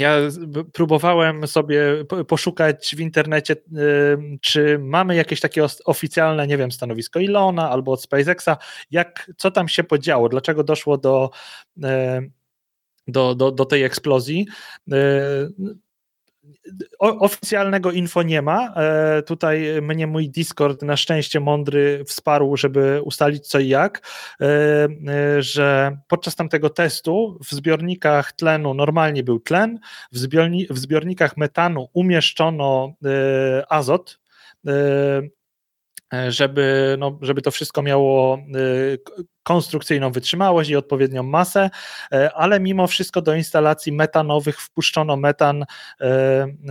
[0.00, 0.16] Ja
[0.72, 3.56] próbowałem sobie poszukać w internecie,
[4.40, 8.56] czy mamy jakieś takie oficjalne, nie wiem, stanowisko Ilona albo od SpaceXa,
[8.90, 11.30] jak, co tam się podziało, dlaczego doszło do,
[13.08, 14.46] do, do, do tej eksplozji
[16.98, 18.74] oficjalnego info nie ma.
[18.76, 24.08] E, tutaj mnie mój Discord na szczęście mądry wsparł, żeby ustalić co i jak,
[24.40, 29.78] e, e, że podczas tamtego testu w zbiornikach tlenu normalnie był tlen,
[30.12, 32.94] w, zbiorni w zbiornikach metanu umieszczono
[33.68, 34.20] azot,
[36.28, 38.40] żeby, no, żeby to wszystko miało e,
[39.42, 41.70] konstrukcyjną wytrzymałość i odpowiednią masę,
[42.12, 45.64] e, ale mimo wszystko do instalacji metanowych wpuszczono metan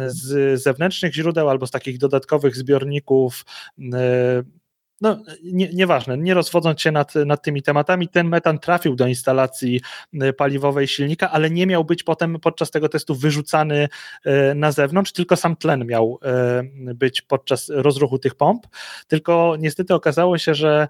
[0.07, 3.45] z zewnętrznych źródeł albo z takich dodatkowych zbiorników
[5.01, 9.81] no, nie, nieważne, nie rozwodząc się nad, nad tymi tematami, ten metan trafił do instalacji
[10.23, 13.89] y, paliwowej silnika, ale nie miał być potem podczas tego testu wyrzucany
[14.25, 16.19] y, na zewnątrz, tylko sam tlen miał
[16.89, 18.67] y, być podczas rozruchu tych pomp.
[19.07, 20.87] Tylko niestety okazało się, że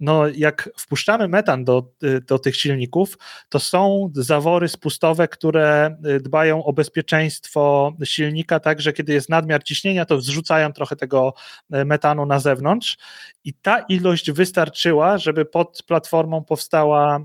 [0.00, 3.18] no jak wpuszczamy metan do, y, do tych silników,
[3.48, 9.64] to są zawory spustowe, które y, dbają o bezpieczeństwo silnika, tak, że kiedy jest nadmiar
[9.64, 11.34] ciśnienia, to zrzucają trochę tego
[11.74, 12.98] y, metanu na zewnątrz.
[13.44, 17.20] I ta ilość wystarczyła, żeby pod platformą powstała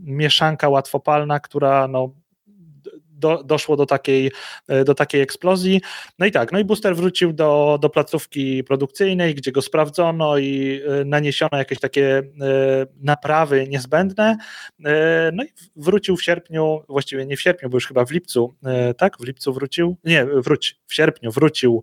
[0.00, 2.12] mieszanka łatwopalna, która no,
[3.16, 4.32] do, doszło do takiej,
[4.68, 5.80] e, do takiej eksplozji.
[6.18, 10.80] No i tak, no i booster wrócił do, do placówki produkcyjnej, gdzie go sprawdzono i
[11.00, 12.22] e, naniesiono jakieś takie e,
[13.00, 14.36] naprawy niezbędne.
[15.32, 18.54] No i wrócił w sierpniu, właściwie nie w sierpniu, bo już chyba w lipcu,
[18.98, 19.18] tak?
[19.18, 21.82] W lipcu wrócił, nie, wróć, w sierpniu wrócił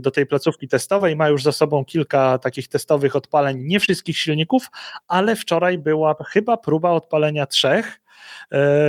[0.00, 4.66] do tej placówki testowej, ma już za sobą kilka takich testowych odpaleń, nie wszystkich silników,
[5.08, 8.00] ale wczoraj była chyba próba odpalenia trzech,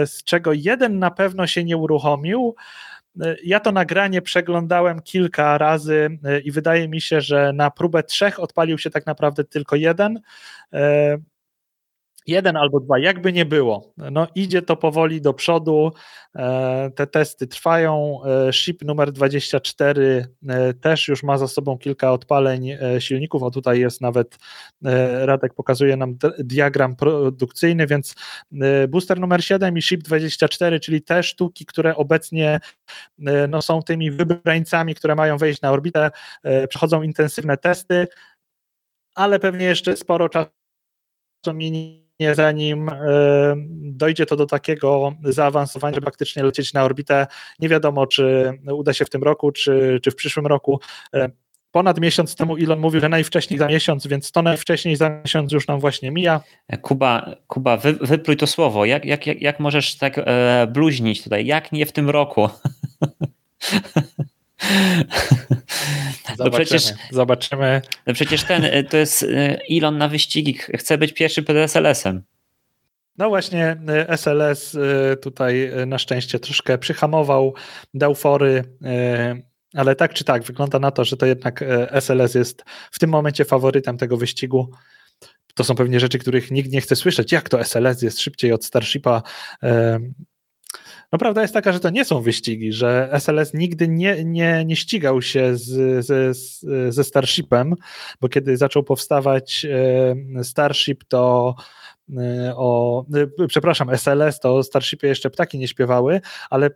[0.06, 2.56] z czego jeden na pewno się nie uruchomił.
[3.22, 8.04] E, ja to nagranie przeglądałem kilka razy e, i wydaje mi się, że na próbę
[8.04, 10.20] trzech odpalił się tak naprawdę tylko jeden
[12.28, 13.94] jeden albo dwa, jakby nie było.
[14.12, 15.92] No, idzie to powoli do przodu,
[16.36, 18.20] e, te testy trwają.
[18.26, 22.70] E, Ship numer 24 e, też już ma za sobą kilka odpaleń
[23.00, 24.38] silników, o tutaj jest nawet,
[25.26, 28.16] Radek pokazuje nam diagram produkcyjny, więc
[28.90, 32.60] booster numer 7 i Ship 24, czyli te sztuki, które obecnie
[33.50, 36.12] no, są tymi wybrańcami, które mają wejść na orbitę,
[36.70, 38.08] przechodzą intensywne testy,
[39.16, 40.50] ale pewnie jeszcze sporo czasu
[41.54, 42.90] minie zanim
[43.72, 47.28] dojdzie to do takiego zaawansowania, żeby faktycznie lecieć na orbitę.
[47.60, 50.80] Nie wiadomo, czy uda się w tym roku, czy, czy w przyszłym roku
[51.76, 55.68] ponad miesiąc temu Elon mówił, że najwcześniej za miesiąc, więc to najwcześniej za miesiąc już
[55.68, 56.42] nam właśnie mija.
[56.82, 58.86] Kuba, Kuba wy, wypluj to słowo.
[58.86, 61.46] Jak, jak, jak, jak możesz tak e, bluźnić tutaj?
[61.46, 62.50] Jak nie w tym roku?
[66.38, 67.82] Zobaczymy, no przecież, zobaczymy.
[68.08, 72.24] No przecież ten, e, to jest e, Elon na wyścigi, chce być pierwszy przed SLS-em.
[73.18, 73.78] No właśnie,
[74.08, 77.54] SLS e, tutaj na szczęście troszkę przyhamował,
[77.94, 78.64] dał fory
[79.74, 83.46] ale tak czy tak, wygląda na to, że to jednak SLS jest w tym momencie
[83.46, 84.72] faworytem tego wyścigu.
[85.56, 87.32] To są pewnie rzeczy, których nikt nie chce słyszeć.
[87.32, 89.22] Jak to SLS jest szybciej od Starshipa?
[91.16, 94.76] No prawda jest taka, że to nie są wyścigi, że SLS nigdy nie, nie, nie
[94.76, 96.66] ścigał się z, z,
[96.96, 97.76] ze Starshipem,
[98.22, 99.66] bo kiedy zaczął powstawać
[100.44, 101.56] Starship, to
[102.10, 103.06] Y, o,
[103.40, 106.70] y, przepraszam, SLS, to o Starshipie jeszcze ptaki nie śpiewały, ale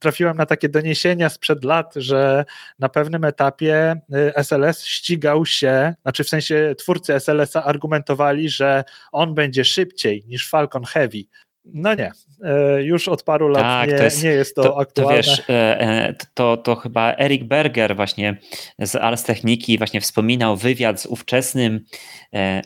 [0.00, 2.44] trafiłem na takie doniesienia sprzed lat, że
[2.78, 4.00] na pewnym etapie
[4.34, 10.84] SLS ścigał się, znaczy w sensie twórcy SLS-a argumentowali, że on będzie szybciej niż Falcon
[10.84, 11.24] Heavy.
[11.64, 12.12] No nie,
[12.42, 15.12] e, już od paru lat tak, nie, to jest, nie jest to, to aktualne.
[15.12, 18.36] To wiesz, e, e, to, to chyba Eric Berger właśnie
[18.78, 21.84] z Ars Techniki właśnie wspominał wywiad z ówczesnym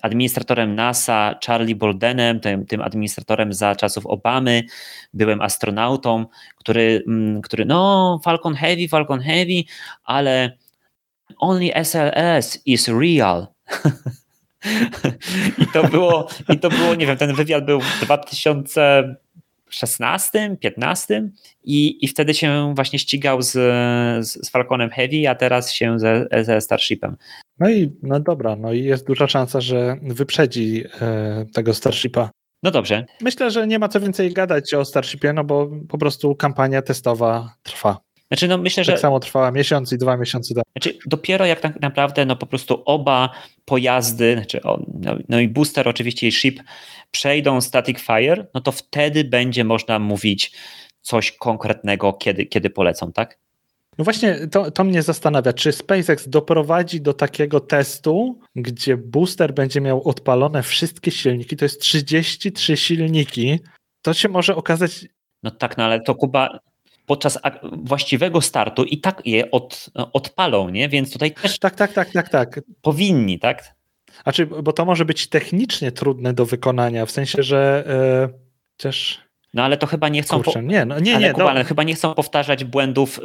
[0.02, 4.62] administratorem NASA, Charlie Boldenem, tym, tym administratorem za czasów Obamy,
[5.14, 6.26] byłem astronautą,
[6.56, 9.62] który, mm, który no Falcon Heavy, Falcon Heavy,
[10.04, 10.58] ale
[11.38, 13.46] only SLS is real.
[15.58, 21.30] I to było, i to było, nie wiem, ten wywiad był w 2016, 15
[21.64, 23.52] i, i wtedy się właśnie ścigał z,
[24.26, 27.16] z Falconem Heavy, a teraz się ze, ze Starshipem.
[27.58, 32.30] No i no dobra, no i jest duża szansa, że wyprzedzi e, tego Starshipa.
[32.62, 33.06] No dobrze.
[33.20, 37.54] Myślę, że nie ma co więcej gadać o Starshipie, no bo po prostu kampania testowa
[37.62, 38.07] trwa.
[38.28, 38.92] Znaczy, no myślę, że.
[38.92, 40.54] Tak samo trwała miesiąc i dwa miesiące.
[40.54, 43.30] Znaczy, dopiero jak tak naprawdę, no po prostu oba
[43.64, 46.62] pojazdy, znaczy, no, no i booster oczywiście i ship
[47.10, 50.52] przejdą static fire, no to wtedy będzie można mówić
[51.00, 53.38] coś konkretnego, kiedy, kiedy polecą, tak?
[53.98, 59.80] No właśnie, to, to mnie zastanawia, czy SpaceX doprowadzi do takiego testu, gdzie booster będzie
[59.80, 63.60] miał odpalone wszystkie silniki, to jest 33 silniki,
[64.02, 65.06] to się może okazać.
[65.42, 66.58] No tak, no ale to Kuba,
[67.08, 67.38] podczas
[67.72, 70.88] właściwego startu i tak je od, odpalą, nie?
[70.88, 72.60] Więc tutaj też tak, tak, tak, tak, tak.
[72.82, 73.74] powinni, tak?
[74.22, 77.84] Znaczy, bo to może być technicznie trudne do wykonania, w sensie, że
[78.30, 78.38] yy,
[78.76, 80.42] też no ale to chyba nie chcą.
[80.42, 81.50] Kurczę, nie, no, nie, ale, nie, Kuba, no.
[81.50, 83.22] ale chyba nie chcą powtarzać błędów y,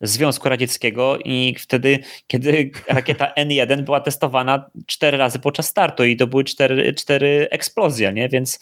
[0.00, 6.26] Związku Radzieckiego i wtedy, kiedy rakieta N1 była testowana cztery razy podczas startu i to
[6.26, 8.28] były cztery, cztery eksplozje, nie?
[8.28, 8.60] Więc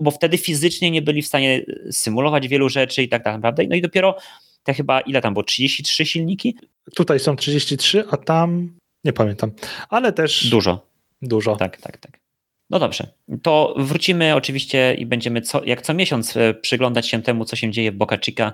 [0.00, 3.64] bo wtedy fizycznie nie byli w stanie symulować wielu rzeczy i tak, tak naprawdę.
[3.68, 4.16] No i dopiero
[4.62, 5.42] te chyba ile tam było?
[5.42, 6.56] 33 silniki?
[6.94, 9.52] Tutaj są 33, a tam nie pamiętam.
[9.88, 10.50] Ale też.
[10.50, 10.86] Dużo.
[11.22, 11.56] Dużo.
[11.56, 12.27] Tak, tak, tak.
[12.70, 13.06] No dobrze,
[13.42, 17.70] to wrócimy oczywiście i będziemy co, jak co miesiąc e, przyglądać się temu, co się
[17.70, 18.52] dzieje w Boca Chica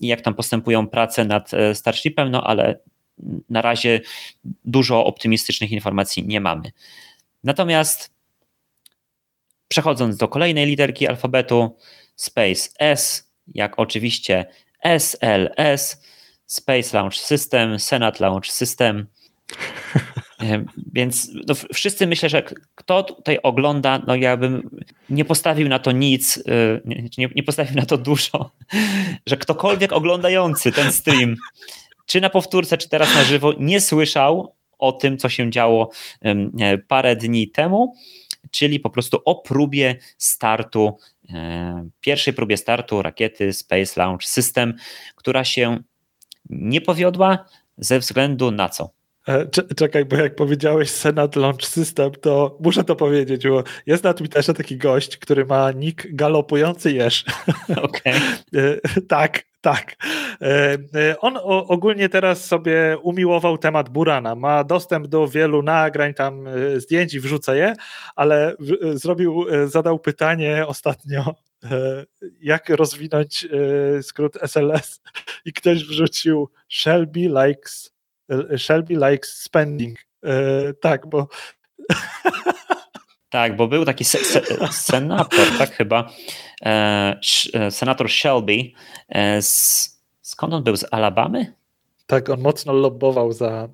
[0.00, 2.78] i jak tam postępują prace nad e, Starshipem, no ale
[3.48, 4.00] na razie
[4.64, 6.72] dużo optymistycznych informacji nie mamy.
[7.44, 8.14] Natomiast
[9.68, 11.76] przechodząc do kolejnej literki alfabetu,
[12.16, 14.46] Space S, jak oczywiście
[14.84, 16.02] SLS,
[16.46, 19.06] Space Launch System, Senate Launch System.
[20.92, 22.42] Więc no, wszyscy myślę, że
[22.74, 24.70] kto tutaj ogląda, no ja bym
[25.10, 26.42] nie postawił na to nic, y,
[27.18, 28.50] nie, nie postawił na to dużo,
[29.26, 31.36] że ktokolwiek oglądający ten stream,
[32.06, 35.90] czy na powtórce, czy teraz na żywo, nie słyszał o tym, co się działo
[36.88, 37.94] parę dni temu,
[38.50, 40.98] czyli po prostu o próbie startu,
[41.30, 44.74] e, pierwszej próbie startu rakiety Space Launch System,
[45.16, 45.78] która się
[46.50, 47.44] nie powiodła
[47.78, 48.90] ze względu na co?
[49.28, 49.46] E,
[49.76, 54.54] czekaj, bo jak powiedziałeś Senat Launch System, to muszę to powiedzieć, bo jest na Twitterze
[54.54, 57.24] taki gość, który ma nick galopujący jeż.
[57.82, 58.14] Okay.
[59.08, 59.96] tak, tak.
[60.42, 64.34] E, e, on ogólnie teraz sobie umiłował temat Burana.
[64.34, 66.44] Ma dostęp do wielu nagrań, tam
[66.76, 67.74] zdjęć i wrzuca je,
[68.16, 68.56] ale
[68.92, 71.34] zrobił, zadał pytanie ostatnio,
[72.40, 73.46] jak rozwinąć
[74.02, 75.00] skrót SLS
[75.44, 77.93] i ktoś wrzucił Shelby likes
[78.56, 79.98] Shelby likes spending.
[80.24, 81.28] E, tak, bo.
[83.28, 84.42] Tak, bo był taki se se
[84.72, 86.10] senator, tak chyba,
[86.64, 87.20] e,
[87.54, 88.72] e senator Shelby.
[89.08, 89.90] E, z,
[90.22, 90.76] skąd on był?
[90.76, 91.52] Z Alabamy?
[92.06, 93.68] Tak, on mocno lobbował za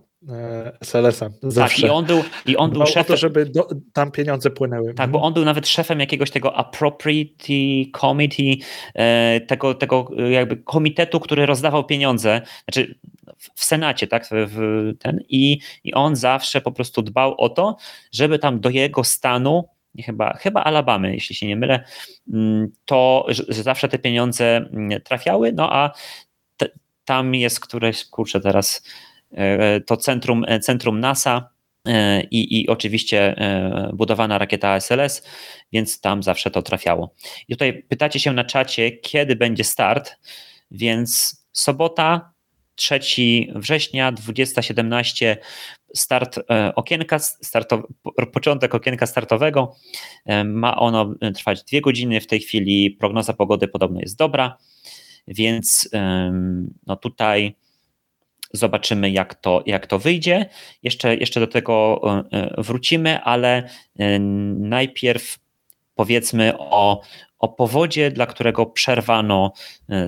[0.81, 1.31] SLS-a.
[1.43, 1.83] Zawsze.
[1.83, 3.05] Tak, i on był, i on był szefem.
[3.05, 4.95] to, żeby do, tam pieniądze płynęły.
[4.95, 7.45] Tak, bo on był nawet szefem jakiegoś tego appropriate
[8.01, 8.63] committee,
[9.47, 12.95] tego, tego jakby komitetu, który rozdawał pieniądze, znaczy
[13.39, 14.59] w Senacie, tak, w
[14.99, 17.77] ten, i, i on zawsze po prostu dbał o to,
[18.13, 21.85] żeby tam do jego stanu chyba, chyba Alabamy, jeśli się nie mylę,
[22.33, 25.91] mm, to że zawsze te pieniądze mm, trafiały, no a
[26.57, 26.69] te,
[27.05, 28.83] tam jest któreś, kurczę teraz,
[29.33, 31.51] e, to centrum, e, centrum NASA
[31.87, 33.37] e, i, i oczywiście
[33.93, 35.23] budowana rakieta SLS,
[35.73, 37.15] więc tam zawsze to trafiało.
[37.49, 40.17] I tutaj pytacie się na czacie, kiedy będzie start,
[40.71, 42.33] więc sobota,
[42.81, 43.01] 3
[43.55, 45.37] września 2017
[45.95, 47.81] start e, okienka, startow,
[48.33, 49.77] początek okienka startowego.
[50.27, 52.21] E, ma ono trwać dwie godziny.
[52.21, 54.57] W tej chwili prognoza pogody podobno jest dobra,
[55.29, 55.91] więc
[56.87, 57.57] no tutaj
[58.53, 60.47] zobaczymy, jak to, jak to wyjdzie.
[60.83, 62.01] Jeszcze, jeszcze do tego
[62.33, 63.71] e, wrócimy, ale
[64.59, 65.39] najpierw
[65.95, 67.03] powiedzmy o,
[67.39, 69.53] o powodzie, dla którego przerwano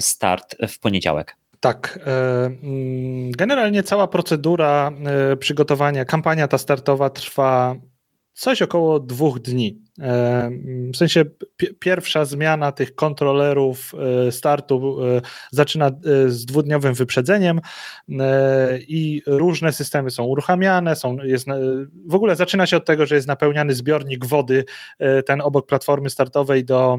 [0.01, 1.42] start w poniedziałek.
[1.63, 1.99] Tak.
[2.07, 4.91] E, mm, generalnie cała procedura
[5.33, 7.77] e, przygotowania, kampania ta startowa trwa
[8.33, 9.83] coś około dwóch dni.
[10.03, 10.51] E,
[10.93, 11.25] w sensie
[11.79, 13.93] pierwsza zmiana tych kontrolerów
[14.29, 15.21] e, startu e,
[15.51, 15.91] zaczyna
[16.27, 17.61] z dwudniowym wyprzedzeniem
[18.89, 21.47] i różne systemy są uruchamiane, są, jest,
[22.07, 24.65] w ogóle zaczyna się od tego, że jest napełniany zbiornik wody,
[25.27, 26.99] ten obok platformy startowej do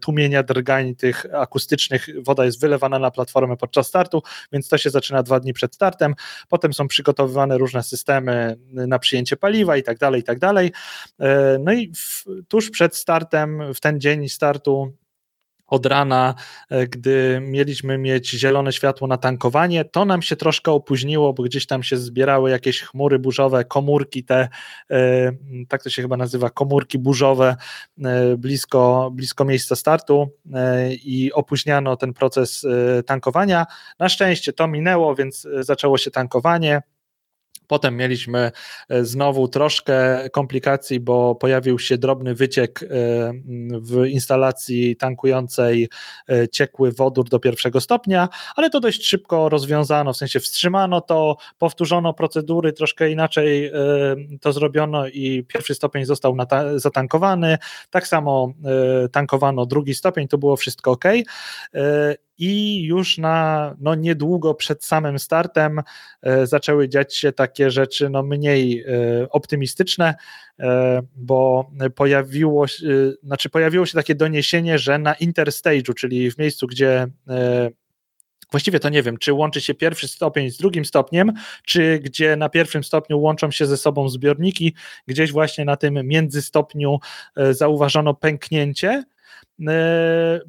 [0.00, 4.22] tłumienia drgań tych akustycznych, woda jest wylewana na platformę podczas startu,
[4.52, 6.14] więc to się zaczyna dwa dni przed startem,
[6.48, 10.72] potem są przygotowywane różne systemy na przyjęcie paliwa i tak dalej, i tak dalej.
[11.60, 14.92] No i w, tuż przed startem, w ten dzień startu,
[15.70, 16.34] od rana,
[16.70, 21.66] e, gdy mieliśmy mieć zielone światło na tankowanie, to nam się troszkę opóźniło, bo gdzieś
[21.66, 24.48] tam się zbierały jakieś chmury burzowe, komórki te,
[24.90, 25.32] e,
[25.68, 27.56] tak to się chyba nazywa, komórki burzowe
[28.04, 30.28] e, blisko, blisko miejsca startu
[31.04, 32.66] i opóźniano ten proces
[33.06, 33.66] tankowania.
[33.98, 36.82] Na szczęście to minęło, więc zaczęło się tankowanie.
[37.70, 38.52] Potem mieliśmy
[38.88, 42.86] e, znowu troszkę komplikacji, bo pojawił się drobny wyciek e,
[43.80, 45.88] w instalacji tankującej
[46.28, 51.36] e, ciekły wodór do pierwszego stopnia, ale to dość szybko rozwiązano, w sensie wstrzymano to,
[51.58, 53.72] powtórzono procedury, troszkę inaczej
[54.40, 56.36] to zrobiono i pierwszy stopień został
[56.76, 57.58] zatankowany.
[57.90, 58.52] Tak samo
[59.12, 61.04] tankowano drugi stopień, to było wszystko ok
[62.40, 65.80] i już na no, niedługo przed samym startem
[66.22, 70.14] e, zaczęły dziać się takie rzeczy no, mniej e, optymistyczne,
[70.58, 76.66] e, bo pojawiło się, znaczy pojawiło się takie doniesienie, że na interstage'u, czyli w miejscu,
[76.66, 77.06] gdzie
[78.50, 81.32] właściwie to nie wiem, czy łączy się pierwszy stopień z drugim stopniem,
[81.64, 84.74] czy gdzie na pierwszym stopniu łączą się ze sobą zbiorniki,
[85.06, 86.98] gdzieś właśnie na tym międzystopniu
[87.50, 89.04] zauważono pęknięcie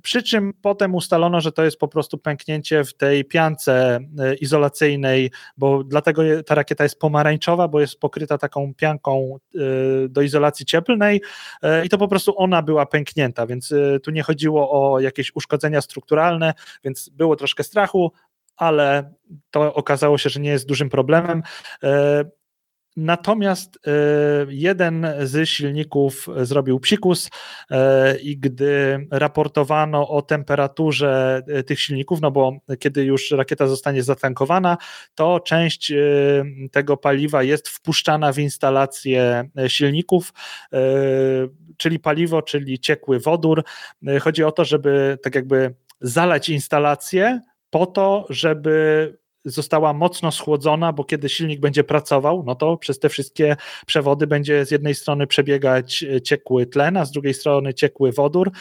[0.01, 5.31] przy czym potem ustalono, że to jest po prostu pęknięcie w tej piance e, izolacyjnej,
[5.57, 9.59] bo dlatego ta rakieta jest pomarańczowa, bo jest pokryta taką pianką e,
[10.07, 11.21] do izolacji cieplnej
[11.85, 16.53] i to po prostu ona była pęknięta, więc tu nie chodziło o jakieś uszkodzenia strukturalne,
[16.83, 18.11] więc było troszkę strachu,
[18.57, 19.13] ale
[19.51, 21.43] to okazało się, że nie jest dużym problemem.
[22.97, 23.91] Natomiast e,
[24.49, 27.29] jeden z silników zrobił psikus
[27.71, 34.03] e, i gdy raportowano o temperaturze e, tych silników, no bo kiedy już rakieta zostanie
[34.03, 34.77] zatankowana,
[35.15, 35.93] to część
[36.71, 40.33] tego paliwa jest wpuszczana w instalację silników,
[41.77, 43.63] czyli paliwo, czyli ciekły wodór.
[44.21, 51.03] Chodzi o to, żeby tak jakby zalać instalację po to, żeby została mocno schłodzona, bo
[51.03, 53.55] kiedy silnik będzie pracował, no to przez te wszystkie
[53.85, 58.51] przewody będzie z jednej strony przebiegać e, ciekły tlen, a z drugiej strony ciekły wodór.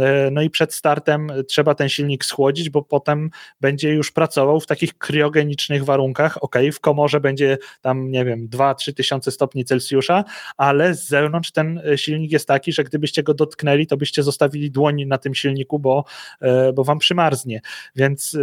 [0.00, 3.30] E, no i przed startem trzeba ten silnik schłodzić, bo potem
[3.60, 6.42] będzie już pracował w takich kriogenicznych warunkach.
[6.42, 10.24] Ok, w komorze będzie tam, nie wiem, 2-3 tysiące stopni Celsjusza,
[10.56, 14.70] ale z zewnątrz ten e, silnik jest taki, że gdybyście go dotknęli, to byście zostawili
[14.70, 16.04] dłoń na tym silniku, bo,
[16.74, 17.60] bo wam przymarznie.
[17.96, 18.36] Więc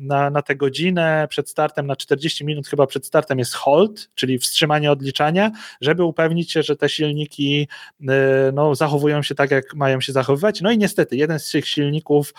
[0.00, 4.38] na, na tę godzinę przed startem, na 40 minut chyba przed startem jest hold, czyli
[4.38, 5.50] wstrzymanie odliczania,
[5.80, 7.68] żeby upewnić się, że te silniki
[8.00, 8.06] y,
[8.52, 10.60] no, zachowują się tak, jak mają się zachowywać.
[10.60, 12.34] No i niestety, jeden z tych silników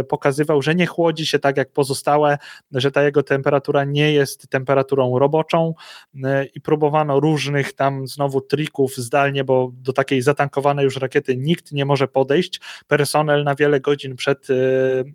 [0.00, 2.38] y, pokazywał, że nie chłodzi się tak jak pozostałe,
[2.72, 5.74] że ta jego temperatura nie jest temperaturą roboczą
[6.14, 6.20] y,
[6.54, 11.84] i próbowano różnych tam znowu trików zdalnie, bo do takiej zatankowanej już rakiety nikt nie
[11.84, 12.60] może podejść.
[12.86, 14.46] Personel na wiele godzin przed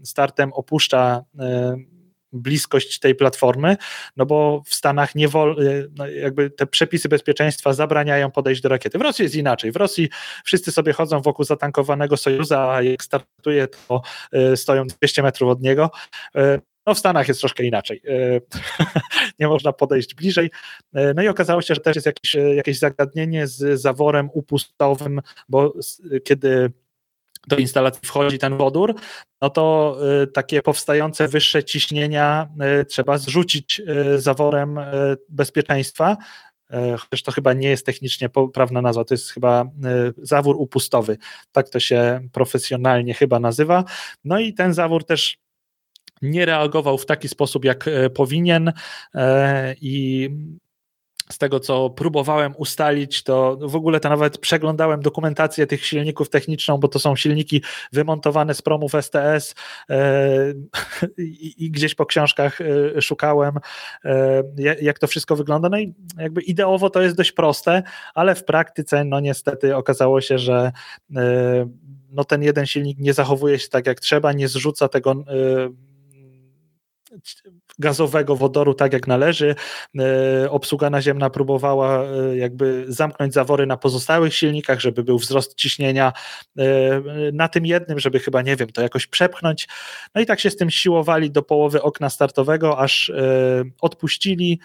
[0.03, 1.23] startem opuszcza
[2.35, 3.77] bliskość tej platformy,
[4.17, 5.55] no bo w Stanach nie wol,
[5.97, 8.97] no jakby te przepisy bezpieczeństwa zabraniają podejść do rakiety.
[8.97, 9.71] W Rosji jest inaczej.
[9.71, 10.09] W Rosji
[10.43, 14.01] wszyscy sobie chodzą wokół zatankowanego Sojuza, a jak startuje, to
[14.55, 15.91] stoją 200 metrów od niego.
[16.85, 18.01] No w Stanach jest troszkę inaczej.
[18.07, 18.41] E,
[19.39, 20.51] nie można podejść bliżej.
[20.93, 25.21] E, no i okazało się, że też jest jakieś, e, jakieś zagadnienie z zaworem upustowym,
[25.49, 25.73] bo
[26.23, 26.71] kiedy
[27.47, 28.95] do instalacji wchodzi ten wodór,
[29.41, 29.97] no to
[30.33, 32.49] takie powstające wyższe ciśnienia
[32.89, 33.81] trzeba zrzucić
[34.17, 34.79] zaworem
[35.29, 36.17] bezpieczeństwa,
[36.97, 39.65] chociaż to chyba nie jest technicznie poprawna nazwa, to jest chyba
[40.17, 41.17] zawór upustowy,
[41.51, 43.83] tak to się profesjonalnie chyba nazywa.
[44.23, 45.37] No i ten zawór też
[46.21, 48.73] nie reagował w taki sposób, jak e, powinien.
[49.15, 50.29] E, i
[51.31, 56.77] z tego, co próbowałem ustalić, to w ogóle to nawet przeglądałem dokumentację tych silników techniczną,
[56.77, 59.55] bo to są silniki wymontowane z promów STS
[59.89, 60.53] e,
[61.57, 62.59] i, gdzieś po książkach
[63.01, 63.59] szukałem,
[64.81, 65.69] jak to wszystko wygląda.
[65.69, 67.83] No i jakby ideowo to jest dość proste,
[68.13, 70.71] ale w praktyce, no niestety okazało się, że
[72.09, 75.15] no ten jeden silnik nie zachowuje się tak jak trzeba, nie zrzuca tego
[77.79, 79.55] gazowego wodoru tak jak należy.
[79.99, 86.13] E, obsługa naziemna próbowała e, jakby zamknąć zawory na pozostałych silnikach, żeby był wzrost ciśnienia
[86.57, 86.63] e,
[87.33, 89.67] na tym jednym, żeby chyba, nie wiem, to jakoś przepchnąć.
[90.15, 93.11] No i tak się z tym siłowali do połowy okna startowego, aż
[93.81, 94.59] odpuścili,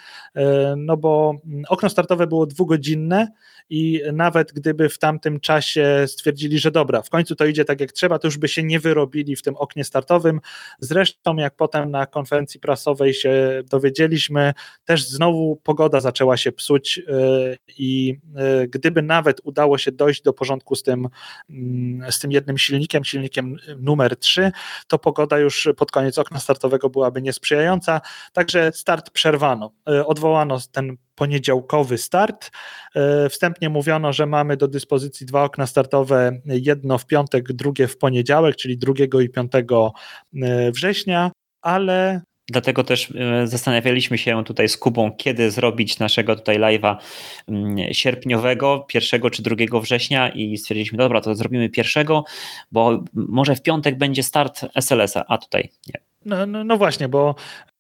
[0.77, 1.35] no bo
[1.69, 3.29] okno startowe było dwugodzinne
[3.71, 7.93] i nawet gdyby w tamtym czasie stwierdzili, że dobra, w końcu to idzie tak jak
[7.93, 10.41] trzeba, to już by się nie wyrobili w tym oknie startowym.
[10.81, 14.53] Zresztą jak potem na konferencji prasowej się dowiedzieliśmy,
[14.85, 17.03] też znowu pogoda zaczęła się psuć y,
[17.79, 18.19] i
[18.63, 21.09] y, gdyby nawet udało się dojść do porządku z tym,
[21.51, 24.53] mm, z tym jednym silnikiem, silnikiem numer 3,
[24.89, 28.01] to pogoda już pod koniec okna startowego byłaby niesprzyjająca,
[28.33, 29.73] także start przerwano.
[29.91, 32.51] Y, odwołano ten poniedziałkowy start.
[33.31, 38.57] Wstępnie mówiono, że mamy do dyspozycji dwa okna startowe, jedno w piątek, drugie w poniedziałek,
[38.57, 39.53] czyli 2 i 5
[40.43, 41.31] e, września,
[41.63, 46.97] ale Dlatego też e, zastanawialiśmy się tutaj z Kubą, kiedy zrobić naszego tutaj live'a
[47.49, 52.25] mm, sierpniowego, 1 czy 2 września i stwierdziliśmy, dobra, to zrobimy pierwszego,
[52.73, 56.01] bo może w piątek będzie start SLS-a, a tutaj nie.
[56.25, 57.35] No, no, no, właśnie, bo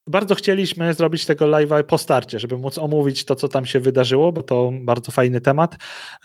[0.06, 4.32] bardzo chcieliśmy zrobić tego live'a po starcie, żeby móc omówić to, co tam się wydarzyło,
[4.32, 5.76] bo to bardzo fajny temat,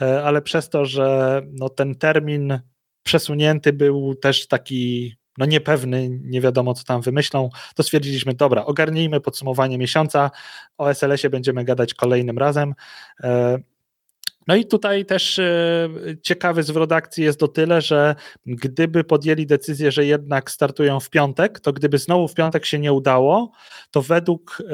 [0.01, 2.59] e, ale przez to, że no, ten termin
[3.03, 9.21] przesunięty był też taki no niepewny, nie wiadomo co tam wymyślą, to stwierdziliśmy, dobra, ogarnijmy
[9.21, 10.31] podsumowanie miesiąca,
[10.77, 12.73] o SLS-ie będziemy gadać kolejnym razem.
[14.47, 15.89] No i tutaj też e,
[16.21, 18.15] ciekawy zwrot akcji jest o tyle, że
[18.45, 22.93] gdyby podjęli decyzję, że jednak startują w piątek, to gdyby znowu w piątek się nie
[22.93, 23.51] udało,
[23.91, 24.73] to według e,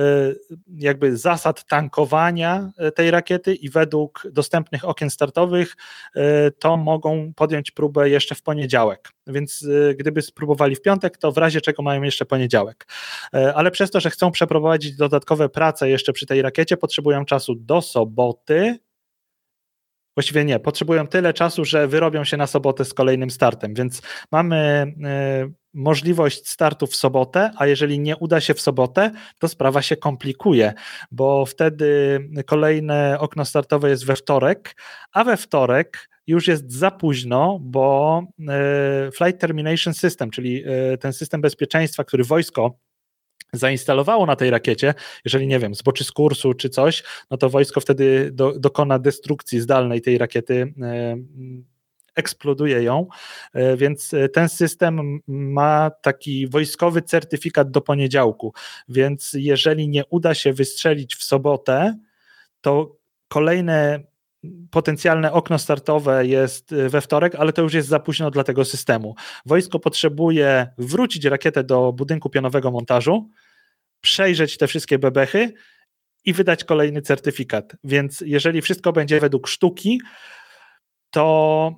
[0.75, 5.75] jakby zasad tankowania e, tej rakiety i według dostępnych okien startowych,
[6.59, 9.09] to mogą podjąć próbę jeszcze w poniedziałek.
[9.27, 9.67] Więc
[9.99, 12.87] gdyby spróbowali w piątek, to w razie czego mają jeszcze poniedziałek.
[13.31, 17.81] Ale przez to, że chcą przeprowadzić dodatkowe prace jeszcze przy tej rakiecie, potrzebują czasu do
[17.81, 18.79] soboty,
[20.21, 24.55] Właściwie nie, potrzebują tyle czasu, że wyrobią się na sobotę z kolejnym startem, więc mamy
[25.03, 29.97] e, możliwość startu w sobotę, a jeżeli nie uda się w sobotę, to sprawa się
[29.97, 30.73] komplikuje,
[31.11, 34.75] bo wtedy kolejne okno startowe jest we wtorek,
[35.11, 41.13] a we wtorek już jest za późno, bo e, Flight Termination System, czyli e, ten
[41.13, 42.75] system bezpieczeństwa, który wojsko
[43.53, 44.93] zainstalowało na tej rakiecie,
[45.25, 49.59] jeżeli nie wiem, zboczy z kursu czy coś, no to wojsko wtedy do, dokona destrukcji
[49.59, 51.17] zdalnej tej rakiety, e,
[52.15, 53.07] eksploduje ją,
[53.53, 58.53] e, więc e, ten system ma taki wojskowy certyfikat do poniedziałku,
[58.89, 61.97] więc jeżeli nie uda się wystrzelić w sobotę,
[62.61, 62.95] to
[63.27, 64.10] kolejne
[64.71, 69.15] potencjalne okno startowe jest we wtorek, ale to już jest za późno dla tego systemu.
[69.45, 73.29] Wojsko potrzebuje wrócić rakietę do budynku pionowego montażu,
[74.01, 75.53] przejrzeć te wszystkie bebechy
[76.25, 77.75] i wydać kolejny certyfikat.
[77.83, 80.01] Więc jeżeli wszystko będzie według sztuki,
[81.09, 81.75] to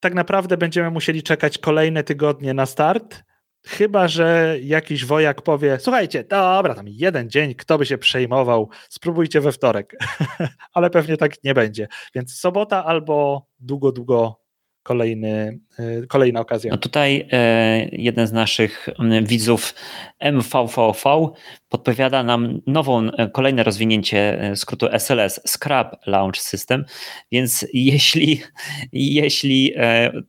[0.00, 3.22] tak naprawdę będziemy musieli czekać kolejne tygodnie na start.
[3.66, 9.40] Chyba, że jakiś wojak powie: Słuchajcie, dobra, tam jeden dzień, kto by się przejmował, spróbujcie
[9.40, 9.96] we wtorek.
[10.74, 11.88] Ale pewnie tak nie będzie.
[12.14, 14.43] Więc sobota albo długo, długo
[14.84, 16.70] kolejny, e, kolejna okazja.
[16.70, 18.88] No tutaj e, jeden z naszych
[19.22, 19.74] widzów
[20.20, 21.32] MVVV
[21.68, 26.84] podpowiada nam nową, e, kolejne rozwinięcie skrótu SLS, Scrap Launch System,
[27.32, 28.40] więc jeśli,
[28.92, 29.74] jeśli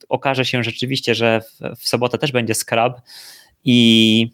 [0.10, 1.42] okaże się rzeczywiście, że
[1.78, 3.02] w, sobotę też będzie Scrap
[3.64, 4.30] i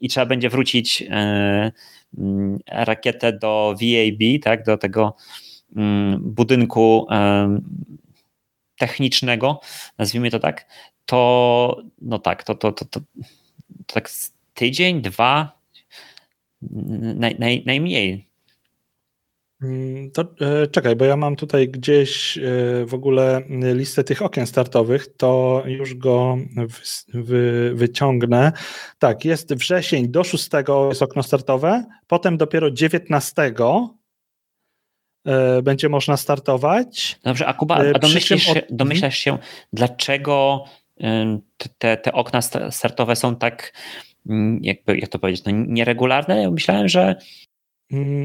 [0.00, 1.04] i trzeba będzie wrócić
[2.66, 5.16] rakietę do VAB, tak, do tego
[6.20, 7.06] budynku
[8.80, 9.60] technicznego,
[9.98, 10.66] nazwijmy to tak,
[11.06, 13.00] to no tak, to, to, to, to,
[13.86, 14.10] to tak
[14.54, 15.60] tydzień, dwa,
[17.16, 18.30] naj, naj, najmniej.
[20.12, 22.40] To e, czekaj, bo ja mam tutaj gdzieś e,
[22.86, 23.42] w ogóle
[23.74, 28.52] listę tych okien startowych, to już go wy, wy, wyciągnę.
[28.98, 30.48] Tak, jest wrzesień do 6
[30.88, 33.88] jest okno startowe, potem dopiero 19 e,
[35.62, 37.18] będzie można startować.
[37.24, 39.38] Dobrze, a Kuba, a domyślisz, się, domyślasz się,
[39.72, 40.64] dlaczego
[41.78, 42.40] te, te okna
[42.70, 43.72] startowe są tak,
[44.28, 46.42] mm, jakby, jak to powiedzieć, no nieregularne?
[46.42, 47.16] Ja myślałem, że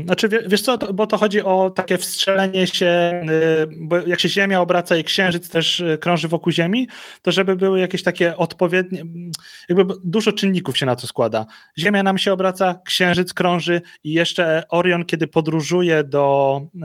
[0.05, 3.21] znaczy, wiesz co, bo to chodzi o takie wstrzelenie się,
[3.63, 6.87] y, bo jak się Ziemia obraca i Księżyc też y, krąży wokół Ziemi,
[7.21, 9.31] to żeby były jakieś takie odpowiednie, mm,
[9.69, 11.45] jakby dużo czynników się na to składa.
[11.77, 16.79] Ziemia nam się obraca, Księżyc krąży i jeszcze Orion, kiedy podróżuje do y,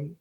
[0.00, 0.19] Mm,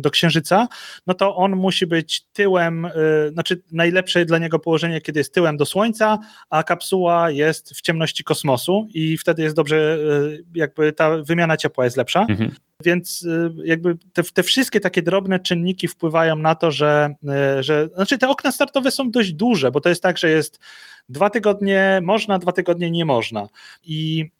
[0.00, 0.68] do Księżyca,
[1.06, 2.90] no to on musi być tyłem, y,
[3.32, 6.18] znaczy najlepsze dla niego położenie, kiedy jest tyłem do Słońca,
[6.50, 11.84] a kapsuła jest w ciemności kosmosu i wtedy jest dobrze, y, jakby ta wymiana ciepła
[11.84, 12.26] jest lepsza.
[12.28, 12.54] Mhm.
[12.84, 17.14] Więc y, jakby te, te, wszystkie takie drobne czynniki wpływają na to, że,
[17.60, 20.60] że znaczy te okna startowe są dość duże, bo to jest tak, że jest
[21.08, 23.48] dwa tygodnie można, dwa tygodnie nie można.
[23.82, 24.30] I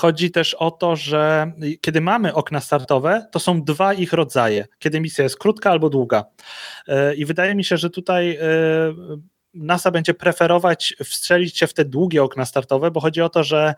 [0.00, 5.00] Chodzi też o to, że kiedy mamy okna startowe, to są dwa ich rodzaje, kiedy
[5.00, 6.24] misja jest krótka albo długa.
[6.88, 8.38] E, I wydaje mi się, że tutaj e,
[9.54, 13.74] NASA będzie preferować wstrzelić się w te długie okna startowe, bo chodzi o to, że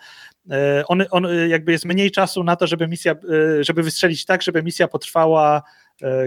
[0.51, 3.15] e, on, on jakby jest mniej czasu na to, żeby misja,
[3.61, 5.63] żeby wystrzelić tak, żeby misja potrwała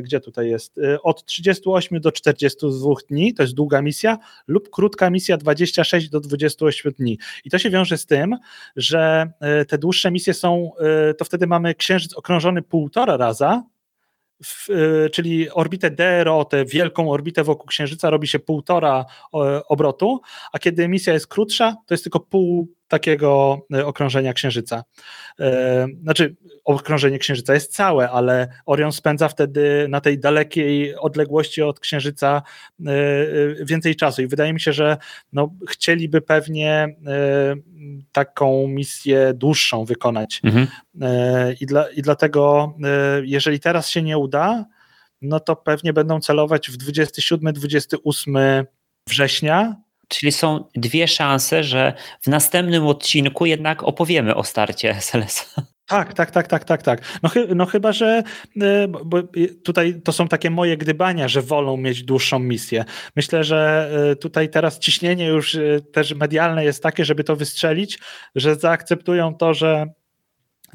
[0.01, 5.09] gdzie tutaj jest, e, od 38 do 42 dni, to jest długa misja, lub krótka
[5.09, 7.17] misja 26 do 28 dni.
[7.45, 8.35] I to się wiąże z tym,
[8.75, 10.71] że e, te dłuższe misje są,
[11.17, 13.63] to wtedy mamy księżyc okrążony półtora raza,
[14.43, 14.67] w,
[15.11, 19.05] czyli orbitę DRO, tę wielką orbitę wokół Księżyca robi się półtora
[19.67, 20.21] obrotu,
[20.51, 24.83] a kiedy misja jest krótsza, to jest tylko pół takiego e, okrążenia Księżyca.
[25.39, 31.79] E, znaczy, okrążenie Księżyca jest całe, ale Orion spędza wtedy na tej dalekiej odległości od
[31.79, 32.41] Księżyca
[32.85, 32.93] e,
[33.65, 34.97] więcej czasu i wydaje mi się, że
[35.33, 36.95] no, chcieliby pewnie
[38.11, 40.41] taką misję dłuższą wykonać.
[40.43, 40.67] Mhm.
[41.61, 42.73] I, dla, I dlatego,
[43.23, 44.65] jeżeli teraz się nie uda,
[45.21, 48.65] no to pewnie będą celować w 27-28
[49.07, 49.75] września,
[50.07, 55.55] Czyli są dwie szanse, że w następnym odcinku jednak opowiemy o starcie SLS.
[55.87, 57.19] Tak, tak, tak, tak, tak, tak.
[57.23, 58.23] No, no chyba, że
[58.61, 59.21] e, bo
[59.63, 62.85] tutaj to są takie moje gdybania, że wolą mieć dłuższą misję.
[63.15, 67.99] Myślę, że e, tutaj teraz ciśnienie już e, też medialne jest takie, żeby to wystrzelić,
[68.35, 69.85] że zaakceptują to, że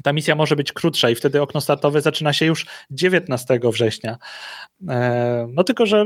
[0.03, 4.17] ta misja może być krótsza i wtedy okno startowe zaczyna się już 19 września.
[5.47, 6.05] No tylko, że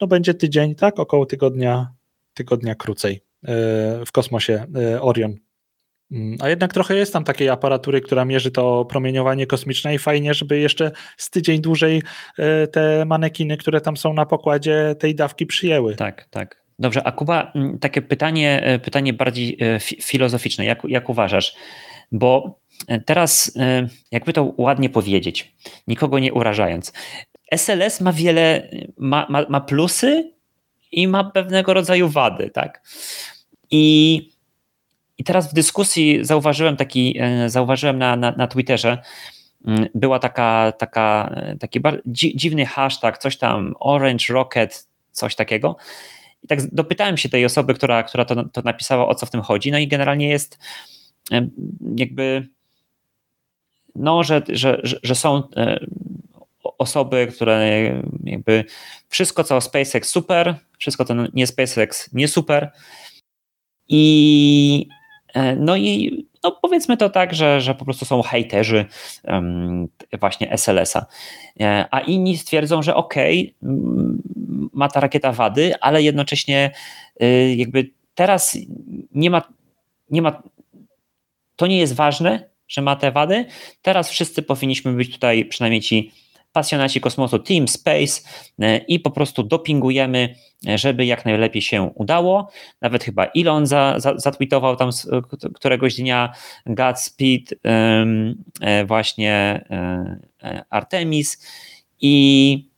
[0.00, 1.88] no będzie tydzień, tak, około tygodnia
[2.36, 3.20] tygodnia krócej e,
[4.06, 5.34] w kosmosie e, Orion.
[6.12, 10.34] Mm, a jednak trochę jest tam takiej aparatury, która mierzy to promieniowanie kosmiczne i fajnie,
[10.34, 12.02] żeby jeszcze z tydzień dłużej
[12.38, 15.96] e, te manekiny, które tam są na pokładzie, tej dawki przyjęły.
[15.96, 16.66] Tak, tak.
[16.78, 20.64] Dobrze, a Kuba, mm, takie pytanie, pytanie bardziej filozoficzne.
[20.64, 21.56] Jak, jak uważasz?
[22.12, 22.60] Bo
[23.06, 23.58] teraz,
[24.10, 25.54] jakby to ładnie powiedzieć,
[25.86, 26.92] nikogo nie urażając,
[27.52, 30.35] SLS ma wiele, ma, ma, ma plusy
[30.92, 32.82] i ma pewnego rodzaju wady, tak?
[33.70, 34.16] I,
[35.18, 38.98] i teraz w dyskusji zauważyłem taki, e, zauważyłem na, na, na Twitterze,
[39.66, 41.80] mm, była taka, taka, e, taki
[42.14, 45.76] dziwny hashtag, coś tam Orange Rocket, coś takiego.
[46.44, 49.42] I tak dopytałem się tej osoby, która, która to, to napisała, o co w tym
[49.42, 49.70] chodzi.
[49.70, 50.58] No i generalnie jest
[51.32, 51.48] e,
[51.96, 52.48] jakby,
[53.94, 55.42] no, że, że, że są
[56.78, 57.92] osoby, które
[58.24, 58.64] jakby
[59.08, 62.70] wszystko co SpaceX super, wszystko co nie SpaceX nie super.
[63.88, 64.88] I
[65.34, 68.84] e, no i no powiedzmy to tak, że, że po prostu są hejterzy
[69.24, 69.88] um,
[70.20, 71.06] właśnie SLS-a.
[71.60, 73.76] E, a inni stwierdzą, że okej, okay,
[74.72, 76.70] ma ta rakieta wady, ale jednocześnie
[77.22, 78.58] y, jakby teraz
[79.14, 79.42] nie ma,
[80.10, 80.42] nie ma,
[81.56, 83.44] to nie jest ważne, że ma te wady.
[83.82, 86.12] Teraz wszyscy powinniśmy być tutaj, przynajmniej ci
[86.56, 88.20] pasjonaci kosmosu Team Space
[88.58, 90.34] e, i po prostu dopingujemy,
[90.68, 92.50] e, żeby jak najlepiej się udało.
[92.80, 94.90] Nawet chyba Elon za, za, zatweetował tam
[95.54, 96.32] któregoś dnia
[96.66, 99.64] Godspeed e, właśnie
[100.70, 101.46] Artemis
[102.00, 102.68] i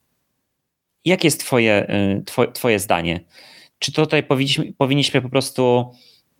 [1.05, 1.87] jakie jest twoje,
[2.27, 3.21] twoje, twoje zdanie?
[3.79, 5.93] Czy tutaj powinniśmy, powinniśmy po prostu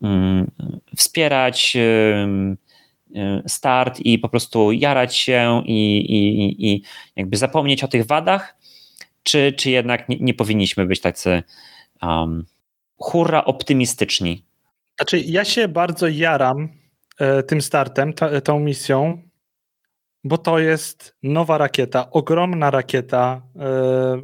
[0.03, 0.51] mm,
[0.97, 1.77] wspierać
[3.47, 6.83] start i po prostu jarać się i, i, i
[7.17, 8.57] jakby zapomnieć o tych wadach,
[9.23, 11.43] czy, czy jednak nie, nie powinniśmy być tacy
[12.03, 12.47] um,
[12.99, 14.43] hurra optymistyczni?
[14.97, 16.69] Znaczy, ja się bardzo jaram
[17.19, 19.23] e, tym startem, ta, tą misją,
[20.25, 23.43] bo to jest nowa rakieta, ogromna rakieta.
[23.57, 24.23] E,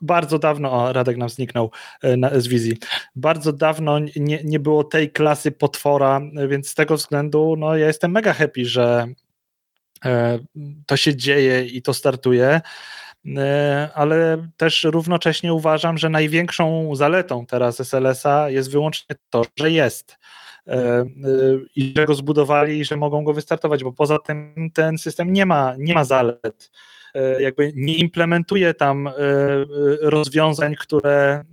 [0.00, 1.70] bardzo dawno, o, Radek nam zniknął
[2.02, 2.78] e, na, z wizji,
[3.16, 8.10] bardzo dawno nie, nie było tej klasy potwora, więc z tego względu no, ja jestem
[8.10, 9.06] mega happy, że
[10.04, 10.38] e,
[10.86, 12.60] to się dzieje i to startuje.
[13.36, 20.18] E, ale też równocześnie uważam, że największą zaletą teraz SLS-a jest wyłącznie to, że jest
[20.66, 21.06] e, e,
[21.76, 25.46] i że go zbudowali i że mogą go wystartować, bo poza tym ten system nie
[25.46, 26.70] ma, nie ma zalet.
[27.40, 29.10] Jakby nie implementuje tam
[30.00, 31.44] rozwiązań, które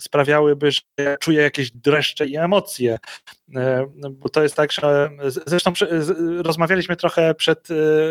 [0.00, 0.80] sprawiałyby, że
[1.20, 2.98] czuję jakieś dreszcze i emocje.
[4.10, 5.10] Bo to jest tak, że
[5.46, 5.72] zresztą
[6.38, 7.68] rozmawialiśmy trochę przed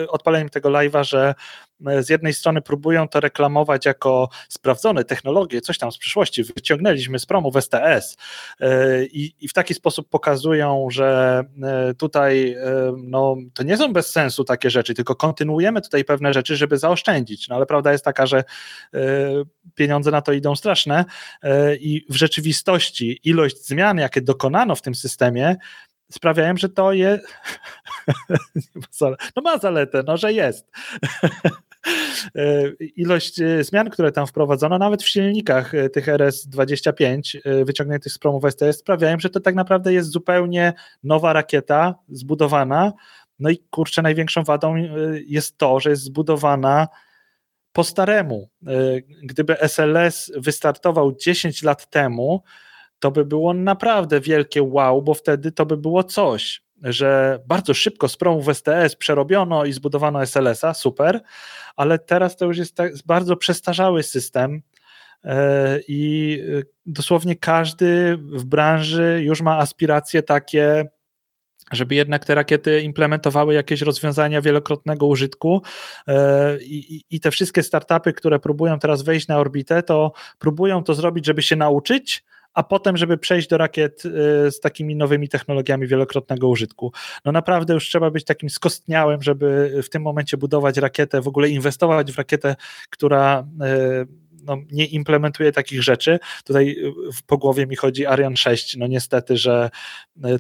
[0.09, 1.35] odpaleniem tego live'a, że
[1.87, 7.19] E, z jednej strony próbują to reklamować jako sprawdzone technologie, coś tam z przyszłości, wyciągnęliśmy
[7.19, 8.17] z promu w STS
[8.59, 12.55] e, i, i w taki sposób pokazują, że e, tutaj
[12.97, 17.47] no, to nie są bez sensu takie rzeczy, tylko kontynuujemy tutaj pewne rzeczy, żeby zaoszczędzić,
[17.47, 18.43] no ale prawda jest taka, że
[19.75, 21.05] pieniądze na to idą straszne
[21.79, 25.24] i w rzeczywistości ilość zmian, jakie dokonano w tym systemie,
[26.11, 27.27] sprawiają, że to jest.
[29.35, 30.71] no ma zaletę, no że jest.
[32.35, 38.17] E, ilość e, zmian, które tam wprowadzono, nawet w silnikach e, tych RS-25 wyciągniętych z
[38.17, 40.73] promów STS sprawiają, że to tak naprawdę jest zupełnie
[41.03, 42.93] nowa rakieta zbudowana.
[43.39, 44.75] No i kurczę, największą wadą
[45.25, 46.87] jest to, że jest zbudowana
[47.71, 48.49] po staremu.
[49.23, 52.43] Gdyby SLS wystartował 10 lat temu,
[52.99, 58.07] to by było naprawdę wielkie wow, bo wtedy to by było coś, że bardzo szybko
[58.07, 61.21] z promów STS przerobiono i zbudowano SLS-a, super,
[61.75, 64.61] ale teraz to już jest tak, bardzo przestarzały system
[65.23, 70.85] e, i e, dosłownie każdy w branży już ma aspiracje takie,
[71.71, 75.61] żeby jednak te rakiety implementowały jakieś rozwiązania wielokrotnego użytku
[76.07, 80.93] e, i, i, te wszystkie startupy, które próbują teraz wejść na orbitę, to próbują to
[80.93, 82.23] zrobić, żeby się nauczyć,
[82.55, 86.91] a potem, żeby przejść do rakiet y, z takimi nowymi technologiami wielokrotnego użytku.
[87.25, 91.49] No naprawdę już trzeba być takim skostniałym, żeby w tym momencie budować rakietę, w ogóle
[91.49, 92.55] inwestować w rakietę,
[92.89, 93.47] która
[94.03, 96.19] y, no, nie implementuje takich rzeczy.
[96.43, 96.93] Tutaj y,
[97.27, 98.77] po głowie mi chodzi Ariane 6.
[98.77, 99.69] No niestety, że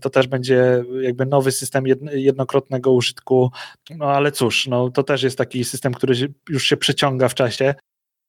[0.01, 3.51] to też będzie jakby nowy system jednokrotnego użytku.
[3.89, 7.75] No ale cóż, no, to też jest taki system, który już się przeciąga w czasie.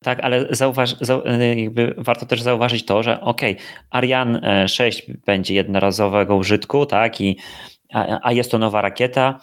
[0.03, 0.95] Tak, ale zauważ,
[1.57, 3.41] jakby warto też zauważyć to, że ok,
[3.91, 7.39] Ariane 6 będzie jednorazowego użytku, tak, i,
[7.93, 9.41] a, a jest to nowa rakieta,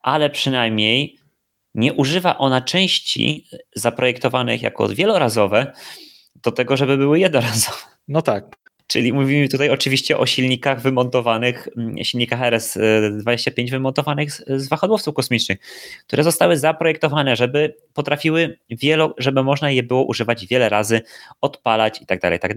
[0.00, 1.18] ale przynajmniej
[1.74, 5.72] nie używa ona części zaprojektowanych jako wielorazowe
[6.34, 7.78] do tego, żeby były jednorazowe.
[8.08, 8.56] No tak.
[8.90, 15.58] Czyli mówimy tutaj oczywiście o silnikach wymontowanych, mm, silnikach RS-25 wymontowanych z, wahadłowców kosmicznych,
[16.06, 21.00] które zostały zaprojektowane, żeby potrafiły wielo, żeby można je było używać wiele razy,
[21.40, 22.52] odpalać i tak dalej, tak.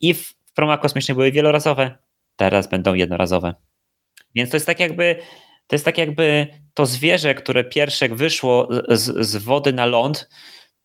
[0.00, 1.98] I w, w promach kosmicznych były wielorazowe,
[2.36, 3.54] teraz będą jednorazowe.
[4.34, 5.16] Więc to jest tak jakby
[5.66, 10.28] to jest tak jakby to zwierzę, które pierwsze wyszło z, z wody na ląd,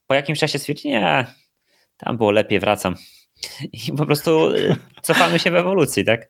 [0.08, 1.26] po jakimś czasie stwierdzi, nie,
[1.98, 2.96] tam było lepiej, wracam.
[3.74, 6.30] I po prostu y, cofamy się w ewolucji, tak?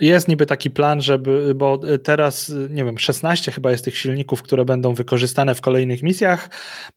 [0.00, 4.64] Jest niby taki plan, żeby, bo teraz, nie wiem, 16 chyba jest tych silników, które
[4.64, 6.50] będą wykorzystane w kolejnych misjach,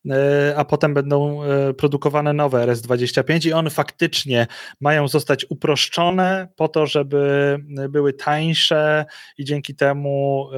[0.06, 0.12] y,
[0.56, 4.48] a potem będą y, produkowane nowe RS-25 i one faktycznie
[4.80, 7.58] mają zostać uproszczone po to, żeby
[7.90, 9.06] były tańsze
[9.38, 10.50] i dzięki temu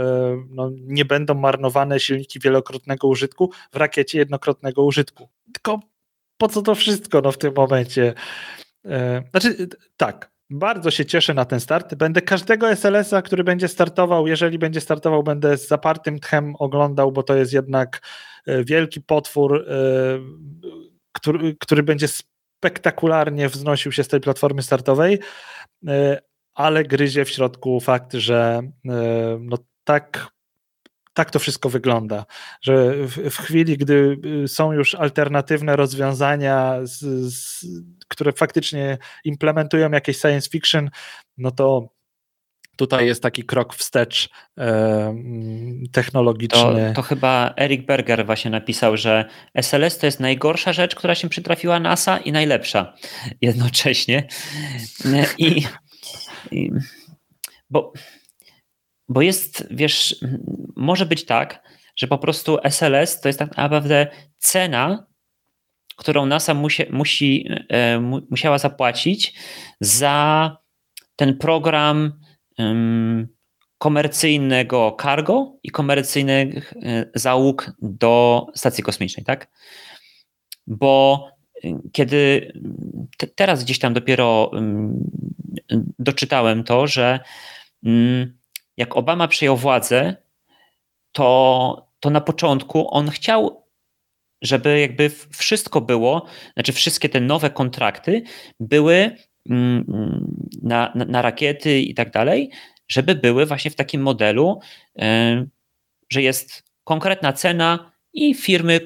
[0.50, 5.30] no, nie będą marnowane silniki wielokrotnego użytku w rakiecie jednokrotnego użytku.
[5.54, 5.80] Tylko
[6.38, 8.14] po co to wszystko no, w tym momencie?
[8.86, 11.96] E, znaczy, tak, bardzo się cieszę na ten start.
[11.96, 17.24] Będę każdego SLS-a, który będzie startował, jeżeli będzie startował, będę z zapartym tchem oglądał, bo
[17.24, 18.02] to jest jednak
[18.46, 19.74] e, wielki potwór, e,
[21.12, 25.20] który, który będzie spektakularnie wznosił się z tej platformy startowej,
[26.54, 28.62] ale gryzie w środku fakt, że
[29.40, 30.33] no tak
[31.14, 32.26] tak to wszystko wygląda,
[32.62, 37.00] że w, w chwili, gdy y, są już alternatywne rozwiązania, z,
[37.34, 37.66] z,
[38.08, 40.90] które faktycznie implementują jakieś science fiction,
[41.38, 41.90] no to
[42.76, 45.16] tutaj jest taki krok wstecz e,
[45.92, 46.88] technologiczny.
[46.90, 49.26] To, to, chyba Eric Berger właśnie napisał, że
[49.56, 52.94] SLS to jest najgorsza rzecz, która się przytrafiła NASA i najlepsza
[53.42, 54.28] jednocześnie.
[55.38, 55.64] I
[57.70, 57.94] bo,
[59.08, 60.16] bo jest, wiesz,
[60.76, 61.64] może być tak,
[61.96, 64.08] że po prostu SLS to jest tak naprawdę
[64.38, 65.08] cena,
[65.96, 66.54] którą NASA
[66.92, 68.00] musi, e,
[68.30, 69.40] musiała zapłacić
[69.80, 70.58] za
[71.16, 72.20] ten program
[73.78, 79.52] komercyjnego cargo i komercyjnych e, załóg do stacji kosmicznej, tak?
[80.68, 81.28] Bo
[81.66, 82.52] y, kiedy
[83.18, 84.52] te, teraz gdzieś tam dopiero
[86.00, 87.20] doczytałem to, że
[88.78, 90.16] jak Obama przyjął władzę,
[91.12, 93.64] to, to na początku on chciał,
[94.42, 98.24] żeby jakby wszystko było, znaczy wszystkie te nowe kontrakty
[98.60, 99.18] były
[100.62, 102.52] na, na, na rakiety i tak dalej,
[102.88, 104.60] żeby były właśnie w takim modelu,
[105.00, 105.46] e,
[106.10, 108.80] że jest konkretna cena i firmy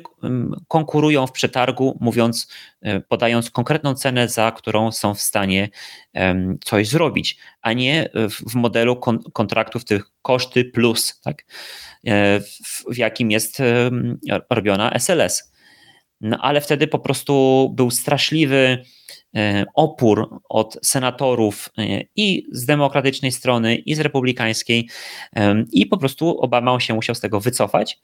[0.67, 2.47] konkurują w przetargu, mówiąc,
[2.81, 5.69] e, podając konkretną cenę, za którą są w stanie
[6.63, 8.09] coś zrobić, a nie
[8.49, 8.95] w modelu
[9.33, 11.45] kontraktów tych koszty plus, tak?
[12.07, 12.39] E,
[12.93, 13.61] w jakim jest
[14.49, 15.51] robiona SLS.
[16.21, 18.83] No ale wtedy po prostu był straszliwy
[19.35, 21.69] E, opór od senatorów
[22.15, 24.89] i z demokratycznej strony, i z republikańskiej,
[25.71, 27.99] i po prostu Obama się musiał z tego wycofać.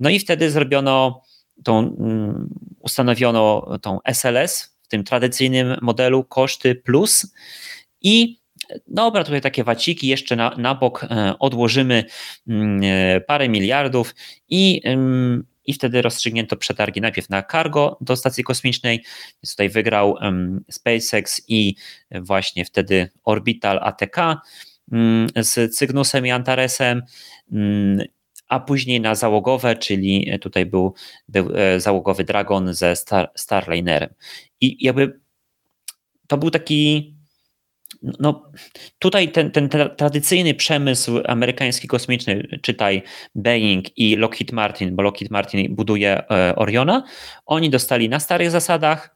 [0.00, 1.22] No i wtedy zrobiono
[1.64, 2.48] tą, mm,
[2.80, 7.34] ustanowiono tą SLS w tym tradycyjnym modelu koszty plus.
[8.00, 8.40] I
[8.88, 11.06] dobra, tutaj takie waciki, jeszcze na, na bok
[11.38, 12.04] odłożymy
[12.48, 12.80] mm,
[13.26, 14.14] parę miliardów
[14.48, 14.82] i
[15.66, 19.04] i wtedy rozstrzygnięto przetargi najpierw na cargo do stacji kosmicznej,
[19.42, 20.16] więc tutaj wygrał
[20.70, 21.74] SpaceX i
[22.10, 24.16] właśnie wtedy Orbital ATK
[24.92, 27.02] um, z Cygnusem i Antaresem,
[28.48, 30.94] a później na załogowe, czyli tutaj był,
[31.28, 34.14] był e, załogowy Dragon ze Star, Starlinerem.
[34.60, 35.20] I jakby
[36.26, 37.16] to był taki
[38.02, 38.52] no,
[38.98, 43.02] tutaj ten, ten tradycyjny przemysł amerykański kosmiczny, czytaj
[43.34, 47.02] Boeing i Lockheed Martin, bo Lockheed Martin buduje e, Oriona,
[47.46, 49.15] oni dostali na starych zasadach.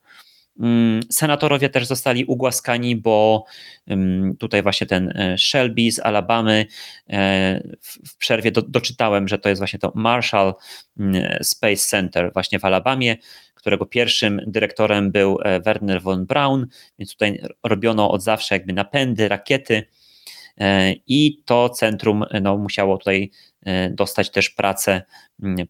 [0.59, 3.45] Mm, senatorowie też zostali ugłaskani, bo
[3.87, 6.67] mm, tutaj właśnie ten e, Shelby z Alabamy,
[7.11, 7.63] e,
[8.07, 10.55] w przerwie do, doczytałem, że to jest właśnie to Marshall
[10.99, 13.17] mm, Space Center właśnie w Alabamie,
[13.55, 16.67] którego pierwszym dyrektorem był e, Werner von Braun,
[16.99, 19.87] więc tutaj robiono od zawsze jakby napędy, rakiety
[21.07, 23.31] i to centrum no, musiało tutaj
[23.91, 25.03] dostać też pracę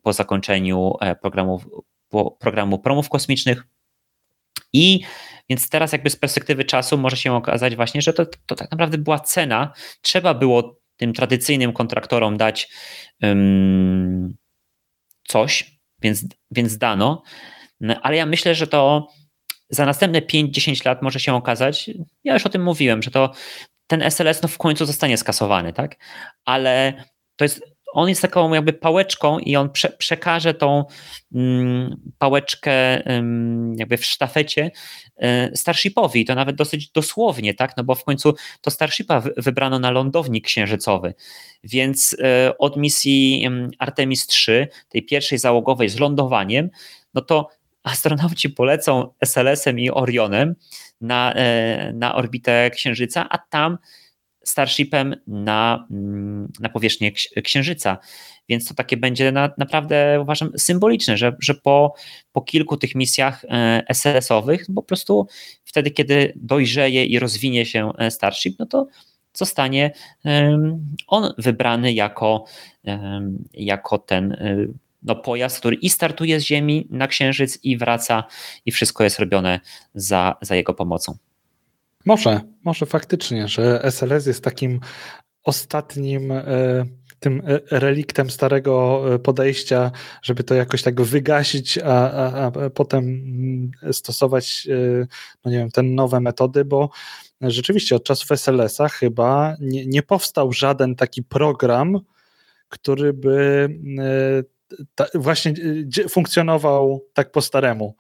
[0.03, 1.61] po zakończeniu programu,
[2.39, 3.65] programu promów kosmicznych
[4.73, 5.01] i
[5.49, 8.99] więc teraz jakby z perspektywy czasu może się okazać właśnie, że to, to tak naprawdę
[8.99, 9.73] była cena.
[10.03, 12.69] Trzeba było tym tradycyjnym kontraktorom dać
[13.23, 14.37] um,
[15.29, 17.23] coś, więc, więc dano,
[17.81, 19.09] no, ale ja myślę, że to
[19.71, 21.91] za następne 5-10 lat może się okazać,
[22.25, 23.33] ja już o tym mówiłem, że to
[23.87, 25.97] ten SLS no w końcu zostanie skasowany, tak?
[26.45, 27.05] Ale
[27.37, 30.85] to jest, on jest taką jakby pałeczką i on prze, przekaże tą
[31.35, 34.71] mm, pałeczkę mm, jakby w sztafecie
[35.23, 37.77] y, Starshipowi, to nawet dosyć dosłownie, tak?
[37.77, 41.15] No bo w końcu to Starshipa wybrano na lądownik księżycowy,
[41.65, 43.49] więc y, od misji
[43.79, 46.71] Artemis 3, tej pierwszej załogowej z lądowaniem,
[47.15, 47.49] no to
[47.83, 50.55] astronauci polecą SLS-em i Orionem
[51.01, 53.79] na, e, na orbitę Księżyca, a tam
[54.51, 57.13] Starshipem na, mm, na powierzchnię
[57.45, 57.99] Księżyca.
[58.49, 61.95] Więc to takie będzie na, naprawdę, uważam, symboliczne, że, że po,
[62.33, 65.27] po kilku tych misjach e, SLS-owych, po prostu
[65.65, 68.87] wtedy, kiedy dojrzeje i rozwinie się e, Starship, no to
[69.35, 69.91] zostanie
[71.07, 72.45] on wybrany jako,
[73.55, 74.37] jako ten
[75.03, 78.25] no, pojazd, który i startuje z Ziemi na Księżyc i wraca
[78.67, 79.61] i wszystko jest robione
[79.95, 81.17] za, za jego pomocą.
[82.07, 84.81] Może, może faktycznie, że SLS jest takim
[85.45, 86.45] ostatnim e,
[87.21, 89.91] tym e, reliktem starego e, podejścia,
[90.23, 94.69] żeby to jakoś tak wygasić, a, a, a potem mm, stosować
[95.45, 96.91] no nie wiem, te nowe metody, bo
[97.41, 102.01] rzeczywiście od czasów SLS-a chyba nie, nie powstał żaden taki program,
[102.69, 103.69] który by
[104.95, 105.55] ta, właśnie
[106.09, 107.97] funkcjonował tak po staremu.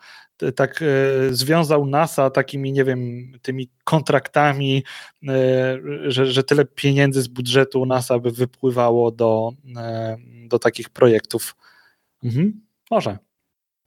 [0.56, 0.86] Tak e,
[1.34, 4.84] związał NASA takimi, nie wiem, tymi kontraktami,
[5.28, 9.52] e, że, że tyle pieniędzy z budżetu NASA by wypływało do,
[10.48, 11.56] do takich projektów.
[12.24, 12.60] Mhm.
[12.90, 13.18] Może.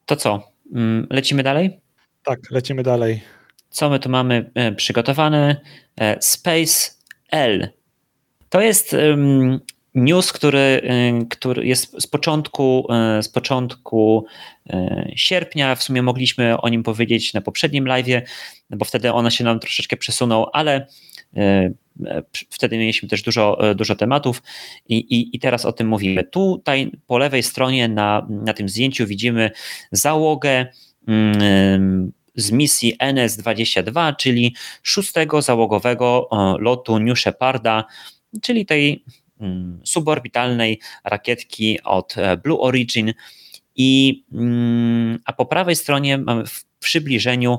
[0.06, 0.52] To co?
[0.76, 1.80] Mm, lecimy dalej?
[2.24, 3.22] Tak, lecimy dalej.
[3.70, 5.62] Co my tu mamy przygotowane?
[6.20, 6.92] Space
[7.32, 7.70] L.
[8.50, 8.96] To jest
[9.96, 10.82] news, który,
[11.22, 12.88] y, który jest z początku,
[13.20, 14.26] y, z początku
[14.70, 14.74] y,
[15.16, 15.76] sierpnia.
[15.76, 18.22] W sumie mogliśmy o nim powiedzieć na poprzednim live,
[18.70, 20.88] bo wtedy ona się nam troszeczkę przesunął, ale
[22.50, 24.44] Wtedy mieliśmy też dużo, dużo tematów
[24.90, 26.24] i, i, i teraz o tym mówimy.
[26.24, 29.52] Tutaj po lewej stronie na, na tym zdjęciu widzimy
[29.92, 30.68] załogę
[31.08, 36.30] mm, z misji NS-22, czyli szóstego załogowego
[36.60, 37.86] lotu New Sheparda,
[38.42, 39.04] czyli tej
[39.84, 43.14] suborbitalnej rakietki od e, Blue Origin.
[43.76, 47.58] I, mm, a po prawej stronie mamy w przybliżeniu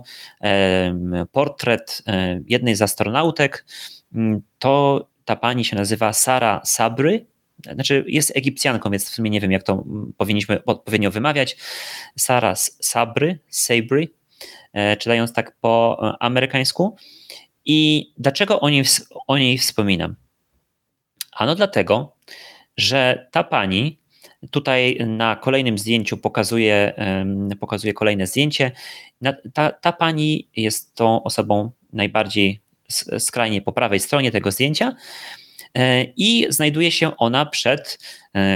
[1.32, 3.66] portret e, jednej z astronautek.
[4.14, 7.26] Mm, to ta pani się nazywa Sara Sabry,
[7.72, 9.84] znaczy jest Egipcjanką, więc w sumie nie wiem, jak to
[10.16, 11.56] powinniśmy odpowiednio wymawiać.
[12.16, 14.08] Sara Sabry, Sabry,
[14.74, 16.96] E, czytając tak po amerykańsku.
[17.64, 18.84] I dlaczego o niej,
[19.26, 20.16] o niej wspominam?
[21.36, 22.16] Ano dlatego,
[22.76, 23.98] że ta pani
[24.50, 26.92] tutaj na kolejnym zdjęciu pokazuje,
[27.60, 28.72] pokazuje kolejne zdjęcie.
[29.54, 32.60] Ta, ta pani jest tą osobą najbardziej
[33.18, 34.96] skrajnie po prawej stronie tego zdjęcia
[35.74, 37.98] e, i znajduje się ona przed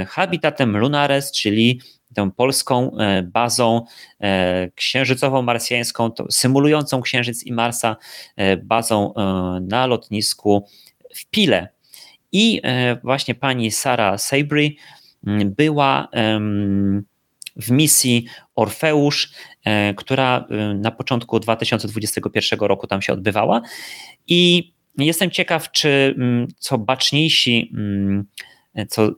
[0.09, 1.81] habitatem Lunares, czyli
[2.15, 3.85] tą polską e, bazą
[4.21, 7.97] e, księżycową marsjańską, symulującą Księżyc i Marsa,
[8.37, 9.15] e, bazą
[9.61, 10.67] na lotnisku
[11.15, 11.69] w Pile.
[12.33, 12.61] I
[13.03, 14.71] właśnie pani Sara Sabry
[15.45, 16.09] była
[17.57, 19.33] w misji Orfeusz,
[19.97, 23.63] która na początku 2021 roku tam się odbywała.
[24.27, 26.17] I jestem ciekaw, czy
[26.59, 27.73] co baczniejsi,
[28.89, 29.11] co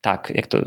[0.00, 0.58] tak, jak to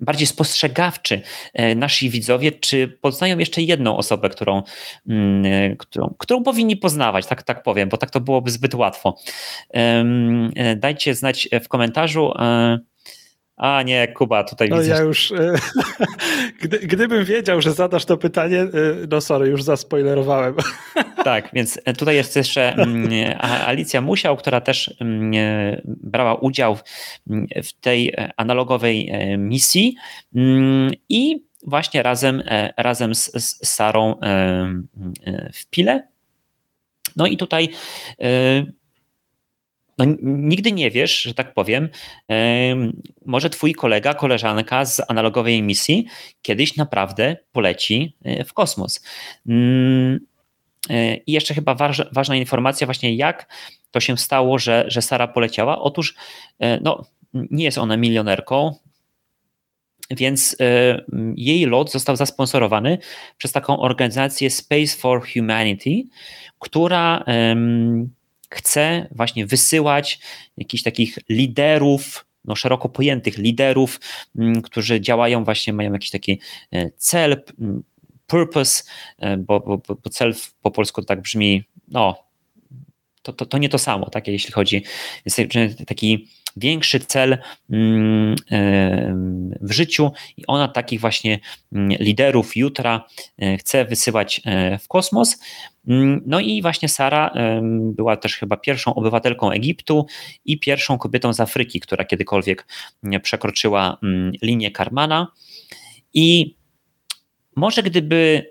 [0.00, 1.22] bardziej spostrzegawczy
[1.54, 4.62] e, nasi widzowie, czy poznają jeszcze jedną osobę, którą,
[5.08, 9.16] mm, e, którą, którą powinni poznawać, tak, tak powiem, bo tak to byłoby zbyt łatwo.
[9.74, 12.32] E, dajcie znać w komentarzu.
[13.58, 14.90] A nie, Kuba, tutaj no widzę.
[14.90, 15.32] Ja już,
[16.62, 18.66] gdy, gdybym wiedział, że zadasz to pytanie,
[19.10, 20.54] no sorry, już zaspoilerowałem.
[21.24, 23.10] Tak, więc tutaj jest jeszcze mm,
[23.40, 25.32] Alicja Musiał, która też mm,
[25.84, 26.78] brała udział
[27.64, 29.96] w tej analogowej e, misji
[30.34, 34.82] mm, i właśnie razem, e, razem z, z Sarą e,
[35.52, 36.08] w Pile.
[37.16, 37.68] No i tutaj
[39.98, 41.88] no, nigdy nie wiesz, że tak powiem,
[43.26, 46.06] może twój kolega, koleżanka z analogowej misji
[46.42, 48.16] kiedyś naprawdę poleci
[48.46, 49.00] w kosmos.
[50.90, 51.74] E, I jeszcze chyba
[52.12, 53.54] ważna, informacja, właśnie jak
[53.90, 55.78] to się stało, że, że Sara poleciała.
[55.78, 56.14] Otóż
[56.60, 58.74] e, no, nie jest ona milionerką,
[60.10, 61.04] więc e,
[61.36, 62.98] jej lot został zasponsorowany
[63.38, 66.02] przez taką organizację Space for Humanity,
[66.58, 67.24] która
[68.50, 70.18] chce właśnie wysyłać
[70.56, 74.00] jakichś takich liderów, no szeroko pojętych liderów,
[74.64, 76.40] którzy działają właśnie, mają jakiś taki
[76.96, 77.42] cel,
[78.28, 78.82] purpose,
[79.18, 82.24] e, bo, bo, bo cel po polsku tak brzmi, no,
[83.22, 84.84] to, to, to nie to samo, tak, jeśli chodzi,
[85.24, 85.40] jest
[85.86, 87.38] taki większy cel
[87.70, 89.14] mm, e,
[89.60, 91.38] w życiu i ona takich właśnie
[91.72, 93.04] mm, liderów jutra
[93.38, 94.40] e, chce wysyłać
[94.80, 95.38] w kosmos.
[95.88, 100.06] Mm, no i właśnie Sara była też chyba pierwszą obywatelką Egiptu
[100.44, 102.66] i pierwszą kobietą z Afryki, która kiedykolwiek
[103.22, 103.98] przekroczyła
[104.42, 105.32] linię Karmana.
[106.14, 106.56] I
[107.56, 108.46] może gdyby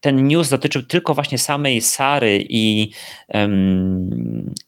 [0.00, 2.90] ten news dotyczył tylko właśnie samej Sary i,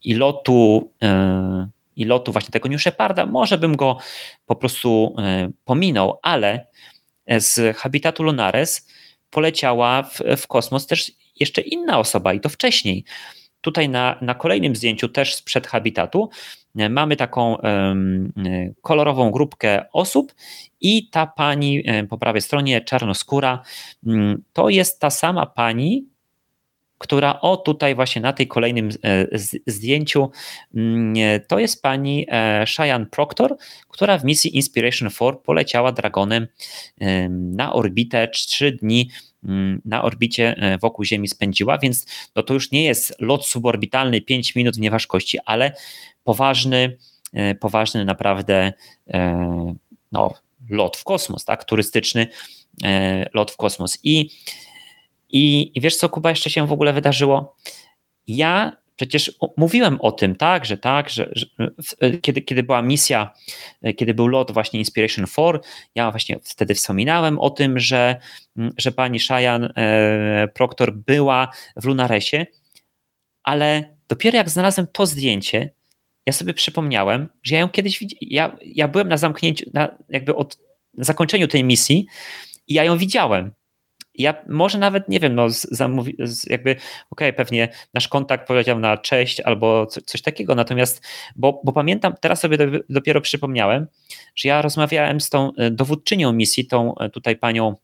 [0.02, 3.98] i lotu e, i lotu właśnie tego New Sheparda, może bym go
[4.46, 6.66] po prostu e, pominął, ale
[7.38, 8.88] z Habitatu Lunares
[9.30, 13.04] poleciała w, w kosmos też jeszcze inna osoba i to wcześniej.
[13.60, 16.30] Tutaj na, na kolejnym zdjęciu, też sprzed habitatu,
[16.76, 17.56] e, mamy taką
[18.82, 20.34] kolorową grupkę osób
[20.80, 23.62] i ta pani e, po prawej stronie, czarnoskóra,
[24.06, 26.13] mm, to jest ta sama pani,
[27.04, 29.26] która o tutaj właśnie na tej kolejnym e,
[29.66, 30.30] zdjęciu
[30.74, 31.14] mm,
[31.48, 32.26] to jest pani
[32.76, 33.56] Cheyenne Proctor,
[33.88, 36.46] która w misji Inspiration 4 poleciała Dragonem
[37.30, 39.08] na orbitę 3 dni
[39.44, 42.06] Mm, na orbicie e, wokół Ziemi spędziła, więc
[42.36, 45.72] no to już nie jest lot suborbitalny 5 minut w nieważkości, ale
[46.24, 46.98] poważny,
[47.32, 48.72] e, poważny naprawdę
[49.08, 49.74] e,
[50.12, 50.34] no,
[50.70, 52.26] lot w kosmos, tak, turystyczny
[53.34, 53.98] lot w kosmos.
[54.02, 54.30] I,
[55.28, 57.56] i, I wiesz co, Kuba, jeszcze się w ogóle wydarzyło?
[58.26, 61.46] Ja Przecież mówiłem o tym, tak, że tak, że, że,
[62.22, 63.32] kiedy, kiedy była misja,
[63.96, 65.58] kiedy był lot właśnie Inspiration 4,
[65.94, 68.16] ja właśnie wtedy wspominałem o tym, że,
[68.78, 72.46] że pani Cheyenne e, Proctor była w Lunaresie,
[73.42, 75.70] ale dopiero jak znalazłem to zdjęcie,
[76.26, 80.34] ja sobie przypomniałem, że ja ją kiedyś widziałem, ja, ja byłem na zamknięciu, na, jakby
[80.34, 80.58] od
[80.98, 82.06] zakończeniu tej misji
[82.66, 83.52] i ja ją widziałem.
[84.14, 85.46] Ja może nawet nie wiem, no
[86.46, 86.80] jakby okej,
[87.10, 92.40] okay, pewnie nasz kontakt powiedział na cześć albo coś takiego, natomiast, bo, bo pamiętam, teraz
[92.40, 92.58] sobie
[92.88, 93.86] dopiero przypomniałem,
[94.36, 97.76] że ja rozmawiałem z tą e, dowódczynią misji, tą e, tutaj panią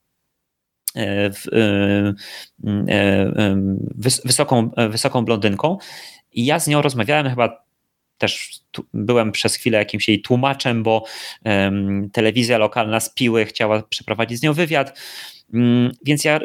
[0.97, 1.31] e,
[4.25, 5.79] wysoką, wysoką blondynką
[6.33, 7.65] i ja z nią rozmawiałem chyba
[8.19, 8.61] też
[8.95, 11.05] byłem przez chwilę jakimś jej tłumaczem, bo
[12.13, 14.99] telewizja lokalna z Piły chciała przeprowadzić z nią wywiad
[16.05, 16.41] więc ja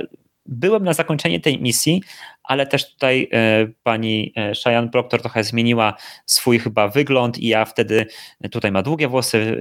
[0.45, 2.03] byłem na zakończenie tej misji,
[2.43, 5.93] ale też tutaj e, pani e, Cheyenne Proctor trochę zmieniła
[6.25, 8.05] swój chyba wygląd i ja wtedy,
[8.41, 9.57] e, tutaj ma długie włosy,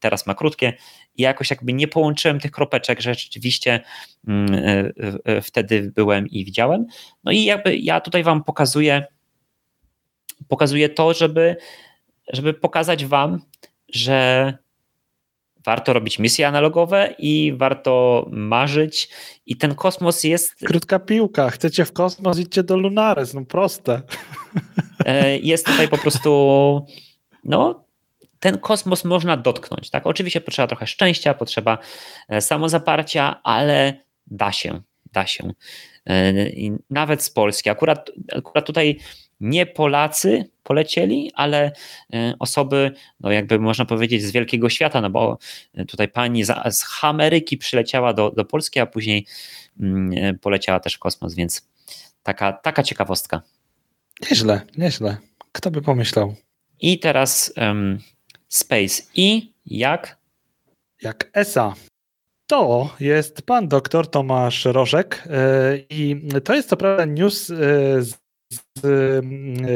[0.00, 0.72] teraz ma krótkie
[1.16, 3.80] i jakoś jakby nie połączyłem tych kropeczek, że rzeczywiście
[4.28, 4.92] mm,
[5.42, 6.86] wtedy byłem i widziałem.
[7.24, 9.06] No i jakby ja tutaj wam pokazuję,
[10.48, 11.56] pokazuję to, żeby,
[12.32, 13.40] żeby pokazać wam,
[13.88, 14.58] że
[15.66, 19.08] warto robić misje analogowe i warto marzyć
[19.46, 20.54] i ten kosmos jest...
[20.66, 24.02] Krótka piłka, chcecie w kosmos, idźcie do Lunares, no proste.
[25.04, 26.30] E, jest tutaj po prostu,
[27.44, 27.86] no
[28.40, 30.06] ten kosmos można dotknąć, tak?
[30.06, 31.78] Oczywiście potrzeba trochę szczęścia, potrzeba
[32.28, 34.80] e, samozaparcia, ale da się,
[35.12, 35.52] da się.
[36.06, 37.70] E, I nawet z Polski.
[37.70, 38.98] Akurat, akurat tutaj
[39.40, 41.72] nie Polacy polecieli, ale
[42.12, 42.90] e, osoby,
[43.20, 45.38] no jakby można powiedzieć, z wielkiego świata, no bo
[45.74, 46.52] e, tutaj pani z,
[47.02, 49.26] Ameryki przyleciała do, do Polski, a później
[49.80, 51.68] mm, e, poleciała też w kosmos, więc
[52.22, 53.42] taka, taka ciekawostka.
[54.30, 55.16] Nieźle, nieźle.
[55.52, 56.34] Kto by pomyślał?
[56.80, 57.98] I teraz um,
[58.48, 60.16] Space I jak?
[61.02, 61.74] Jak ESA.
[62.46, 65.28] To jest pan doktor Tomasz Rożek
[65.90, 68.14] i to jest co prawda news z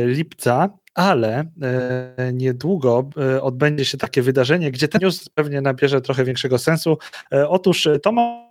[0.07, 6.25] lipca, ale e, niedługo e, odbędzie się takie wydarzenie, gdzie ten news pewnie nabierze trochę
[6.25, 6.99] większego sensu.
[7.33, 8.51] E, otóż Tomasz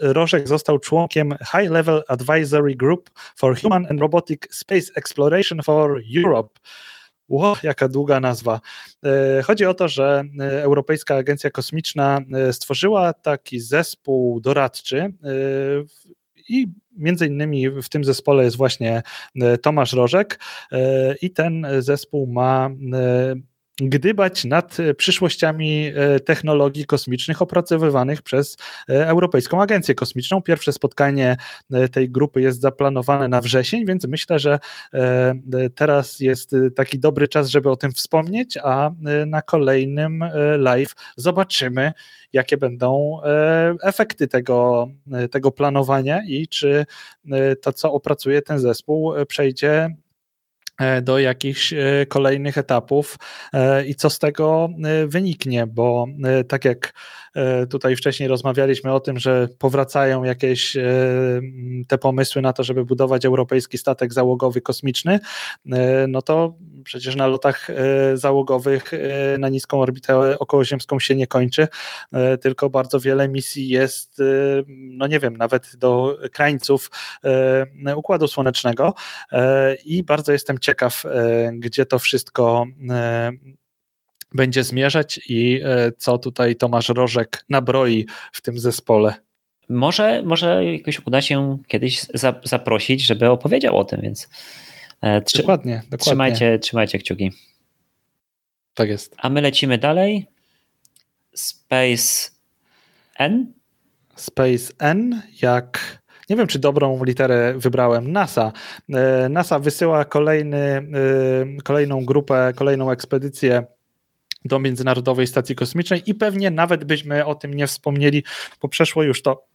[0.00, 6.48] Rożek został członkiem High Level Advisory Group for Human and Robotic Space Exploration for Europe.
[7.28, 8.60] Ło, jaka długa nazwa.
[9.44, 12.20] Chodzi o to, że Europejska Agencja Kosmiczna
[12.52, 15.12] stworzyła taki zespół doradczy
[16.48, 16.66] i
[16.96, 19.02] między innymi w tym zespole jest właśnie
[19.40, 20.40] e, Tomasz Rożek
[20.72, 23.34] e, i ten zespół ma e,
[23.80, 25.92] gdybać nad przyszłościami
[26.24, 28.56] technologii kosmicznych opracowywanych przez
[28.88, 30.42] Europejską Agencję Kosmiczną.
[30.42, 31.36] Pierwsze spotkanie
[31.92, 34.58] tej grupy jest zaplanowane na wrzesień, więc myślę, że
[35.74, 38.90] teraz jest taki dobry czas, żeby o tym wspomnieć, a
[39.26, 40.24] na kolejnym
[40.58, 41.92] live zobaczymy,
[42.32, 46.86] jakie będą e, efekty tego, e, tego planowania i czy
[47.30, 49.96] e, to, co opracuje ten zespół, przejdzie
[51.02, 51.74] do jakichś
[52.08, 53.18] kolejnych etapów
[53.86, 54.68] i co z tego
[55.08, 56.06] wyniknie, bo
[56.48, 56.92] tak jak
[57.27, 57.27] E,
[57.70, 60.82] tutaj wcześniej rozmawialiśmy o tym, że powracają jakieś e,
[61.88, 65.20] te pomysły na to, żeby budować europejski statek załogowy kosmiczny,
[65.72, 66.54] e, no to
[66.84, 67.68] przecież na lotach
[68.14, 68.92] załogowych
[69.38, 71.68] na niską orbitę okołoziemską się nie kończy,
[72.40, 74.22] tylko bardzo wiele misji jest,
[74.68, 76.90] no nie wiem, nawet do krańców
[77.96, 78.94] Układu Słonecznego.
[79.84, 81.04] I bardzo jestem ciekaw,
[81.52, 82.66] gdzie to wszystko
[84.34, 89.14] będzie zmierzać i e, co tutaj Tomasz Rożek nabroi w tym zespole.
[89.68, 92.06] Może, może jakoś uda się kiedyś
[92.44, 94.28] zaprosić, żeby opowiedział o tym, więc
[95.00, 95.98] e, trzy, dokładnie, dokładnie.
[95.98, 97.32] Trzymajcie, trzymajcie kciuki.
[98.74, 99.14] Tak jest.
[99.18, 100.26] A my lecimy dalej.
[101.34, 102.30] Space
[103.18, 103.52] N?
[104.16, 105.98] Space N, jak
[106.30, 108.52] nie wiem, czy dobrą literę wybrałem, NASA.
[108.94, 110.86] E, NASA wysyła kolejny,
[111.64, 113.66] kolejną grupę, kolejną ekspedycję
[114.44, 118.24] do Międzynarodowej Stacji Kosmicznej i pewnie nawet byśmy o tym nie wspomnieli,
[118.62, 119.46] bo przeszło już to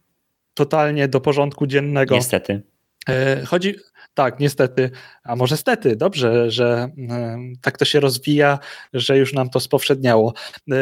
[0.54, 2.14] totalnie do porządku dziennego.
[2.14, 2.62] Niestety.
[3.08, 3.74] E, chodzi,
[4.14, 4.90] tak, niestety,
[5.24, 6.88] a może stety, dobrze, że
[7.62, 8.58] tak to się rozwija,
[8.92, 10.34] że już nam to spowszedniało.
[10.70, 10.74] E,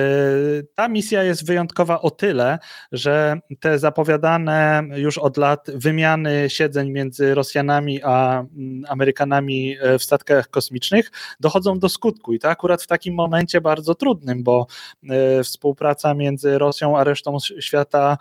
[0.75, 2.59] ta misja jest wyjątkowa o tyle,
[2.93, 10.03] że te zapowiadane już od lat wymiany siedzeń między Rosjanami a mm, Amerykanami e, w
[10.03, 11.11] statkach kosmicznych
[11.41, 12.33] dochodzą do skutku.
[12.33, 14.67] I to akurat w takim momencie bardzo trudnym, bo
[15.11, 18.19] e, współpraca między Rosją a resztą świata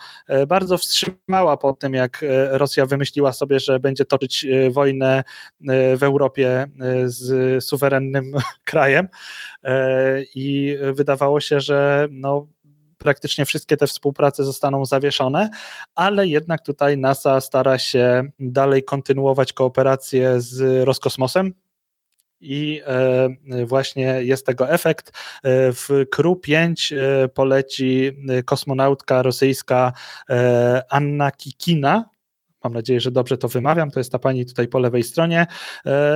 [0.47, 5.23] bardzo wstrzymała po tym, jak Rosja wymyśliła sobie, że będzie toczyć wojnę e,
[5.97, 6.67] w Europie e,
[7.09, 8.31] z suwerennym
[8.63, 9.07] krajem
[9.63, 12.47] e, i wydawało się, że no,
[12.97, 15.49] praktycznie wszystkie te współprace zostaną zawieszone,
[15.95, 21.53] ale jednak tutaj NASA stara się dalej kontynuować kooperację z Roskosmosem,
[22.43, 22.81] i
[23.65, 25.11] właśnie jest tego efekt.
[25.43, 26.93] W Kru 5
[27.33, 28.11] poleci
[28.45, 29.93] kosmonautka rosyjska
[30.89, 32.10] Anna Kikina,
[32.63, 33.91] Mam nadzieję, że dobrze to wymawiam.
[33.91, 35.47] To jest ta pani tutaj po lewej stronie.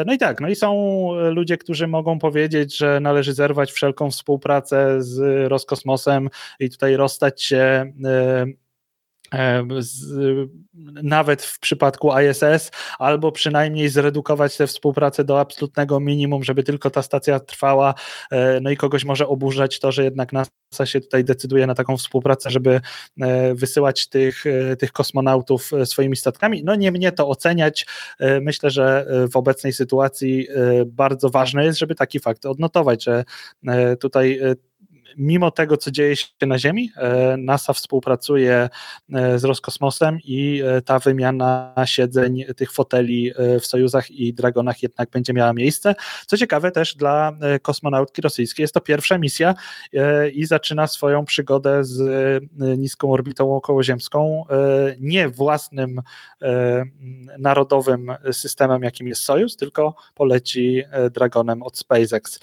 [0.05, 5.03] No i tak, no i są ludzie, którzy mogą powiedzieć, że należy zerwać wszelką współpracę
[5.03, 7.93] z Roskosmosem i tutaj rozstać się
[9.79, 10.15] z,
[11.03, 17.01] nawet w przypadku ISS, albo przynajmniej zredukować tę współpracę do absolutnego minimum, żeby tylko ta
[17.01, 17.93] stacja trwała.
[18.31, 21.97] E, no i kogoś może oburzać to, że jednak NASA się tutaj decyduje na taką
[21.97, 22.81] współpracę, żeby
[23.21, 26.63] e, wysyłać tych, e, tych kosmonautów swoimi statkami.
[26.63, 27.85] No nie mnie to oceniać.
[28.41, 30.47] Myślę, że w obecnej sytuacji
[30.85, 33.23] bardzo ważne jest, żeby taki fakt odnotować, że
[33.99, 34.39] tutaj
[35.18, 38.69] mimo tego, co dzieje się na Ziemi, e, NASA współpracuje
[39.14, 45.10] e, z Roskosmosem i e, ta wymiana siedzeń tych foteli w Sojuzach i Dragonach jednak
[45.10, 45.95] będzie miała miejsce.
[46.27, 49.56] Co ciekawe też dla kosmonautki rosyjskiej, jest to pierwsza misja
[50.34, 52.44] i zaczyna swoją przygodę z
[52.77, 54.44] niską orbitą okołoziemską
[54.99, 56.02] nie własnym
[57.40, 62.40] narodowym systemem, jakim jest Sojus, tylko poleci Dragonem od SpaceX.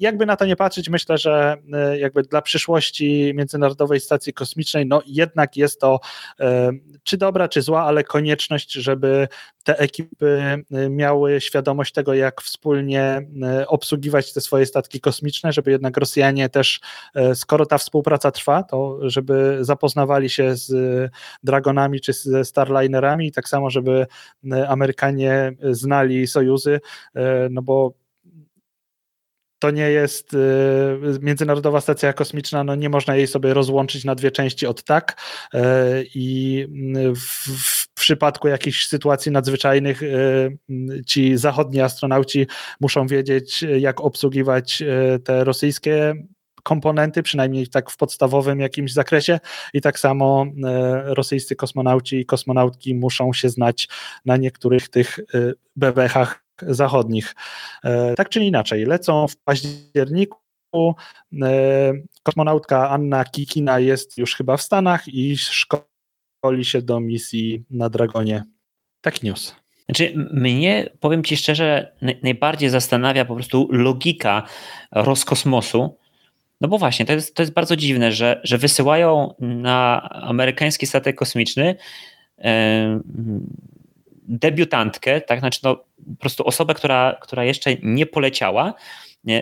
[0.00, 1.56] Jakby na to nie patrzeć, myślę, że
[1.98, 6.00] jakby dla przyszłości Międzynarodowej Stacji Kosmicznej, no jednak jest to
[6.40, 6.70] e,
[7.02, 9.28] czy dobra, czy zła, ale konieczność, żeby
[9.64, 15.70] te ekipy e, miały świadomość tego, jak wspólnie e, obsługiwać te swoje statki kosmiczne, żeby
[15.70, 16.80] jednak Rosjanie też,
[17.34, 20.72] skoro ta współpraca trwa, to żeby zapoznawali się z
[21.42, 24.06] Dragonami czy ze Starlinerami, tak samo, żeby
[24.68, 26.80] Amerykanie znali sojuzy,
[27.50, 28.05] no bo
[29.58, 30.38] to nie jest y,
[31.20, 35.20] Międzynarodowa Stacja Kosmiczna, no nie można jej sobie rozłączyć na dwie części od tak.
[35.54, 35.58] Y,
[36.14, 36.66] i
[37.16, 40.58] w, w przypadku jakichś sytuacji nadzwyczajnych y,
[41.06, 42.46] ci zachodni astronauci
[42.80, 44.82] muszą wiedzieć, jak obsługiwać
[45.24, 46.14] te rosyjskie
[46.62, 49.40] komponenty, przynajmniej tak w podstawowym jakimś zakresie.
[49.72, 50.46] I tak samo
[51.04, 53.88] rosyjscy kosmonauci i kosmonautki muszą się znać
[54.24, 55.18] na niektórych tych
[55.76, 57.34] bebechach zachodnich.
[57.84, 60.38] E, tak czy inaczej, lecą w październiku.
[61.42, 61.92] E,
[62.22, 68.44] kosmonautka Anna Kikina jest już chyba w Stanach i szkoli się do misji na Dragonie.
[69.00, 69.56] Taki news.
[69.86, 71.92] Znaczy, mnie, powiem Ci szczerze,
[72.22, 74.42] najbardziej zastanawia po prostu logika
[74.92, 75.98] Roskosmosu.
[76.60, 81.16] No bo właśnie, to jest, to jest bardzo dziwne, że, że wysyłają na amerykański statek
[81.16, 81.76] kosmiczny
[84.28, 88.74] debiutantkę, tak, znaczy no, po prostu osobę, która, która jeszcze nie poleciała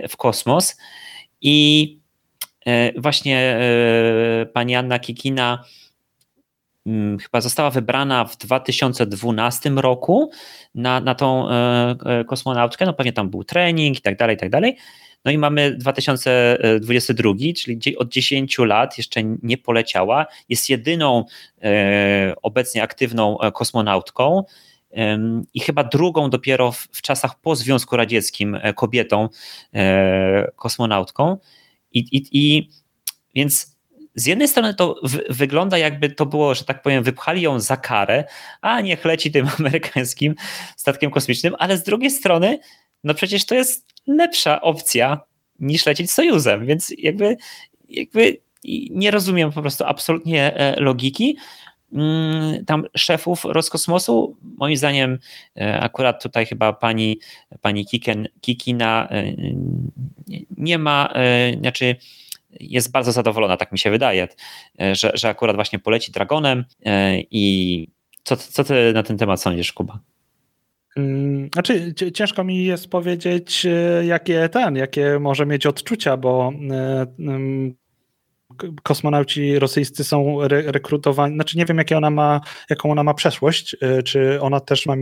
[0.09, 0.77] w kosmos
[1.41, 1.99] i
[2.67, 5.65] e, właśnie e, pani Anna Kikina
[6.87, 10.31] mm, chyba została wybrana w 2012 roku
[10.75, 14.51] na, na tą e, kosmonautkę, no pewnie tam był trening i tak dalej, i tak
[14.51, 14.77] dalej.
[15.25, 20.27] No i mamy 2022, czyli od 10 lat jeszcze nie poleciała.
[20.49, 21.25] Jest jedyną
[22.43, 24.45] obecnie aktywną kosmonautką
[25.55, 29.29] i chyba drugą dopiero w, w czasach po Związku Radzieckim e, kobietą,
[29.75, 31.39] e, kosmonautką.
[31.93, 32.71] I, i, i
[33.35, 33.75] więc
[34.15, 37.77] z jednej strony to w, wygląda jakby to było, że tak powiem, wypchali ją za
[37.77, 38.25] karę,
[38.61, 40.35] a niech leci tym amerykańskim
[40.77, 42.59] statkiem kosmicznym, ale z drugiej strony,
[43.05, 45.21] no przecież to jest lepsza opcja
[45.61, 47.37] niż lecieć Sojuzem, więc jakby,
[47.89, 48.41] jakby
[48.91, 51.37] nie rozumiem po prostu absolutnie e, logiki.
[51.95, 54.37] Mm, tam szefów Roskosmosu.
[54.57, 55.19] Moim zdaniem
[55.57, 57.19] e, akurat tutaj chyba pani,
[57.61, 59.33] pani Kiken, Kikina e,
[60.57, 61.97] nie ma, e, znaczy
[62.61, 64.29] jest bardzo zadowolona, tak mi się wydaje,
[64.93, 66.65] że, że akurat właśnie poleci Dragonem
[67.31, 67.89] i
[68.25, 69.99] co, co ty na ten temat sądzisz, Kuba?
[70.97, 73.67] Mm, znaczy, ciężko mi jest powiedzieć,
[74.03, 76.53] jakie ten, jakie może mieć odczucia, bo
[77.19, 77.75] mm,
[78.83, 82.41] kosmonauci rosyjscy są re rekrutowani, znaczy nie wiem jakie ona ma,
[82.71, 84.99] jaką ona ma przeszłość, e, czy ona też ma e,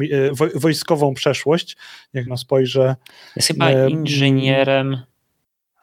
[0.55, 1.77] wojskową przeszłość,
[2.15, 2.97] niech no spojrzę.
[3.37, 4.99] Jest chyba e, inżynierem.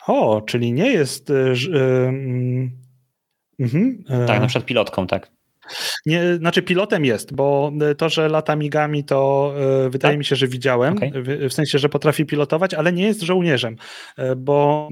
[0.08, 1.30] O, czyli nie jest...
[1.30, 2.72] Mm,
[3.60, 5.32] mhm, tak, na przykład pilotką, tak.
[6.06, 9.54] Nie, znaczy pilotem jest, bo to, że lata migami, to
[9.90, 10.18] wydaje tak?
[10.18, 11.12] mi się, że widziałem, okay.
[11.16, 13.76] w, w, sensie, że potrafi pilotować, ale nie jest żołnierzem,
[14.38, 14.90] bo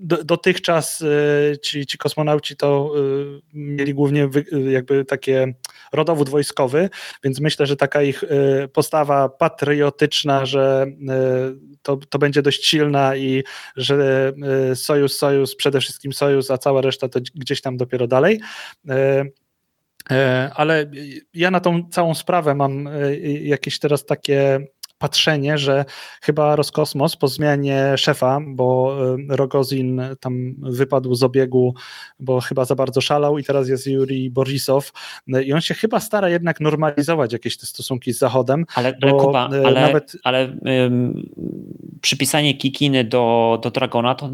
[0.00, 3.00] do, dotychczas e, ci, ci kosmonauci to e,
[3.54, 4.28] mieli głównie
[4.70, 5.54] jakby takie
[5.92, 6.90] rodowód wojskowy,
[7.24, 8.24] więc myślę, że taka ich
[8.72, 10.86] postawa patriotyczna, że
[11.82, 13.44] to, to będzie dość silna i
[13.76, 14.32] że
[14.74, 18.40] sojusz, sojusz, przede wszystkim sojusz, a cała reszta to gdzieś tam dopiero dalej.
[20.54, 20.90] Ale
[21.34, 22.88] ja na tą całą sprawę mam
[23.42, 24.60] jakieś teraz takie
[25.00, 25.84] patrzenie, że
[26.22, 28.96] chyba Roskosmos po zmianie szefa, bo
[29.28, 31.74] Rogozin tam wypadł z obiegu,
[32.18, 34.92] bo chyba za bardzo szalał i teraz jest Yuri Borisow
[35.44, 38.66] i on się chyba stara jednak normalizować jakieś te stosunki z Zachodem.
[38.74, 40.16] Ale, ale Kuba, ale, nawet...
[40.24, 40.56] ale
[42.00, 44.30] przypisanie Kikiny do, do Dragona to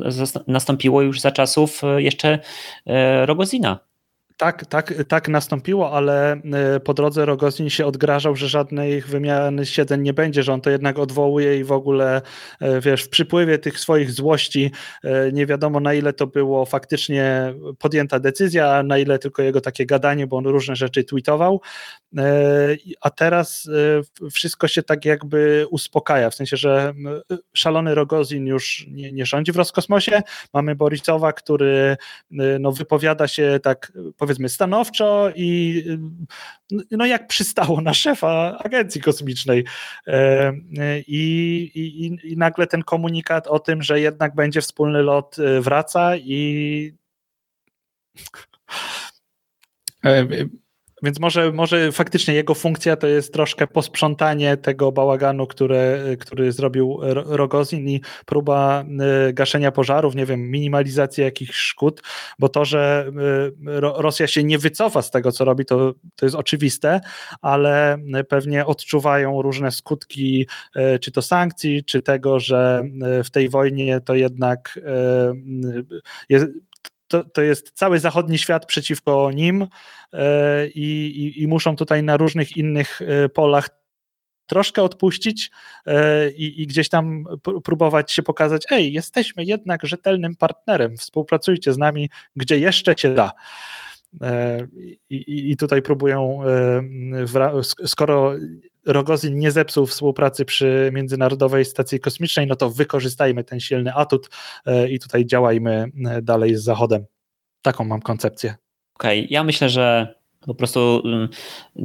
[0.47, 2.39] nastąpiło już za czasów jeszcze
[3.25, 3.79] Rogozina.
[4.37, 10.03] Tak, tak, tak nastąpiło, ale e, po drodze Rogozin się odgrażał, że żadnej wymiany siedzeń
[10.03, 12.23] nie będzie, że on to jednak odwołuje i w ogóle,
[12.61, 14.71] e, wiesz, w przypływie tych swoich złości
[15.05, 19.87] e, nie wiadomo na ile to było faktycznie podjęta decyzja, na ile tylko jego takie
[19.87, 21.61] gadanie, bo on różne rzeczy tweetował,
[23.01, 23.69] a teraz
[24.33, 26.95] wszystko się tak jakby uspokaja, w sensie, że
[27.55, 30.23] szalony Rogozin już nie, nie rządzi w Roskosmosie,
[30.55, 31.97] mamy Borisowa, który
[32.61, 33.93] no, wypowiada się tak
[34.27, 35.83] powiedzmy stanowczo i
[36.91, 39.65] no jak przystało na szefa agencji kosmicznej.
[40.07, 40.53] E,
[41.07, 46.17] I, i, I nagle ten komunikat o tym, że jednak będzie wspólny lot e, wraca
[46.17, 46.93] i
[50.05, 50.27] e,
[51.03, 56.99] więc może, może faktycznie jego funkcja to jest troszkę posprzątanie tego bałaganu, które, który zrobił
[57.13, 58.85] Rogozin i próba
[59.29, 62.03] y, gaszenia pożarów, nie wiem, minimalizacji jakichś szkód,
[62.39, 63.11] bo to, że
[63.67, 67.01] y, Rosja się nie wycofa z tego, co robi, to, to jest oczywiste,
[67.43, 67.99] ale
[68.29, 70.47] pewnie odczuwają różne skutki,
[70.77, 72.83] y, czy to sankcji, czy tego, że
[73.25, 74.81] w tej wojnie to jednak
[76.29, 76.47] jest,
[77.09, 79.67] to, to jest cały zachodni świat przeciwko nim
[80.13, 83.69] e, i, i, i muszą tutaj na różnych innych e, polach
[84.47, 85.51] troszkę odpuścić
[85.87, 87.25] e, i, i, gdzieś tam
[87.65, 93.33] próbować się pokazać, ej, jesteśmy jednak rzetelnym partnerem, współpracujcie z nami, gdzie jeszcze cię da.
[95.11, 96.41] I, i tutaj próbują,
[97.87, 98.33] skoro
[98.87, 104.31] Rogozin nie zepsuł współpracy przy Międzynarodowej Stacji Kosmicznej, no to wykorzystajmy ten silny atut
[104.67, 107.05] e, i tutaj działajmy e, dalej z Zachodem.
[107.63, 108.55] Taką mam koncepcję.
[108.95, 109.29] Okej, okay.
[109.31, 110.15] ja myślę, że
[110.47, 111.29] po prostu mm,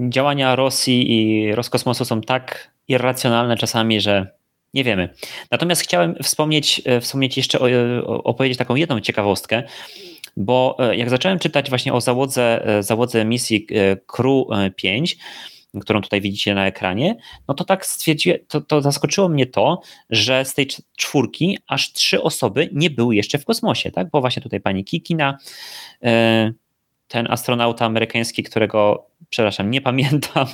[0.10, 4.28] działania Rosji i Roskosmosu są tak irracjonalne czasami, że
[4.74, 5.10] nie wiemy.
[5.52, 7.60] Natomiast chciałem wspomnieć, e, wspomnieć jeszcze,
[8.06, 9.64] opowiedzieć taką jedną ciekawostkę,
[10.38, 13.68] bo jak zacząłem czytać właśnie o załodze, załodze misji
[14.08, 14.46] Crew
[14.76, 15.18] 5,
[15.80, 17.18] którą tutaj widzicie na ekranie,
[17.48, 20.68] no to tak stwierdziłem, to, to zaskoczyło mnie to, że z tej
[20.98, 24.10] czwórki aż trzy osoby nie były jeszcze w kosmosie, tak?
[24.10, 25.38] Bo właśnie tutaj pani Kikina,
[26.04, 26.52] e,
[27.08, 30.48] ten astronauta amerykański, którego, przepraszam, nie pamiętam.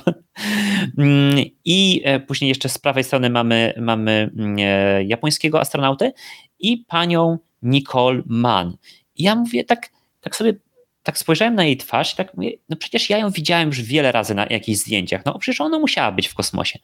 [1.64, 6.12] I e, później jeszcze z prawej strony mamy, mamy mm, e, japońskiego astronautę
[6.58, 8.76] i panią Nicole Mann.
[9.16, 9.90] Ja mówię tak,
[10.20, 10.54] tak sobie
[11.08, 14.12] tak spojrzałem na jej twarz i tak mówię, no przecież ja ją widziałem już wiele
[14.12, 16.78] razy na jakichś zdjęciach, no przecież ona musiała być w kosmosie.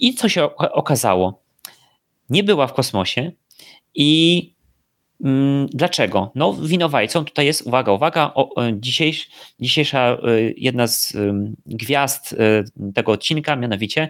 [0.00, 1.42] I co się okazało?
[2.30, 3.32] Nie była w kosmosie
[3.94, 4.54] i
[5.24, 6.32] mm, dlaczego?
[6.34, 9.30] No winowajcą tutaj jest, uwaga, uwaga, o, dzisiejsz,
[9.60, 10.18] dzisiejsza e,
[10.56, 11.16] jedna z
[11.66, 14.08] gwiazd e, tego odcinka, mianowicie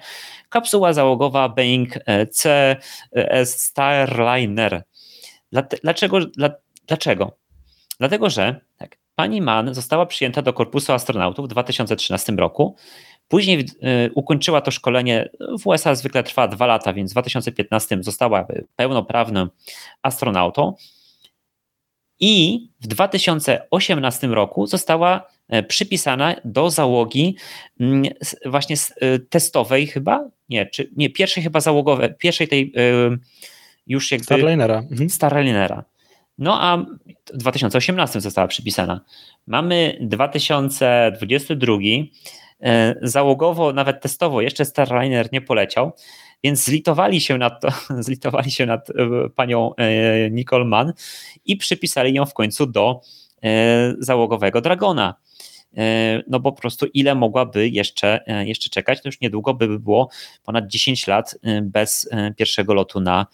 [0.48, 4.82] kapsuła załogowa Boeing e, CS Starliner.
[5.82, 6.19] Dlaczego?
[6.86, 7.41] Dlaczego?
[8.02, 12.76] Dlatego, że tak, pani Mann została przyjęta do Korpusu Astronautów w 2013 roku.
[13.28, 15.28] Później y, ukończyła to szkolenie.
[15.60, 18.46] W USA zwykle trwa dwa lata, więc w 2015 została
[18.76, 19.48] pełnoprawnym
[20.02, 20.74] astronautą.
[22.20, 27.36] I w 2018 roku została e, przypisana do załogi
[27.80, 28.02] mm,
[28.46, 28.76] właśnie
[29.30, 32.72] testowej chyba, nie, czy nie, pierwszej chyba załogowej, pierwszej tej
[33.86, 34.24] już jakby...
[34.24, 34.78] Starlinera.
[34.78, 35.10] Mhm.
[35.10, 35.91] Starlinera.
[36.38, 36.76] No a
[37.34, 39.00] w 2018 została przypisana.
[39.46, 41.76] Mamy 2022.
[42.62, 45.92] E, załogowo, nawet testowo, jeszcze Starliner nie poleciał,
[46.44, 47.68] więc zlitowali się nad, to,
[48.02, 48.94] zlitowali się nad e,
[49.36, 50.92] panią e, Nicole Mann
[51.44, 53.00] i przypisali ją w końcu do
[53.98, 55.14] załogowego Dragona.
[56.28, 60.09] No bo po prostu ile mogłaby jeszcze, jeszcze czekać, to już niedługo by było
[60.44, 63.26] ponad 10 lat bez pierwszego lotu na,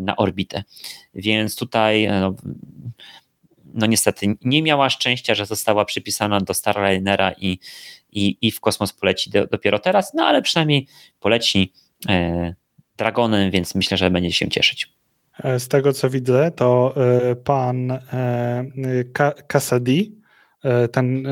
[0.00, 0.62] na orbitę.
[1.14, 2.34] Więc tutaj no,
[3.74, 7.58] no niestety nie miała szczęścia, że została przypisana do Starlinera i,
[8.12, 10.86] i, i w kosmos poleci do, dopiero teraz, no ale przynajmniej
[11.20, 11.72] poleci
[12.08, 12.54] e,
[12.96, 14.92] Dragonem, więc myślę, że będzie się cieszyć.
[15.44, 18.64] E, z tego co widzę, to e, pan e,
[19.48, 20.10] Cassady,
[20.92, 21.28] ten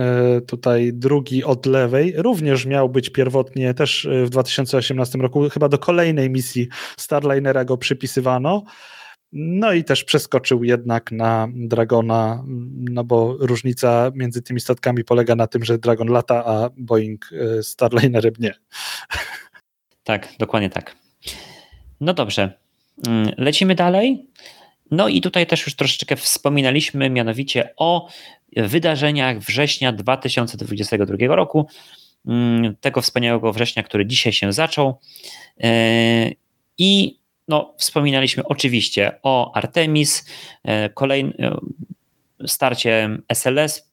[0.46, 6.30] tutaj drugi od lewej, również miał być pierwotnie też w 2018 roku, chyba do kolejnej
[6.30, 8.62] misji Starlinera go przypisywano.
[9.32, 12.44] No i też przeskoczył jednak na Dragona,
[12.78, 17.30] no bo różnica między tymi statkami polega na tym, że Dragon lata, a Boeing
[17.62, 18.54] Starlinerem nie.
[20.04, 20.96] Tak, dokładnie tak.
[22.00, 22.58] No dobrze,
[23.06, 24.26] mm, lecimy dalej.
[24.90, 28.08] No i tutaj też już troszeczkę wspominaliśmy mianowicie o
[28.56, 31.68] wydarzeniach września 2022 roku,
[32.26, 34.98] mm, tego wspaniałego września, który dzisiaj się zaczął.
[35.60, 36.30] E,
[36.78, 37.18] I
[37.48, 40.24] no, wspominaliśmy oczywiście o Artemis,
[40.64, 41.32] e, kolejny
[42.46, 43.88] starcie SLS,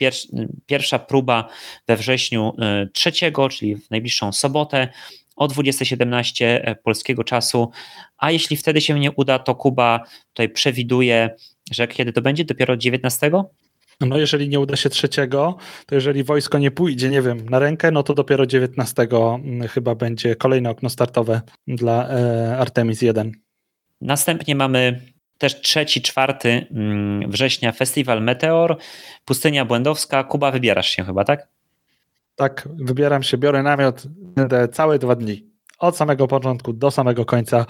[0.66, 1.50] pierwsza próba
[1.88, 2.56] we wrześniu
[2.94, 4.88] trzeciego, czyli w najbliższą sobotę
[5.36, 7.72] o 20.17 e, polskiego czasu,
[8.18, 11.36] a jeśli wtedy się nie uda, to Kuba tutaj przewiduje,
[11.72, 12.46] że kiedy to będzie?
[12.46, 13.32] Dopiero 19?
[14.02, 17.92] No jeżeli nie uda się trzeciego, to jeżeli wojsko nie pójdzie, nie wiem, na rękę,
[17.92, 23.32] no to dopiero 19 mm, chyba będzie kolejne okno startowe dla e, Artemis 1.
[24.02, 25.02] Następnie mamy
[25.38, 28.78] też trzeci, czwarty mm, września festiwal Meteor,
[29.26, 30.24] Pustynia Błędowska.
[30.24, 31.48] Kuba, wybierasz się chyba, tak?
[32.36, 35.48] Tak, wybieram się, biorę namiot, będę całe dwa dni.
[35.80, 37.66] Od samego początku do samego końca.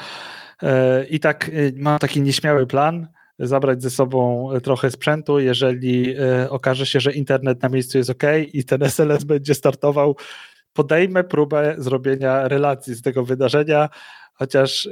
[0.64, 3.08] E, I tak e, mam taki nieśmiały plan,
[3.40, 8.24] zabrać ze sobą trochę sprzętu, jeżeli e, okaże się, że internet na miejscu jest ok
[8.54, 10.16] i ten SLS będzie startował,
[10.74, 13.90] podejmę próbę zrobienia relacji z tego wydarzenia,
[14.34, 14.90] chociaż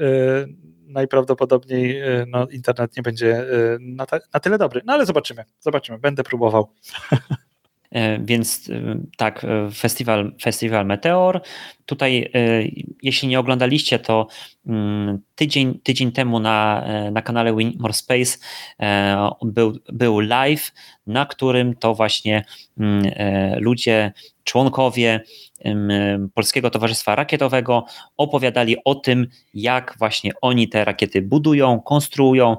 [0.87, 3.45] najprawdopodobniej no, internet nie będzie
[3.79, 4.81] na, na tyle dobry.
[4.85, 6.67] No ale zobaczymy, zobaczymy, będę próbował.
[7.91, 11.41] E, więc e, tak, e, festiwal, festiwal Meteor.
[11.85, 12.31] Tutaj,
[13.01, 14.27] jeśli nie oglądaliście, to
[14.65, 18.37] mm, tydzień, tydzień temu na, na kanale Win More Space
[19.41, 20.71] był, był live,
[21.07, 22.45] na którym to właśnie
[22.77, 23.11] mm,
[23.59, 24.11] ludzie,
[24.43, 25.19] członkowie
[26.33, 27.85] Polskiego Towarzystwa Rakietowego
[28.17, 32.57] opowiadali o tym, jak właśnie oni te rakiety budują, konstruują.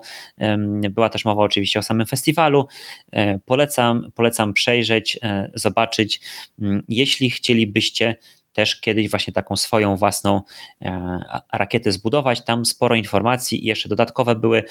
[0.91, 2.67] Była też mowa oczywiście o samym festiwalu.
[3.13, 6.21] E, polecam, polecam przejrzeć, e, zobaczyć.
[6.61, 8.17] Mm, jeśli chcielibyście
[8.53, 10.41] też kiedyś właśnie taką swoją własną
[10.83, 11.19] e,
[11.53, 12.45] rakietę zbudować.
[12.45, 14.65] Tam sporo informacji i jeszcze dodatkowe były,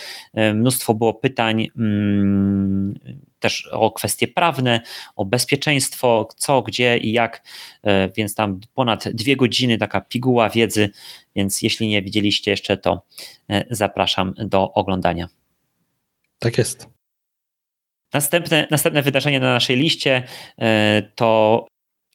[0.54, 3.00] mnóstwo było pytań mm,
[3.42, 4.82] też o kwestie prawne,
[5.16, 7.48] o bezpieczeństwo, co, gdzie i jak,
[7.84, 10.90] e, więc tam ponad dwie godziny taka piguła wiedzy,
[11.36, 13.02] więc jeśli nie widzieliście jeszcze, to
[13.50, 15.28] e, zapraszam do oglądania.
[16.40, 16.88] Tak jest.
[18.14, 20.24] Następne, następne wydarzenie na naszej liście
[21.16, 21.66] to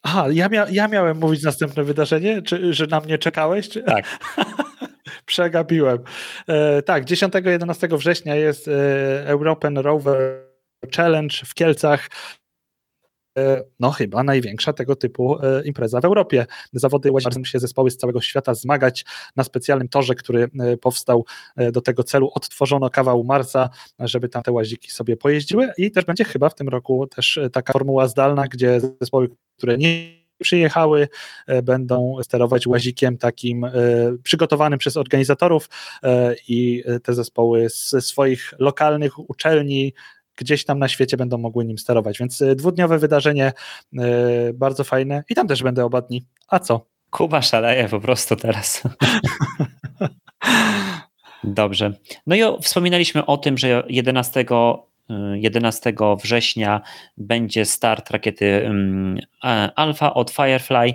[0.09, 3.69] Aha, ja, mia ja miałem mówić następne wydarzenie, czy, że na mnie czekałeś?
[3.69, 3.83] Czy...
[3.83, 4.05] Tak.
[5.27, 5.99] Przegapiłem.
[6.49, 8.73] E, tak, 10-11 września jest e,
[9.27, 10.47] European Rover
[10.97, 12.09] Challenge w Kielcach.
[13.39, 16.47] E, no chyba największa tego typu e, impreza w Europie.
[16.73, 19.05] Zawody łazienki się zespoły z całego świata zmagać
[19.37, 21.25] na specjalnym torze, który e, powstał
[21.73, 22.31] do tego celu.
[22.35, 26.69] Odtworzono kawał Marsa, żeby tam te łaziki sobie pojeździły i też będzie chyba w tym
[26.69, 31.09] roku też taka formuła zdalna, gdzie zespoły, które nie przyjechały,
[31.63, 33.67] będą sterować łazikiem takim
[34.23, 35.69] przygotowanym przez organizatorów
[36.49, 39.93] i te zespoły ze swoich lokalnych uczelni,
[40.37, 42.19] gdzieś tam na świecie będą mogły nim sterować.
[42.19, 43.53] Więc y, dwudniowe wydarzenie,
[43.93, 43.99] y,
[44.55, 46.27] bardzo fajne i tam też będę oba dni.
[46.49, 46.87] A co?
[47.11, 48.83] Kuba szaleje po prostu teraz.
[51.45, 51.93] Dobrze.
[52.27, 54.45] No i wspominaliśmy o tym, że 11
[55.35, 55.93] 11
[56.23, 56.81] września
[57.17, 58.71] będzie start rakiety
[59.77, 60.95] Alpha od Firefly.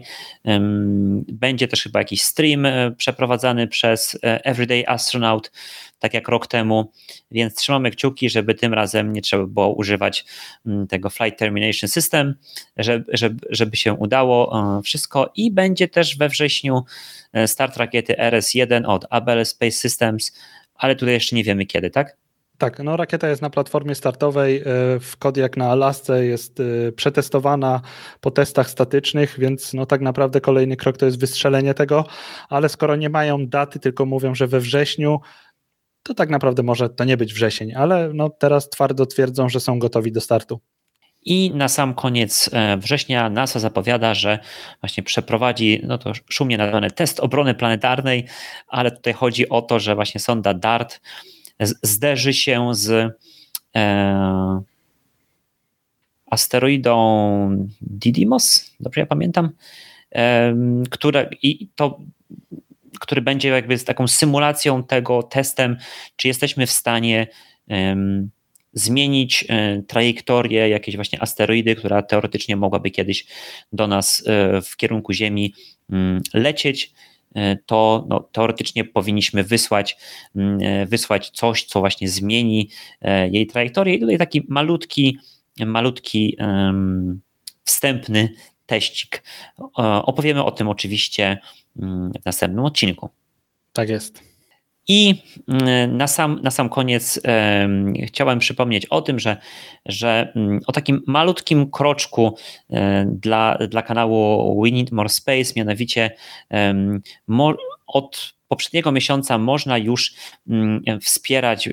[1.27, 5.51] Będzie też chyba jakiś stream e, przeprowadzany przez e, Everyday Astronaut,
[5.99, 6.91] tak jak rok temu,
[7.31, 10.25] więc trzymamy kciuki, żeby tym razem nie trzeba było używać
[10.89, 12.35] tego Flight Termination System,
[12.77, 16.83] żeby, żeby, żeby się udało e, wszystko i będzie też we wrześniu
[17.45, 20.37] start rakiety RS-1 od Abel Space Systems,
[20.75, 22.20] ale tutaj jeszcze nie wiemy kiedy, tak?
[22.61, 24.63] Tak, no rakieta jest na platformie startowej e,
[24.99, 27.81] w Kodiak na Alasce, jest e, przetestowana
[28.19, 32.05] po testach statycznych, więc no tak naprawdę kolejny krok to jest wystrzelenie tego,
[32.49, 35.19] ale skoro nie mają daty, tylko mówią, że we wrześniu,
[36.03, 39.79] to tak naprawdę może to nie być wrzesień, ale no teraz twardo twierdzą, że są
[39.79, 40.59] gotowi do startu.
[41.25, 44.39] I na sam koniec e, września NASA zapowiada, że
[44.81, 48.27] właśnie przeprowadzi, no to szumnie nazwany test obrony planetarnej,
[48.67, 51.01] ale tutaj chodzi o to, że właśnie sonda DART
[51.61, 53.17] zderzy się z
[53.75, 54.61] e,
[56.25, 59.49] asteroidą Didymos, dobrze ja pamiętam,
[60.15, 60.55] e,
[60.89, 61.99] które, i to,
[62.99, 65.77] który będzie jakby z taką symulacją tego, testem,
[66.15, 67.27] czy jesteśmy w stanie
[67.69, 67.95] e,
[68.73, 69.45] zmienić
[69.87, 73.25] trajektorię jakiejś właśnie asteroidy, która teoretycznie mogłaby kiedyś
[73.73, 75.53] do nas e, w kierunku Ziemi
[75.89, 76.93] mm, lecieć.
[76.93, 77.10] E,
[77.65, 79.97] to no, teoretycznie powinniśmy wysłać,
[80.35, 82.69] mm, e, wysłać coś, co właśnie zmieni
[83.01, 83.95] e, jej trajektorię.
[83.95, 85.17] I tutaj taki malutki,
[85.65, 86.37] malutki
[87.63, 88.29] wstępny
[88.65, 89.23] teścik.
[90.03, 91.37] Opowiemy o tym oczywiście
[91.79, 93.09] mm, w następnym odcinku.
[93.73, 94.30] Tak jest.
[94.87, 97.21] I mm, na sam, na sam koniec
[98.05, 99.37] chciałem przypomnieć o tym, że,
[99.85, 102.37] że um, o takim malutkim kroczku
[102.67, 106.11] um, dla, dla kanału We Need More Space, mianowicie
[107.87, 110.13] od poprzedniego miesiąca można już
[110.49, 111.71] mm, wspierać e,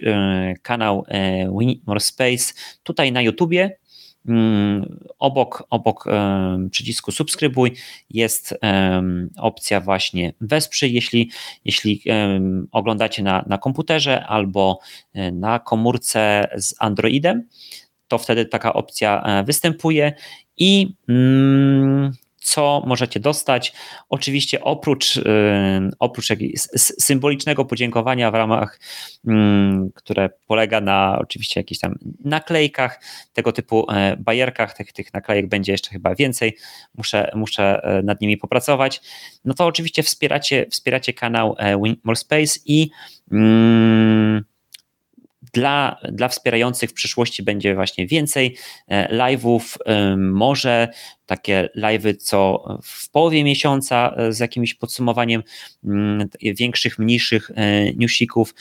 [0.63, 3.79] kanał e, We Need More Space tutaj na YouTubie.
[5.19, 6.05] Obok, obok
[6.71, 7.73] przycisku subskrybuj
[8.11, 8.59] jest
[9.37, 11.31] opcja właśnie wesprzyj, jeśli,
[11.65, 12.03] jeśli
[12.73, 14.79] oglądacie na, na komputerze albo
[15.15, 17.49] e, na komórce z Androidem,
[18.09, 20.13] to wtedy taka opcja występuje
[20.57, 22.13] i mm,
[22.49, 23.73] co możecie dostać.
[24.09, 25.23] Oczywiście oprócz, y,
[25.99, 26.29] oprócz
[26.77, 28.81] symbolicznego podziękowania w ramach,
[29.27, 31.95] mm, które polega na oczywiście jakichś tam
[32.25, 33.01] naklejkach,
[33.33, 36.57] tego typu e, bajerkach, tych, tych naklejek będzie jeszcze chyba więcej,
[36.95, 39.01] muszę, muszę e, nad nimi popracować,
[39.45, 42.91] no to oczywiście wspieracie, wspieracie kanał e, Win More Space i
[43.33, 44.45] mm,
[45.53, 48.57] dla, dla wspierających w przyszłości będzie właśnie więcej
[48.89, 49.77] e, live'ów,
[50.17, 50.89] może
[51.27, 55.43] takie live'y co w połowie miesiąca e, z jakimś podsumowaniem
[55.85, 58.55] mm, większych, mniejszych e, newsików,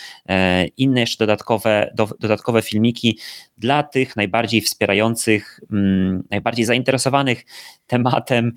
[0.77, 3.19] inne jeszcze dodatkowe, dodatkowe filmiki.
[3.57, 7.45] Dla tych najbardziej wspierających, mm, najbardziej zainteresowanych
[7.87, 8.55] tematem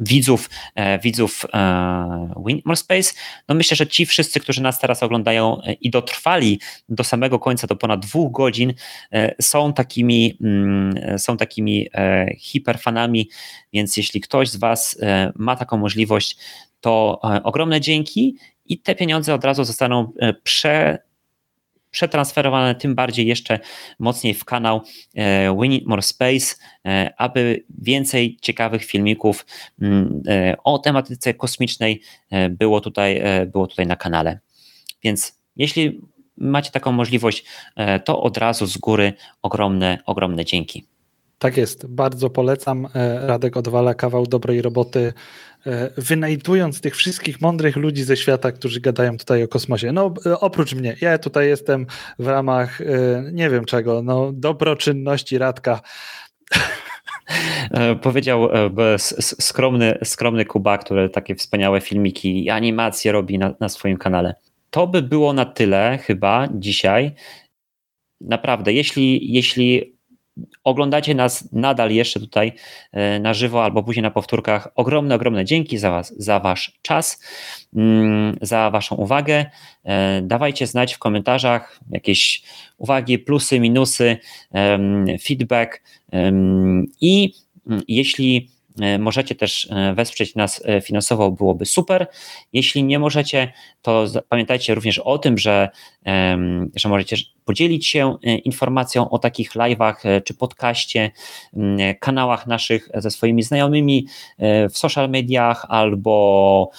[0.00, 3.12] widzów, e, widzów e, Windmore Space.
[3.48, 7.66] No myślę, że ci wszyscy, którzy nas teraz oglądają e, i dotrwali do samego końca,
[7.66, 8.74] do ponad dwóch godzin,
[9.40, 11.88] są takimi, mm, są takimi
[12.38, 13.28] hiperfanami,
[13.72, 14.98] więc jeśli ktoś z Was
[15.36, 16.36] ma taką możliwość,
[16.80, 20.12] to ogromne dzięki i te pieniądze od razu zostaną
[20.42, 20.98] prze
[21.90, 23.58] przetransferowane tym bardziej jeszcze
[23.98, 24.80] mocniej w kanał
[25.14, 29.46] e, We Need More Space, e, aby więcej ciekawych filmików
[29.80, 32.02] mm, e, o tematyce kosmicznej
[32.50, 34.38] było tutaj, było tutaj na kanale.
[35.02, 36.00] Więc jeśli
[36.36, 37.44] macie taką możliwość,
[38.04, 39.12] to od razu z góry
[39.42, 40.89] ogromne, ogromne dzięki.
[41.40, 42.88] Tak jest, bardzo polecam.
[43.20, 45.12] Radek odwala kawał dobrej roboty
[45.66, 49.92] E, wynajdując tych wszystkich mądrych ludzi ze świata, którzy gadają tutaj o kosmosie.
[49.92, 51.86] No e, oprócz mnie, ja tutaj jestem
[52.18, 52.84] w ramach e,
[53.32, 55.80] nie wiem czego, no dobroczynności Radka.
[58.02, 58.48] Powiedział
[59.20, 64.34] skromny, skromny Kuba, który takie wspaniałe filmiki i animacje robi na, na swoim kanale.
[64.70, 67.14] To by było na tyle chyba dzisiaj.
[68.20, 69.96] Naprawdę, jeśli, jeśli
[70.64, 72.52] oglądacie nas nadal jeszcze tutaj
[72.92, 77.22] e, na żywo albo później na powtórkach, ogromne, ogromne dzięki za, was, za Wasz czas,
[77.76, 79.46] mm, za Waszą uwagę.
[79.84, 82.42] E, dawajcie znać w komentarzach jakieś
[82.78, 84.16] uwagi, plusy, minusy,
[85.22, 85.82] feedback
[87.00, 87.32] i
[87.66, 88.50] mm, jeśli
[88.98, 92.06] możecie też e, wesprzeć nas e, finansowo, byłoby super.
[92.52, 93.52] Jeśli nie możecie,
[93.82, 95.68] to pamiętajcie również o tym, że,
[96.74, 101.10] że możecie podzielić się informacją o takich live'ach czy podcaście,
[102.00, 104.06] kanałach naszych ze swoimi znajomymi
[104.70, 106.70] w social mediach albo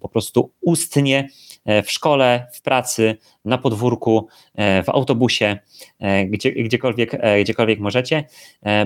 [0.00, 5.58] po prostu ustnie E, w szkole, w pracy, na podwórku, e, w autobusie,
[5.98, 8.24] e, gdzie, gdziekolwiek, gdziekolwiek możecie,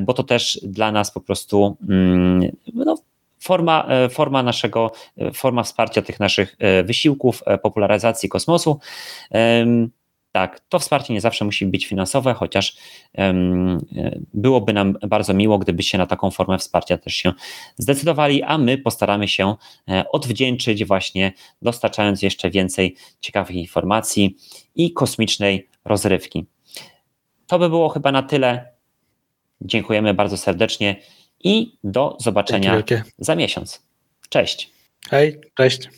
[0.00, 2.94] bo to też dla nas po prostu mm, no,
[3.40, 4.92] forma, forma naszego,
[5.34, 8.78] forma wsparcia tych naszych wysiłków, popularyzacji kosmosu.
[10.34, 12.76] Tak, to wsparcie nie zawsze musi być finansowe, chociaż
[13.18, 13.86] um,
[14.34, 17.32] byłoby nam bardzo miło, gdybyście na taką formę wsparcia też się
[17.76, 19.54] zdecydowali, a my postaramy się
[19.88, 21.32] e, odwdzięczyć właśnie
[21.62, 24.36] dostarczając jeszcze więcej ciekawych informacji
[24.74, 26.46] i kosmicznej rozrywki.
[27.46, 28.68] To by było chyba na tyle.
[29.60, 30.96] Dziękujemy bardzo serdecznie
[31.44, 32.82] i do zobaczenia
[33.18, 33.82] za miesiąc.
[34.28, 34.70] Cześć.
[35.10, 35.88] Hej, cześć.